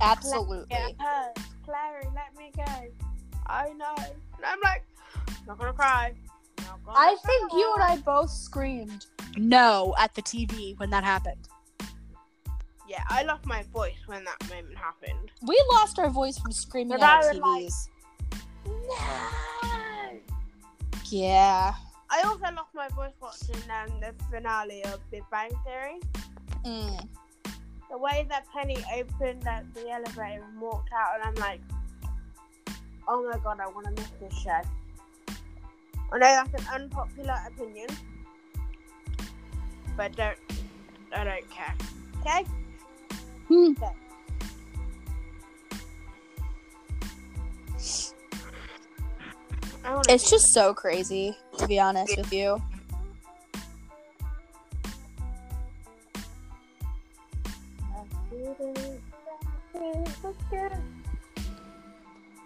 [0.00, 0.66] Absolutely.
[0.98, 1.44] Hers.
[1.64, 2.64] Clary, let me go.
[3.46, 3.94] I know.
[3.96, 4.82] And I'm like,
[5.46, 6.14] not gonna cry.
[6.58, 7.82] Not gonna I think you and.
[7.82, 9.06] I both screamed
[9.36, 11.48] no at the TV when that happened.
[12.88, 15.30] Yeah, I lost my voice when that moment happened.
[15.46, 17.88] We lost our voice from screaming at I our was like- TVs.
[18.66, 20.20] No.
[21.10, 21.74] yeah.
[22.10, 25.98] I also lost my voice watching um, the finale of Big Bang Theory.
[26.64, 27.08] Mm.
[27.90, 31.60] The way that Penny opened at the elevator and walked out, and I'm like,
[33.08, 34.60] oh my god, I want to miss this show.
[36.14, 37.88] I know that's an unpopular opinion,
[39.96, 40.38] but don't,
[41.12, 41.74] I don't care.
[42.20, 42.44] Okay?
[43.48, 43.72] Hmm.
[49.82, 52.62] Wanna It's just so crazy, to be honest with you.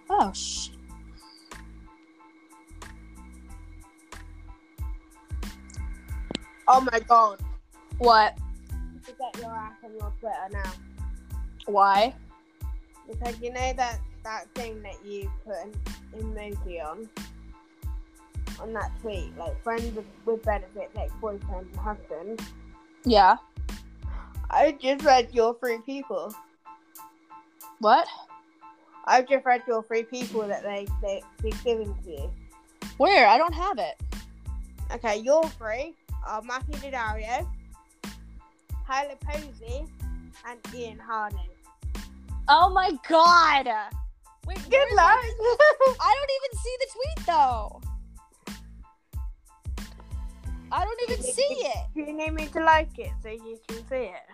[0.09, 0.71] Oh, sh.
[6.71, 7.41] Oh my god.
[7.97, 8.37] What?
[9.03, 10.73] Forget your ass on your Twitter now.
[11.65, 12.15] Why?
[13.11, 15.73] Because you know that that thing that you put an
[16.15, 17.09] emoji on
[18.61, 22.43] on that tweet, like friends with, with benefits, ex boyfriend and husband.
[23.05, 23.37] Yeah.
[24.51, 26.35] I just read your three people.
[27.79, 28.07] What?
[29.07, 32.31] I've just read your three people that they they be given to you.
[32.99, 33.27] Where?
[33.27, 33.95] I don't have it.
[34.93, 35.95] Okay, your three
[36.27, 37.47] are Matthew Daddario,
[38.87, 39.87] Tyler Posey,
[40.47, 41.39] and Ian Harding.
[42.49, 43.69] Oh my god!
[44.47, 45.25] Wait, Good luck.
[46.01, 47.81] I don't even see the tweet though.
[50.71, 51.87] I don't even see it.
[51.95, 54.27] you need me to like it so you can see it?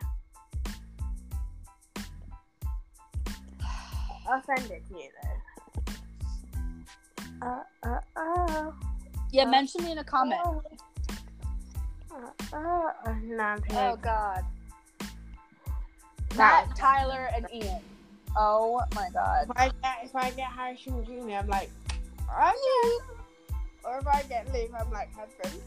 [4.28, 5.40] I'll send it to you though.
[7.47, 8.70] Uh, uh, uh,
[9.32, 10.40] Yeah, mention me in a comment.
[12.15, 14.45] Uh, uh, uh, Oh god.
[16.36, 17.81] Matt, Tyler, and Ian.
[18.36, 19.49] Oh my god.
[19.51, 21.70] If I get if I get Harry Shum Jr., I'm like,
[22.28, 22.99] okay.
[23.85, 25.62] Or if I get Luke, I'm like husband.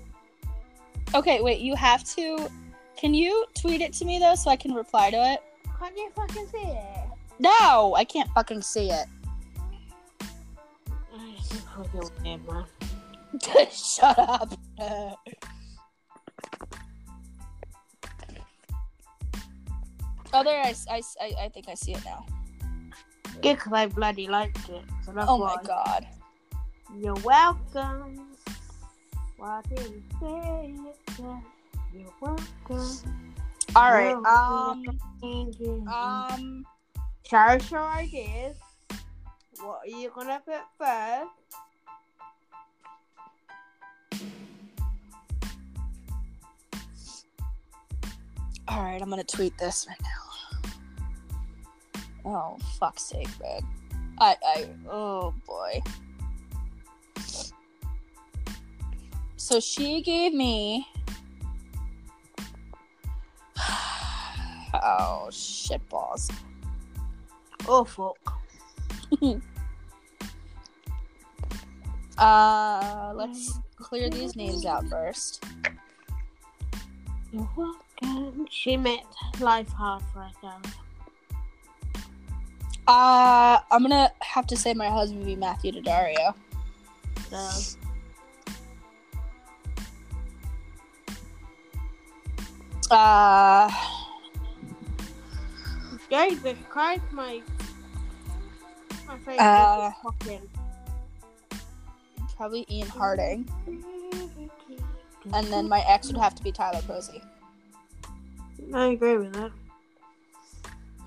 [1.16, 2.50] Okay, wait, you have to.
[2.98, 5.40] Can you tweet it to me though so I can reply to it?
[5.80, 7.08] Can't you fucking see it?
[7.40, 9.06] No, I can't fucking see it.
[11.76, 12.66] fucking weird, man.
[13.72, 14.54] Shut up.
[20.40, 22.26] oh, there, I, I, I, I think I see it now.
[23.42, 24.84] Good, because I bloody liked it.
[25.06, 26.08] So Oh my god.
[26.96, 28.28] You're welcome.
[29.38, 30.98] Why didn't you say it?
[31.20, 31.40] Yeah,
[31.94, 33.18] You're welcome.
[33.76, 36.66] Alright, You're um, um,
[37.30, 38.56] Share your ideas.
[39.60, 41.30] What are you gonna put first?
[48.70, 50.27] alright, I'm gonna tweet this right now.
[52.30, 53.62] Oh, fuck's sake, man.
[54.20, 55.82] I, I, oh boy.
[59.38, 60.86] So she gave me.
[64.74, 66.30] Oh, shitballs.
[67.68, 68.34] Or fuck.
[72.18, 75.44] Uh, let's clear these names out first.
[77.32, 78.48] You're welcome.
[78.50, 79.04] She made
[79.40, 80.64] life hard for herself.
[82.88, 86.34] Uh, I'm gonna have to say my husband would be Matthew Daddario.
[87.30, 87.78] So
[92.90, 93.70] Uh,
[96.10, 97.42] Jesus Christ, my
[99.06, 99.92] my face Uh,
[102.38, 103.50] probably Ian Harding,
[105.34, 107.22] and then my ex would have to be Tyler Posey.
[108.74, 109.52] I agree with that.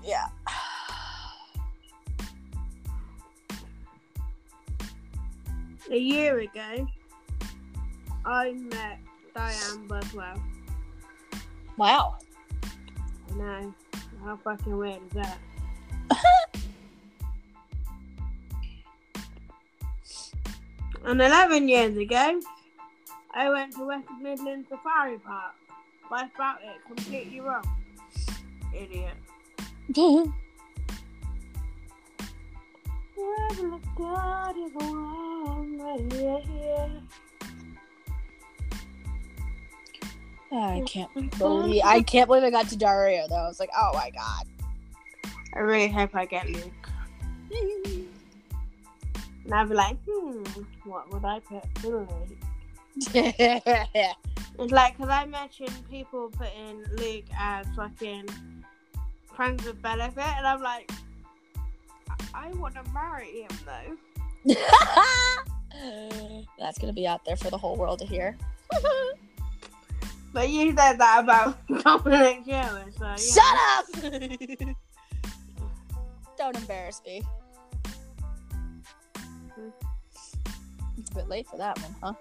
[0.03, 0.27] Yeah.
[5.91, 6.87] A year ago,
[8.23, 8.99] I met
[9.35, 10.41] Diane Buswell.
[11.75, 12.15] Wow.
[13.29, 13.73] I know.
[14.23, 15.37] How fucking weird is that?
[21.03, 22.39] and 11 years ago,
[23.33, 25.55] I went to West Midlands Safari Park.
[26.09, 27.65] But I spelled it completely wrong.
[28.73, 29.17] Idiot.
[33.21, 36.89] Wherever God is one, yeah, yeah.
[40.53, 43.35] I can't believe I can't believe I got Daddario though.
[43.35, 44.45] I was like, oh my god.
[45.55, 46.89] I really hope I get Luke.
[49.45, 50.43] And I'd be like, hmm,
[50.83, 52.37] what would I put for Luke?
[54.59, 58.27] It's like, because I mentioned people putting Luke as fucking
[59.33, 60.91] friends with benefit, and I'm like,
[62.33, 63.97] I, I want to marry him though.
[66.59, 68.37] That's gonna be out there for the whole world to hear.
[70.33, 73.15] But you said that about Dominic Sherwood, so yeah.
[73.17, 73.85] Shut up!
[76.37, 77.21] Don't embarrass me.
[80.97, 82.13] It's a bit late for that one, huh?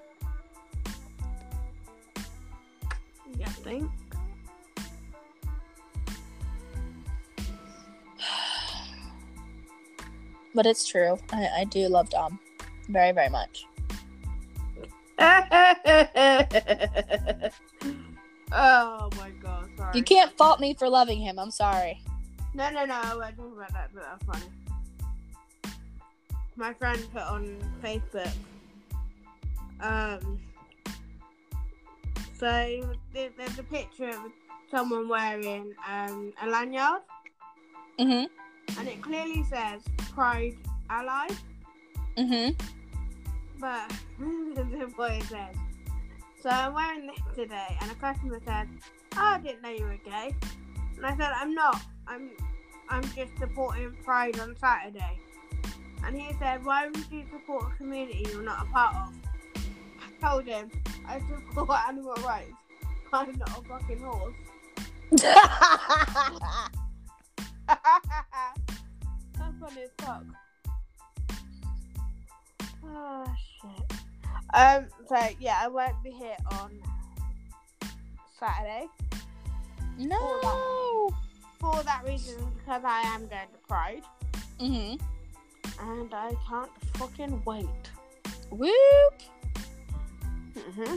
[3.39, 3.91] You think?
[10.55, 11.19] But it's true.
[11.33, 12.39] I, I do love Dom.
[12.89, 13.65] Very, very much.
[15.21, 15.61] oh
[19.17, 19.97] my god, sorry.
[19.97, 21.39] You can't fault me for loving him.
[21.39, 22.03] I'm sorry.
[22.55, 24.47] No, no, no, I talk about that, but that's funny.
[26.57, 28.31] My friend put on Facebook.
[29.81, 30.39] Um.
[32.39, 32.47] So
[33.13, 34.33] there- there's a picture of
[34.71, 37.03] someone wearing um, a lanyard,
[37.99, 38.25] Mm-hmm.
[38.79, 39.83] And it clearly says
[40.13, 40.57] Pride
[40.89, 41.29] Ally,
[42.17, 42.53] Mm-hmm.
[43.61, 43.89] but
[44.19, 45.55] this is what it says.
[46.43, 48.69] So I'm wearing this today, and a customer said,
[49.15, 50.35] "Oh, I didn't know you were gay,"
[50.97, 51.81] and I said, "I'm not.
[52.07, 52.31] I'm,
[52.89, 55.19] I'm just supporting Pride on Saturday."
[56.05, 59.15] And he said, "Why would you support a community you're not a part of?"
[60.01, 60.71] I told him,
[61.07, 61.21] "I
[61.55, 62.53] support animal rights.
[63.13, 64.35] I'm not a fucking horse."
[69.61, 70.25] Funny as fuck.
[72.85, 73.25] Oh
[73.61, 73.93] shit.
[74.55, 74.87] Um.
[75.09, 76.71] So yeah, I won't be here on
[78.39, 78.87] Saturday
[79.99, 81.11] no.
[81.61, 84.03] for that reason because I am going to Pride
[84.59, 85.91] Mm-hmm.
[85.91, 87.67] and I can't fucking wait.
[88.51, 89.15] Whoop.
[90.75, 90.97] hmm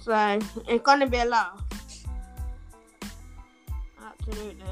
[0.00, 1.62] So it's gonna be a laugh.
[4.02, 4.66] Absolutely.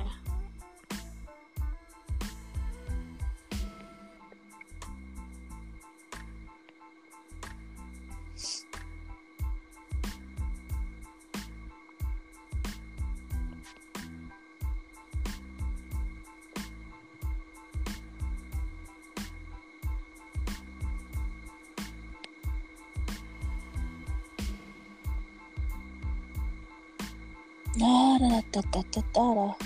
[28.52, 29.56] Da, da, da, da, da.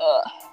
[0.00, 0.45] Ugh.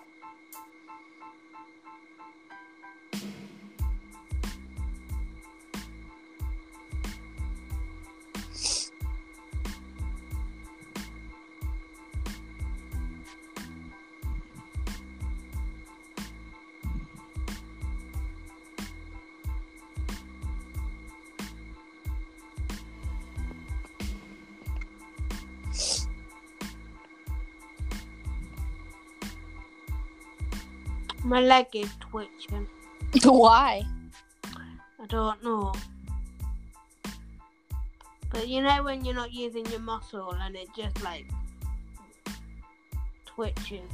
[31.34, 32.68] My leg is twitching.
[33.24, 33.84] Why?
[34.46, 35.74] I don't know.
[38.30, 41.26] But you know when you're not using your muscle and it just like
[43.26, 43.90] twitches.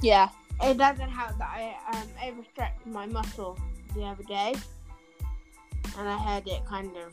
[0.00, 0.30] Yeah.
[0.60, 3.56] It doesn't help that I um, overstretched my muscle
[3.94, 4.56] the other day,
[5.96, 7.12] and I had it kind of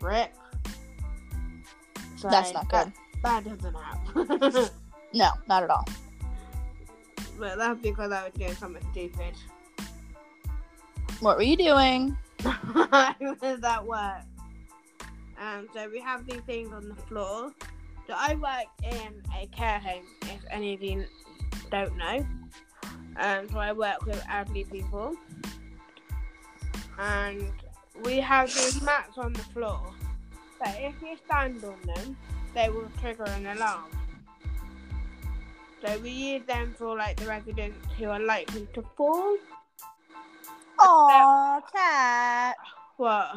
[0.00, 0.32] rip.
[2.14, 2.92] So That's not good.
[3.24, 4.70] That, that doesn't help.
[5.14, 5.86] No, not at all.
[7.38, 9.34] But that's because I was doing something stupid.
[11.20, 12.16] What were you doing?
[12.44, 14.22] How does that work?
[15.36, 17.52] Um, so we have these things on the floor.
[18.06, 21.06] So I work in a care home, if any of you
[21.72, 22.24] don't know.
[23.16, 25.16] Um, so I work with elderly people.
[26.98, 27.50] And
[28.04, 29.82] we have these mats on the floor.
[30.64, 32.16] So if you stand on them,
[32.54, 33.90] they will trigger an alarm.
[35.84, 39.36] So we use them for like the residents who are likely to fall.
[40.80, 42.56] Aw, cat.
[42.96, 43.30] What?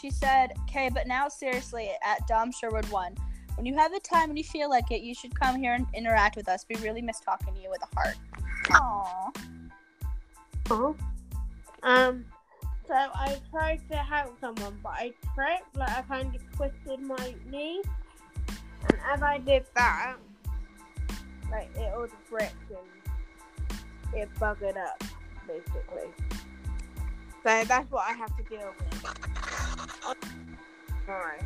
[0.00, 3.14] She said, "Okay, but now seriously, at Dom Sherwood One,
[3.56, 5.86] when you have the time and you feel like it, you should come here and
[5.94, 6.64] interact with us.
[6.68, 8.16] We really miss talking to you with a heart."
[8.72, 9.30] Aw.
[10.70, 10.96] Oh.
[11.82, 12.24] Um.
[12.86, 15.76] So I tried to help someone, but I tripped.
[15.76, 17.82] Like I kind of twisted my knee,
[18.88, 20.16] and as I did that,
[21.50, 25.02] like it all just ripped and it buggered up,
[25.46, 26.10] basically.
[27.42, 29.04] So that's what I have to deal with.
[31.08, 31.42] Alright.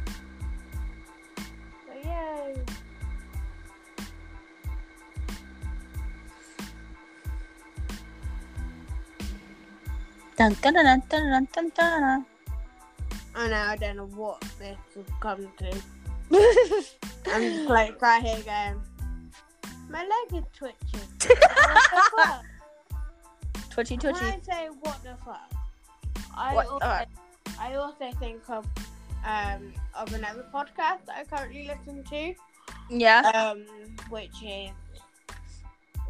[1.87, 2.55] So yay.
[10.37, 12.27] Dun dun dun dun dun dun dun.
[13.37, 15.83] I know I don't know what this has come to.
[17.27, 18.81] I'm just like right here going.
[19.95, 21.09] My leg is twitching.
[21.29, 22.45] what the fuck?
[23.71, 24.17] Twitchy When.
[24.17, 25.53] I say what the fuck,
[26.37, 27.09] I What- also, alright.
[27.61, 28.67] I also think of
[29.25, 32.35] um of another podcast that I currently listen to,
[32.91, 33.21] Yeah.
[33.35, 33.65] um,
[34.11, 34.71] which is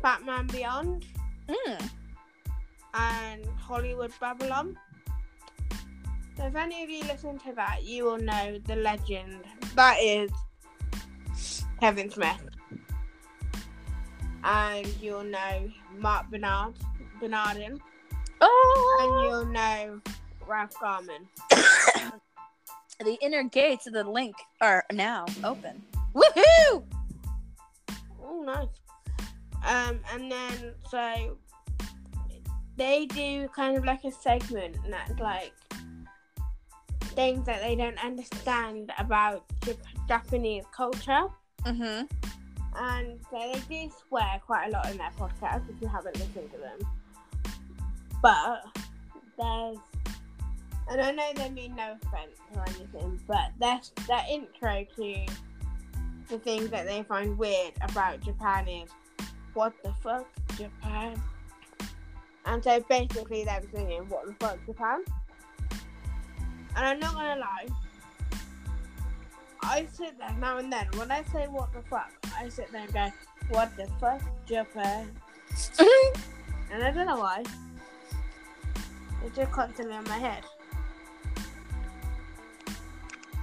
[0.03, 1.05] Fatman Beyond
[1.49, 1.91] Mm.
[2.95, 4.79] and Hollywood Babylon.
[6.39, 9.45] So if any of you listen to that, you will know the legend
[9.75, 10.31] that is
[11.81, 12.41] Kevin Smith.
[14.45, 16.75] And you'll know Marc Bernard,
[17.21, 17.81] Bernardin,
[18.41, 18.99] Oh.
[19.01, 20.01] and you'll know
[20.47, 21.27] Ralph Garman.
[23.01, 25.83] The inner gates of the link are now open.
[26.15, 26.85] Woohoo!
[28.23, 28.69] Oh, nice.
[29.67, 31.37] Um, and then so
[32.77, 35.53] they do kind of like a segment that's like
[37.17, 41.25] things that they don't understand about Jap- Japanese culture.
[41.67, 42.05] Mm-hmm.
[42.77, 46.51] And so they do swear quite a lot in their podcast if you haven't listened
[46.53, 46.79] to them.
[48.21, 48.65] But
[49.39, 49.79] there's,
[50.91, 55.27] and I know they mean no offense or anything, but there's their intro to
[56.29, 58.91] the things that they find weird about Japan is
[59.53, 60.27] what the fuck
[60.57, 61.21] Japan.
[62.47, 65.05] And so basically they're singing what the fuck Japan.
[66.77, 67.67] And I'm not gonna lie,
[69.67, 72.83] I sit there now and then when I say what the fuck, I sit there
[72.83, 73.13] and go,
[73.49, 75.11] what the fuck Japan.
[76.71, 77.45] And I don't know why.
[79.25, 80.43] It's just constantly in my head.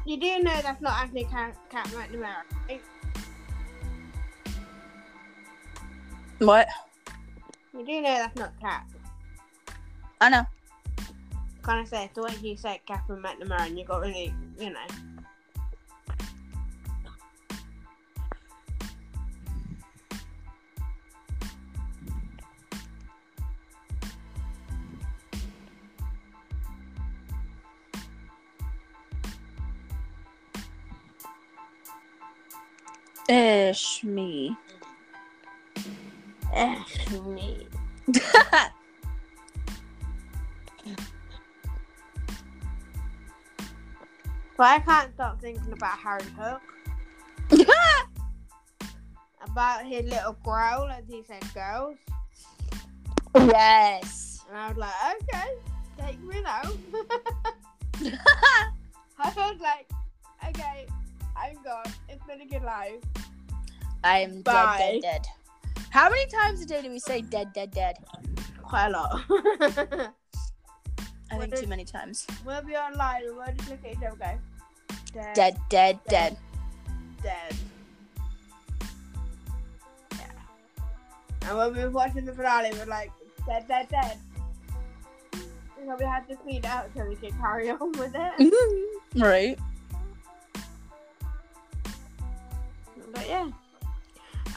[0.06, 2.82] You do know that's not Anthony Cat, Kat McNamara, right?
[6.40, 6.68] what?
[7.74, 8.86] You do know that's not Kat.
[10.20, 10.46] I know.
[11.62, 14.72] Kind of say it's the way you said Katherine McNamara and you got really, you
[14.72, 15.11] know.
[33.32, 34.58] Ish me.
[36.54, 37.68] Ashley.
[44.62, 46.62] But I can't stop thinking about Harry Hook.
[49.44, 51.98] About his little growl as he said girls.
[53.34, 54.46] yes.
[54.48, 54.94] And I was like,
[55.24, 55.56] okay,
[55.98, 56.62] take me now.
[59.18, 59.90] I was like,
[60.48, 60.86] okay,
[61.36, 61.86] I'm gone.
[62.10, 63.00] It's been a good life.
[64.04, 64.76] I'm Bye.
[64.78, 65.28] dead, dead, dead.
[65.90, 67.96] How many times a day do we say dead, dead, dead?
[68.64, 69.22] Quite a lot.
[69.30, 70.10] I
[71.36, 72.28] What think is- too many times.
[72.46, 74.38] we'll be online we'll just look at each other go,
[75.14, 76.38] dead, Dead, dead, dead.
[77.24, 77.56] dead.
[80.18, 80.26] Yeah.
[81.50, 83.12] And when we were watching the finale, we're like,
[83.46, 84.18] dead, dead, dead.
[85.34, 88.94] So we had to speed out so we could carry on with it.
[89.22, 89.58] right.
[93.14, 93.50] But yeah.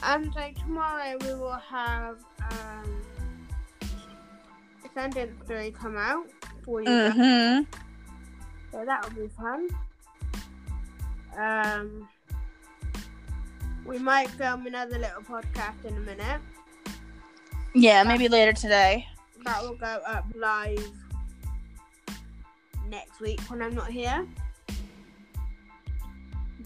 [0.03, 2.17] And so tomorrow we will have
[2.51, 3.01] um,
[4.93, 6.25] sentence three come out
[6.63, 6.87] for you.
[6.87, 7.63] Mm-hmm.
[8.71, 9.67] So that will be fun.
[11.37, 12.07] Um,
[13.85, 16.41] we might film another little podcast in a minute.
[17.73, 19.05] Yeah, maybe later today.
[19.43, 20.91] That will go up live
[22.89, 24.25] next week when I'm not here.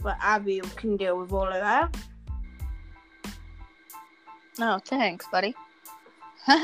[0.01, 1.95] But Abby can deal with all of that.
[4.59, 5.55] Oh, thanks, buddy.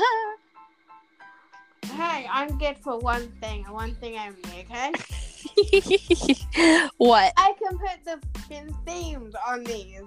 [1.96, 4.92] Hey, I'm good for one thing and one thing only, okay?
[6.98, 7.32] what?
[7.38, 8.20] I can put the
[8.84, 10.02] themes on these.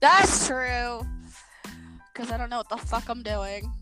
[0.00, 1.00] That's true.
[2.12, 3.72] Because I don't know what the fuck I'm doing.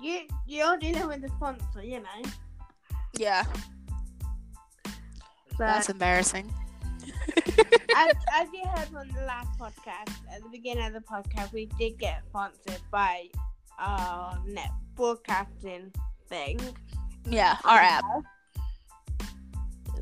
[0.00, 2.30] You you're dealing with the sponsor, you know.
[3.18, 3.44] Yeah,
[4.84, 6.50] So that's embarrassing.
[7.96, 11.66] As, as you heard from the last podcast, at the beginning of the podcast, we
[11.78, 13.28] did get sponsored by
[13.78, 15.92] our net broadcasting
[16.28, 16.60] thing.
[17.28, 18.04] yeah, our um, app,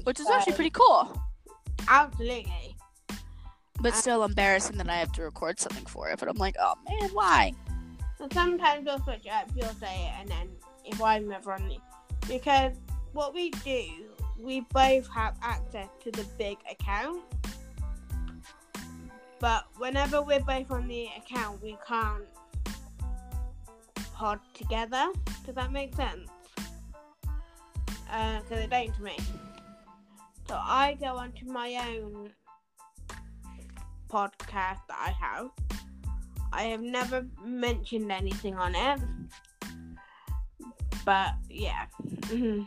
[0.04, 1.20] which is actually pretty cool.
[1.88, 2.76] Absolutely.
[3.80, 6.18] But uh, still embarrassing that I have to record something for it.
[6.18, 7.52] But I'm like, oh man, why?
[8.18, 10.48] So sometimes you'll switch up, you'll say it, and then
[10.84, 11.78] if I'm ever on the.
[12.28, 12.74] Because
[13.12, 13.88] what we do,
[14.42, 17.22] we both have access to the big account.
[19.38, 22.24] But whenever we're both on the account, we can't
[24.12, 25.08] pod together.
[25.46, 26.28] Does that make sense?
[28.10, 29.16] Uh, because it don't to me.
[30.48, 32.30] So I go onto my own
[34.10, 35.50] podcast that I have.
[36.52, 39.00] I have never mentioned anything on it.
[41.04, 41.86] But yeah.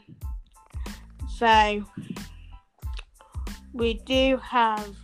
[1.37, 1.83] So
[3.73, 4.95] we do have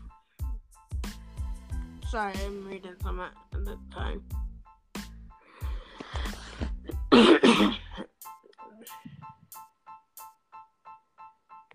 [2.07, 4.23] sorry, I'm reading something at the time.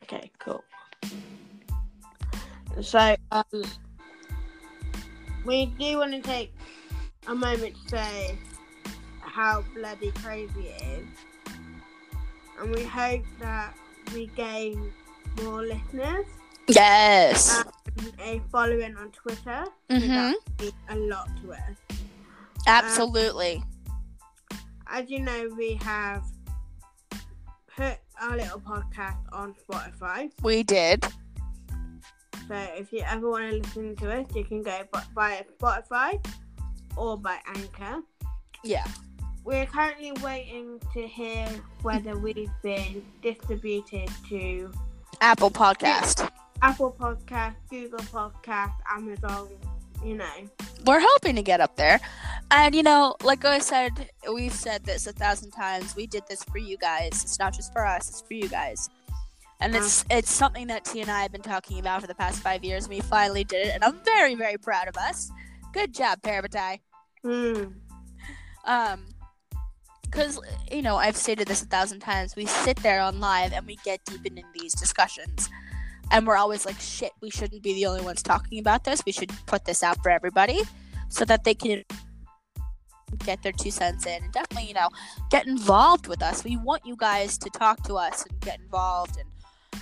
[0.02, 0.62] okay, cool.
[2.80, 3.44] So um
[5.44, 6.54] we do want to take
[7.26, 8.38] a moment to say
[9.20, 11.06] how bloody crazy it is.
[12.60, 13.74] And we hope that
[14.12, 14.92] we gain
[15.42, 16.26] more listeners
[16.68, 17.62] Yes.
[18.20, 19.64] a following on Twitter.
[19.90, 20.32] Mhm.
[20.58, 21.76] That a lot to us.
[22.66, 23.62] Absolutely.
[24.86, 26.24] As you know, we have
[27.76, 30.30] put our little podcast on Spotify.
[30.42, 31.04] we did.
[32.48, 34.82] So if you ever want to listen to us, you can go
[35.14, 36.24] by Spotify
[36.96, 38.02] or by Anchor.
[38.62, 38.86] Yeah.
[39.44, 41.46] We're currently waiting to hear
[41.82, 44.72] whether we've been distributed to
[45.20, 46.30] Apple Podcast.
[46.62, 49.50] Apple Podcast, Google Podcast, Amazon,
[50.02, 50.48] you know.
[50.86, 52.00] We're hoping to get up there.
[52.50, 55.94] And you know, like I said, we've said this a thousand times.
[55.94, 57.22] We did this for you guys.
[57.22, 58.88] It's not just for us, it's for you guys.
[59.60, 62.42] And it's it's something that T and I have been talking about for the past
[62.42, 62.88] five years.
[62.88, 65.30] We finally did it, and I'm very, very proud of us.
[65.74, 66.80] Good job, Parabatai.
[67.22, 67.64] Hmm.
[68.66, 69.04] Um,
[70.04, 70.40] because
[70.70, 72.36] you know I've stated this a thousand times.
[72.36, 75.48] We sit there on live and we get deep into these discussions,
[76.10, 79.04] and we're always like, "Shit, we shouldn't be the only ones talking about this.
[79.04, 80.62] We should put this out for everybody,
[81.08, 81.84] so that they can
[83.24, 84.88] get their two cents in and definitely, you know,
[85.30, 86.42] get involved with us.
[86.42, 89.28] We want you guys to talk to us and get involved and."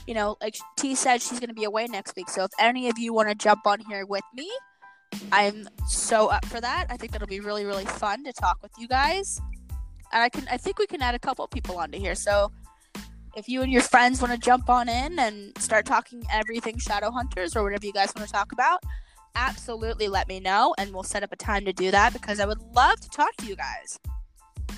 [0.07, 2.28] You know, like T said, she's going to be away next week.
[2.28, 4.51] So if any of you want to jump on here with me,
[5.31, 6.86] I'm so up for that.
[6.90, 9.40] I think that'll be really, really fun to talk with you guys.
[10.12, 12.14] And I can I think we can add a couple people onto here.
[12.14, 12.52] So
[13.34, 17.10] if you and your friends want to jump on in and start talking everything Shadow
[17.10, 18.82] Hunters or whatever you guys want to talk about,
[19.34, 22.47] absolutely let me know and we'll set up a time to do that because I
[22.47, 23.98] would love to talk to you guys.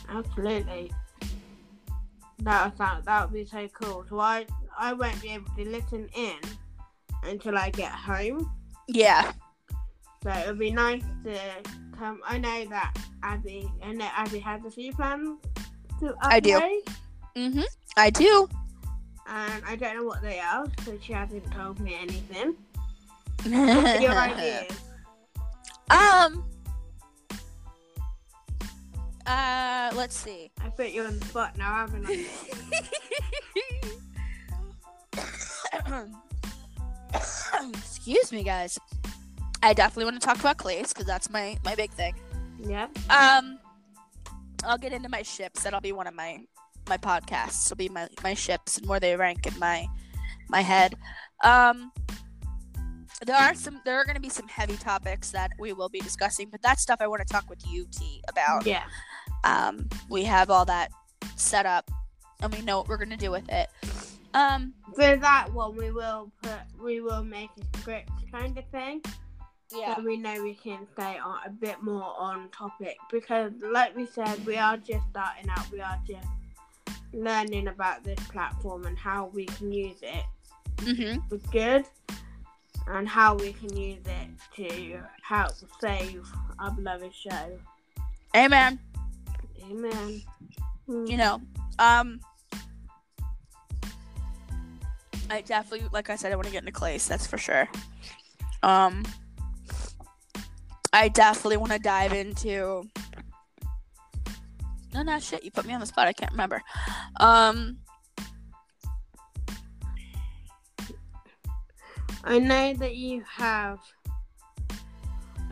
[0.09, 0.93] Absolutely.
[2.40, 4.05] That would sound, that would be so cool.
[4.09, 4.47] So I
[4.78, 6.39] I won't be able to listen in
[7.24, 8.51] until I get home.
[8.89, 9.32] Yeah.
[10.25, 11.39] So it would be nice to
[11.99, 12.21] come.
[12.27, 15.39] I know that Abby, I know Abby has a few plans
[16.01, 16.83] to upload, I do.
[17.37, 17.65] Mhm.
[17.97, 18.49] I do.
[19.29, 22.57] and I don't know what they are, so she hasn't told me anything.
[24.03, 24.73] Your ideas?
[25.91, 26.43] um
[29.27, 30.51] uh let's see.
[30.63, 32.27] I put you on the spot now, haven't I?
[37.79, 38.79] Excuse me, guys.
[39.65, 42.15] I definitely want to talk about Clace because that's my my big thing.
[42.59, 42.89] yeah.
[43.09, 43.59] Um,
[44.62, 45.62] I'll get into my ships.
[45.62, 46.41] That'll be one of my
[46.86, 47.66] my podcasts.
[47.66, 49.86] It'll be my my ships and where they rank in my
[50.51, 50.97] my head.
[51.43, 51.93] Um,
[53.24, 56.01] there are some there are going to be some heavy topics that we will be
[56.01, 58.66] discussing, but that's stuff I want to talk with you T about.
[58.66, 58.85] Yeah.
[59.45, 60.91] Um, we have all that
[61.36, 61.91] set up,
[62.43, 63.70] and we know what we're going to do with it.
[64.35, 69.01] Um, For that one, we will put we will make a script kind of thing.
[69.77, 73.97] Yeah, So we know we can stay on a bit more on topic because, like
[73.97, 75.71] we said, we are just starting out.
[75.71, 76.29] We are just
[77.13, 80.25] learning about this platform and how we can use it
[80.79, 81.21] mm-hmm.
[81.29, 81.87] for good,
[82.87, 86.27] and how we can use it to help save
[86.59, 87.59] our beloved show.
[88.37, 88.79] Amen.
[89.71, 90.23] Amen.
[90.87, 91.07] Hmm.
[91.07, 91.41] you know
[91.79, 92.21] um
[95.31, 97.69] i definitely like i said i want to get into Clace that's for sure
[98.63, 99.03] um
[100.95, 102.89] i definitely want to dive into
[104.95, 106.62] no no shit you put me on the spot i can't remember
[107.21, 107.77] um
[112.27, 113.81] I know that you have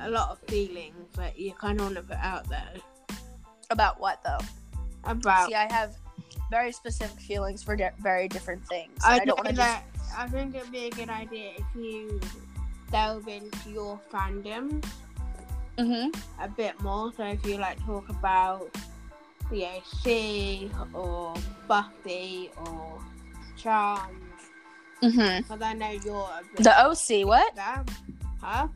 [0.00, 2.72] a lot of feelings that you kind of want to put out there
[3.70, 4.44] about what though
[5.04, 5.48] about.
[5.48, 5.96] see i have
[6.50, 9.84] very specific feelings for very different things I, i don't want to that.
[10.16, 12.20] I think it'd be a good idea if you
[12.90, 15.11] delve into your fandom just
[15.82, 16.42] mm-hmm.
[16.42, 17.12] a bit more.
[17.12, 18.70] So if you like talk about
[19.50, 21.34] the OC or
[21.68, 22.98] Buffy or
[23.64, 25.38] Mm-hmm.
[25.42, 27.88] because I know you're a bit the oc what that.
[28.40, 28.68] Huh?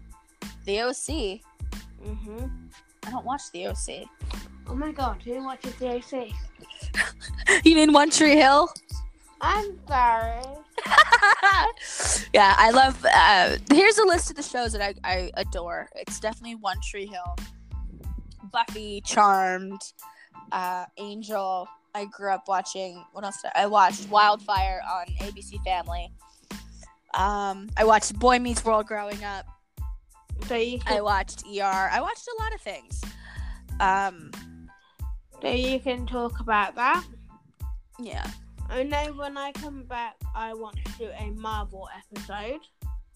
[0.65, 2.51] the oc Mhm.
[3.07, 4.09] i don't watch the oc
[4.69, 6.33] Oh my god, who watches the OC?
[7.65, 8.73] you mean one tree hill
[9.49, 10.43] I'm sorry.
[12.35, 13.07] yeah, I love.
[13.09, 15.89] Uh, here's a list of the shows that I, I adore.
[15.95, 17.37] It's definitely One Tree Hill,
[18.53, 19.81] Buffy, Charmed,
[20.51, 21.69] uh, Angel.
[21.95, 23.05] I grew up watching.
[23.13, 23.41] What else?
[23.41, 26.13] Did I, I watched Wildfire on ABC Family.
[27.15, 29.47] Um, I watched Boy Meets World growing up.
[30.49, 31.63] So you I watched ER.
[31.93, 33.01] I watched a lot of things.
[33.79, 34.33] Um,
[35.41, 37.05] so you can talk about that.
[38.01, 38.29] yeah,
[38.69, 42.61] I know when I come back, I want to do a Marvel episode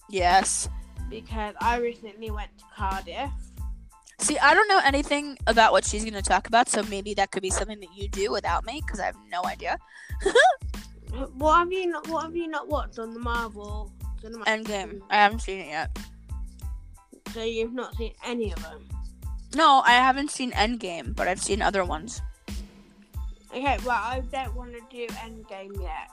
[0.09, 0.69] yes.
[1.09, 3.31] because I recently went to Cardiff.
[4.19, 7.31] See, I don't know anything about what she's going to talk about, so maybe that
[7.31, 9.79] could be something that you do without me because I have no idea.
[11.35, 12.07] What have you not?
[12.09, 13.91] What have you not watched on the Marvel
[14.23, 14.45] cinema?
[14.45, 15.01] Endgame.
[15.11, 15.99] I haven't seen it yet.
[17.35, 18.89] So you've not seen any of them.
[19.55, 22.23] No, I haven't seen Endgame, but I've seen other ones.
[23.53, 26.11] Okay, well I don't want to do Endgame yet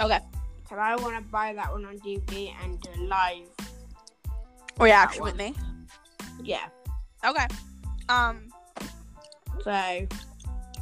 [0.00, 0.20] Okay.
[0.62, 3.48] because I want to buy that one on DVD and do live.
[4.78, 5.32] Reaction one.
[5.32, 5.54] with me.
[6.42, 6.68] Yeah.
[7.24, 7.46] Okay.
[8.08, 8.52] Um,
[9.64, 10.06] So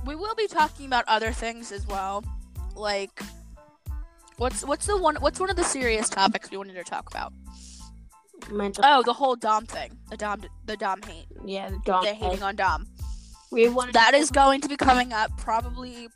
[0.05, 2.23] we will be talking about other things as well,
[2.75, 3.23] like
[4.37, 7.33] what's what's the one what's one of the serious topics we wanted to talk about?
[8.53, 8.85] mental.
[8.87, 12.05] Oh, the whole Dom thing, the Dom the Dom hate, yeah, the Dom.
[12.05, 12.87] the hating on Dom.
[13.57, 16.09] We want That is going to be coming up probably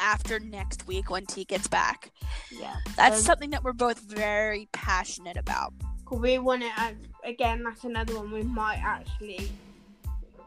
[0.00, 2.10] after next week when T gets back.
[2.50, 2.74] Yeah.
[2.96, 5.72] That's something that we're both very passionate about.
[6.10, 6.92] We want to uh,
[7.22, 7.62] again.
[7.62, 9.52] That's another one we might actually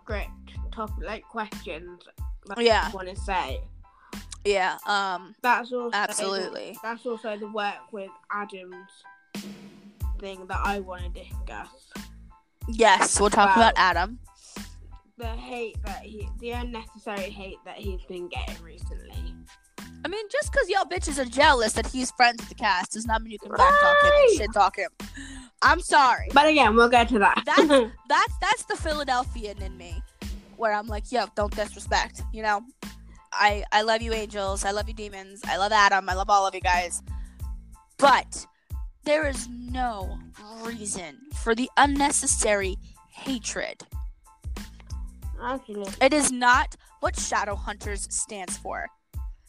[0.01, 0.29] script
[0.73, 2.01] top like questions.
[2.45, 2.91] Like Yeah.
[2.91, 3.61] Want to say
[4.43, 4.77] Yeah.
[4.85, 5.33] Um.
[5.41, 6.77] that's also Absolutely.
[6.83, 8.91] that's also the work with Adam's
[10.19, 11.69] thing that I want to discuss.
[12.67, 13.61] Yes, we'll talk Wow.
[13.63, 14.19] about Adam.
[15.19, 19.35] The hate that he, the unnecessary hate that he's been getting recently.
[20.05, 23.05] I mean, just because y'all bitches are jealous that he's friends with the cast does
[23.05, 24.89] not mean you can back talk him and shit talk him.
[25.61, 26.29] I'm sorry.
[26.33, 27.43] But again, we'll get to that.
[27.45, 27.67] That's-
[28.07, 30.01] That's that's the Philadelphian in me,
[30.55, 32.21] where I'm like, yo, don't disrespect.
[32.31, 32.61] You know,
[33.33, 34.63] I I love you, angels.
[34.63, 35.41] I love you, demons.
[35.45, 36.07] I love Adam.
[36.07, 37.03] I love all of you guys.
[37.97, 38.47] But
[39.03, 40.17] there is no
[40.63, 42.77] reason for the unnecessary
[43.09, 43.83] hatred.
[46.01, 48.87] It is not what Shadowhunters stands for.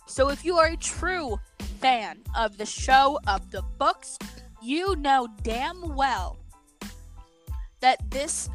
[0.07, 1.39] So if you are a true
[1.81, 4.19] fan of the show, of the books,
[4.63, 6.39] you know damn well
[7.81, 8.49] that this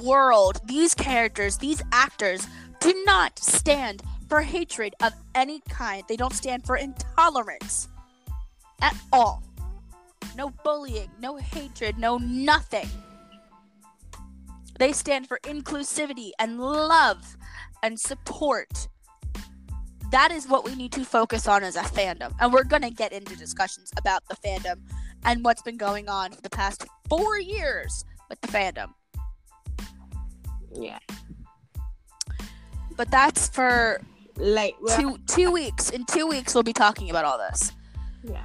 [0.00, 2.46] world, these characters, these actors
[2.80, 6.04] do not stand for hatred of any kind.
[6.08, 7.88] They don't stand for intolerance
[8.80, 9.42] at all.
[10.36, 12.88] No bullying, no hatred, no nothing.
[14.78, 17.36] They stand for inclusivity and love
[17.82, 18.88] and support.
[20.10, 22.34] That is what we need to focus on as a fandom.
[22.40, 24.80] And we're going to get into discussions about the fandom
[25.24, 28.92] and what's been going on for the past four years with the fandom.
[30.72, 30.98] Yeah.
[32.96, 34.00] But that's for
[34.36, 35.90] like well, two two weeks.
[35.90, 37.72] In two weeks, we'll be talking about all this.
[38.22, 38.44] Yeah.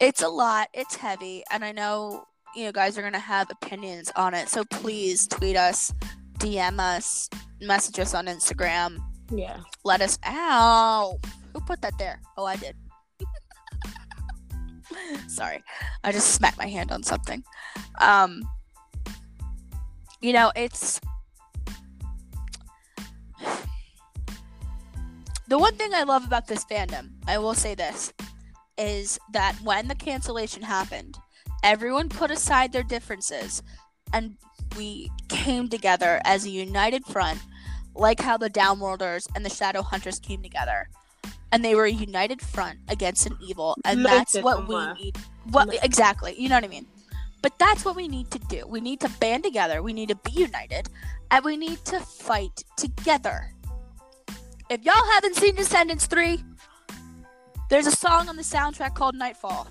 [0.00, 0.68] it's a lot.
[0.72, 4.48] It's heavy, and I know you know guys are gonna have opinions on it.
[4.48, 5.92] So please tweet us,
[6.38, 7.28] DM us,
[7.60, 8.98] message us on Instagram.
[9.30, 9.58] Yeah.
[9.84, 10.18] Let us.
[10.24, 11.18] out.
[11.52, 12.20] Who put that there?
[12.36, 12.76] Oh, I did.
[15.28, 15.62] Sorry,
[16.02, 17.42] I just smacked my hand on something.
[18.00, 18.42] Um,
[20.20, 21.00] you know, it's
[25.48, 27.10] the one thing I love about this fandom.
[27.26, 28.12] I will say this
[28.76, 31.16] is that when the cancellation happened,
[31.64, 33.62] everyone put aside their differences
[34.12, 34.36] and
[34.76, 37.40] we came together as a united front,
[37.94, 40.88] like how the Downworlders and the Shadow Hunters came together.
[41.50, 45.16] And they were a united front against an evil, and that's what we need.
[45.50, 46.34] What exactly?
[46.36, 46.86] You know what I mean?
[47.42, 48.66] But that's what we need to do.
[48.66, 49.80] We need to band together.
[49.80, 50.88] We need to be united,
[51.30, 53.52] and we need to fight together.
[54.68, 56.42] If y'all haven't seen Descendants 3,
[57.70, 59.68] there's a song on the soundtrack called Nightfall.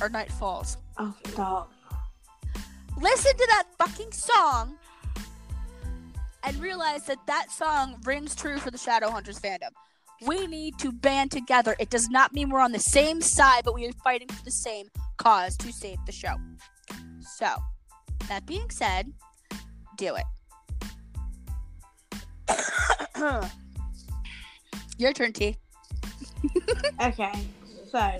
[0.00, 0.76] Or Night Falls.
[0.98, 1.72] Oh, stop.
[3.00, 4.76] Listen to that fucking song
[6.44, 9.70] and realize that that song rings true for the Shadowhunters fandom.
[10.26, 11.76] We need to band together.
[11.78, 14.50] It does not mean we're on the same side, but we are fighting for the
[14.50, 16.34] same cause to save the show.
[17.20, 17.54] So,
[18.28, 19.12] that being said,
[19.96, 20.24] do it.
[24.98, 25.56] Your turn, T.
[27.00, 27.32] Okay,
[27.90, 27.98] so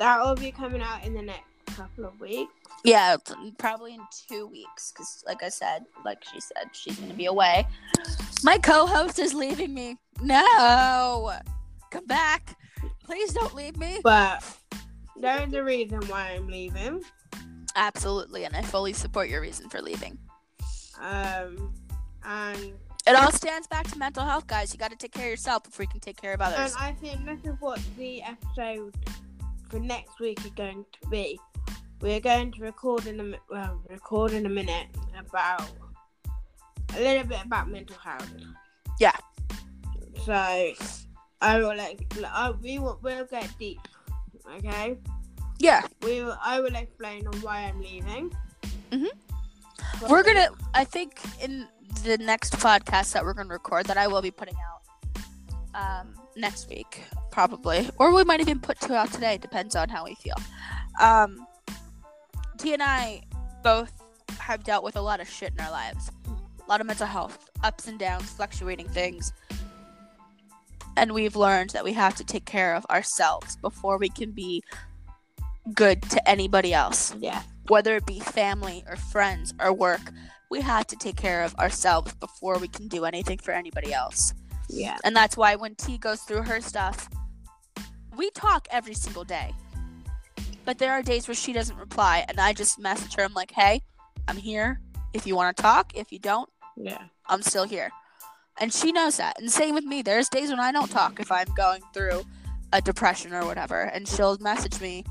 [0.00, 2.52] that will be coming out in the next couple of weeks.
[2.84, 3.16] Yeah,
[3.58, 4.92] probably in two weeks.
[4.92, 7.66] Because, like I said, like she said, she's going to be away.
[8.42, 9.98] My co host is leaving me.
[10.22, 11.32] No!
[11.90, 12.56] Come back.
[13.04, 14.00] Please don't leave me.
[14.02, 14.42] But
[15.16, 17.02] there's a reason why I'm leaving.
[17.76, 18.44] Absolutely.
[18.44, 20.18] And I fully support your reason for leaving.
[21.00, 21.72] Um,
[22.24, 22.72] and
[23.06, 24.72] It all stands back to mental health, guys.
[24.72, 26.74] You got to take care of yourself before you can take care of others.
[26.74, 26.82] and.
[26.82, 28.94] I think this is what the episode
[29.70, 31.38] for next week is going to be.
[32.00, 34.86] We're going to record in a well, record in a minute
[35.18, 35.68] about
[36.96, 38.30] a little bit about mental health.
[38.98, 39.16] Yeah.
[40.24, 43.80] So I will like I, we will we'll get deep.
[44.56, 44.98] Okay.
[45.58, 45.82] Yeah.
[46.02, 48.34] We will, I will explain on why I'm leaving.
[48.90, 49.08] Mhm.
[50.08, 51.68] We're going to, I think, in
[52.04, 54.80] the next podcast that we're going to record, that I will be putting out
[55.74, 57.88] um, next week, probably.
[57.98, 60.34] Or we might even put two out today, depends on how we feel.
[61.00, 61.46] Um,
[62.58, 63.22] T and I
[63.62, 63.92] both
[64.38, 66.10] have dealt with a lot of shit in our lives.
[66.26, 69.32] A lot of mental health, ups and downs, fluctuating things.
[70.96, 74.62] And we've learned that we have to take care of ourselves before we can be
[75.74, 77.42] good to anybody else Yeah.
[77.68, 80.00] whether it be family or friends or work,
[80.50, 84.34] we have to take care of ourselves before we can do anything for anybody else.
[84.68, 84.96] Yeah.
[85.04, 87.08] And that's why when T goes through her stuff,
[88.20, 89.54] we talk every single day.
[90.66, 93.24] But there are days where she doesn't reply, and I just message her.
[93.24, 93.80] I'm like, hey,
[94.28, 94.78] I'm here.
[95.14, 97.02] If you want to talk, if you don't, Yeah.
[97.26, 97.90] I'm still here.
[98.60, 99.40] And she knows that.
[99.40, 100.02] And same with me.
[100.02, 102.22] There's days when I don't talk if I'm going through
[102.74, 103.80] a depression or whatever.
[103.94, 105.04] And she'll message me.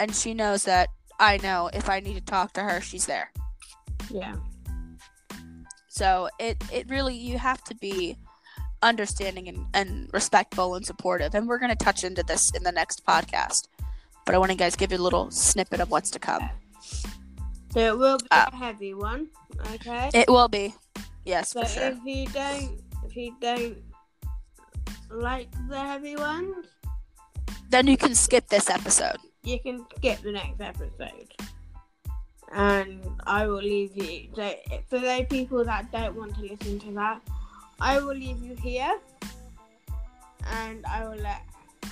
[0.00, 0.88] And she knows that
[1.20, 3.30] I know if I need to talk to her, she's there.
[4.10, 4.34] Yeah.
[5.88, 8.16] So it, it really, you have to be
[8.86, 11.34] understanding and, and respectful and supportive.
[11.34, 13.68] And we're going to touch into this in the next podcast.
[14.24, 16.48] But I want to guys give you a little snippet of what's to come.
[17.72, 19.28] So it will be Uh, a heavy one.
[19.74, 20.10] Okay.
[20.14, 20.74] It will be.
[21.24, 21.88] Yes, So for sure.
[21.92, 23.76] if you don't, if you don't
[25.10, 26.66] like the heavy ones,
[27.68, 29.18] Then you can skip this episode.
[29.42, 31.28] you can skip the next episode,
[32.52, 34.28] and I will leave you.
[34.34, 34.54] So
[34.88, 37.20] for those people that don't want to listen to that,
[37.80, 38.98] I will leave you here,
[40.46, 41.42] and I will let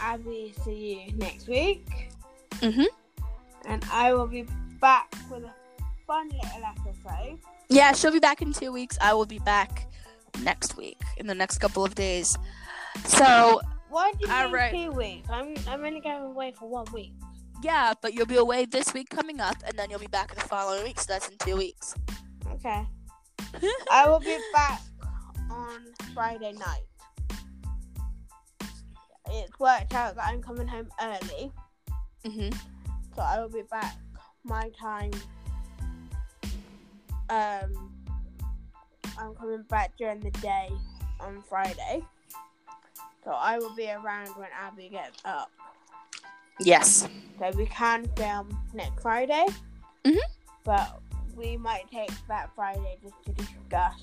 [0.01, 2.11] Abby see you next week,
[2.61, 2.85] Mm-hmm.
[3.66, 4.47] and I will be
[4.81, 5.52] back with a
[6.06, 7.39] fun little episode.
[7.69, 8.97] Yeah, she'll be back in two weeks.
[9.01, 9.86] I will be back
[10.43, 12.36] next week in the next couple of days.
[13.05, 14.73] So Why do you All right.
[14.73, 15.28] two weeks?
[15.31, 17.12] I'm I'm only going away for one week.
[17.62, 20.36] yeah, but you'll be away this week coming up, and then you'll be back in
[20.39, 20.98] the following week.
[21.01, 21.94] So that's in two weeks.
[22.52, 22.86] Okay.
[23.90, 24.81] I will be back
[25.50, 25.80] on
[26.14, 26.84] Friday night.
[29.30, 31.50] It's worked out that I'm coming home early,
[32.24, 32.48] hmm
[33.16, 33.96] so I will be back
[34.42, 35.12] my time.
[37.30, 37.92] Um,
[39.18, 40.68] I'm coming back during the day
[41.20, 42.02] on Friday,
[43.24, 45.50] so I will be around when Abby gets up.
[46.60, 47.08] Yes.
[47.38, 49.46] So we can film next Friday,
[50.04, 50.18] Mhm.
[50.64, 51.00] but
[51.34, 54.02] we might take that Friday just to discuss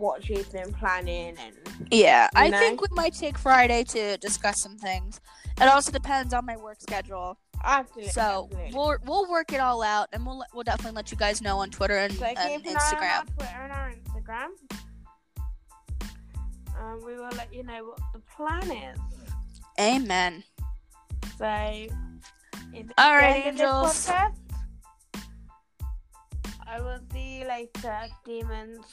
[0.00, 1.54] what she's been planning and
[1.92, 2.58] Yeah, I know?
[2.58, 5.20] think we might take Friday to discuss some things.
[5.60, 7.38] It also depends on my work schedule.
[7.62, 8.10] absolutely.
[8.12, 8.72] So absolutely.
[8.74, 11.70] we'll we'll work it all out, and we'll we'll definitely let you guys know on
[11.70, 13.26] Twitter and, So and an Instagram.
[13.36, 14.48] Twitter and our Instagram.
[16.80, 18.98] Um, we will let you know what the plan is.
[19.78, 20.42] Amen.
[21.36, 21.44] So,
[22.98, 24.08] All right, end of this angels.
[24.08, 24.36] podcast?
[26.66, 28.86] I will see you later, demons.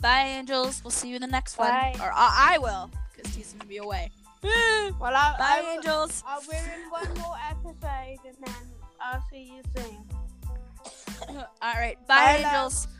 [0.00, 0.80] Bye, angels.
[0.84, 1.94] We'll see you in the next Bye.
[1.94, 4.10] one, or I, I will, because he's gonna be away.
[4.42, 6.22] Bye, Well, I, I angels.
[6.26, 8.54] Uh, we're in one more episode, and then
[9.00, 11.36] I'll see you soon.
[11.62, 12.86] all right, bye, Bye, angels.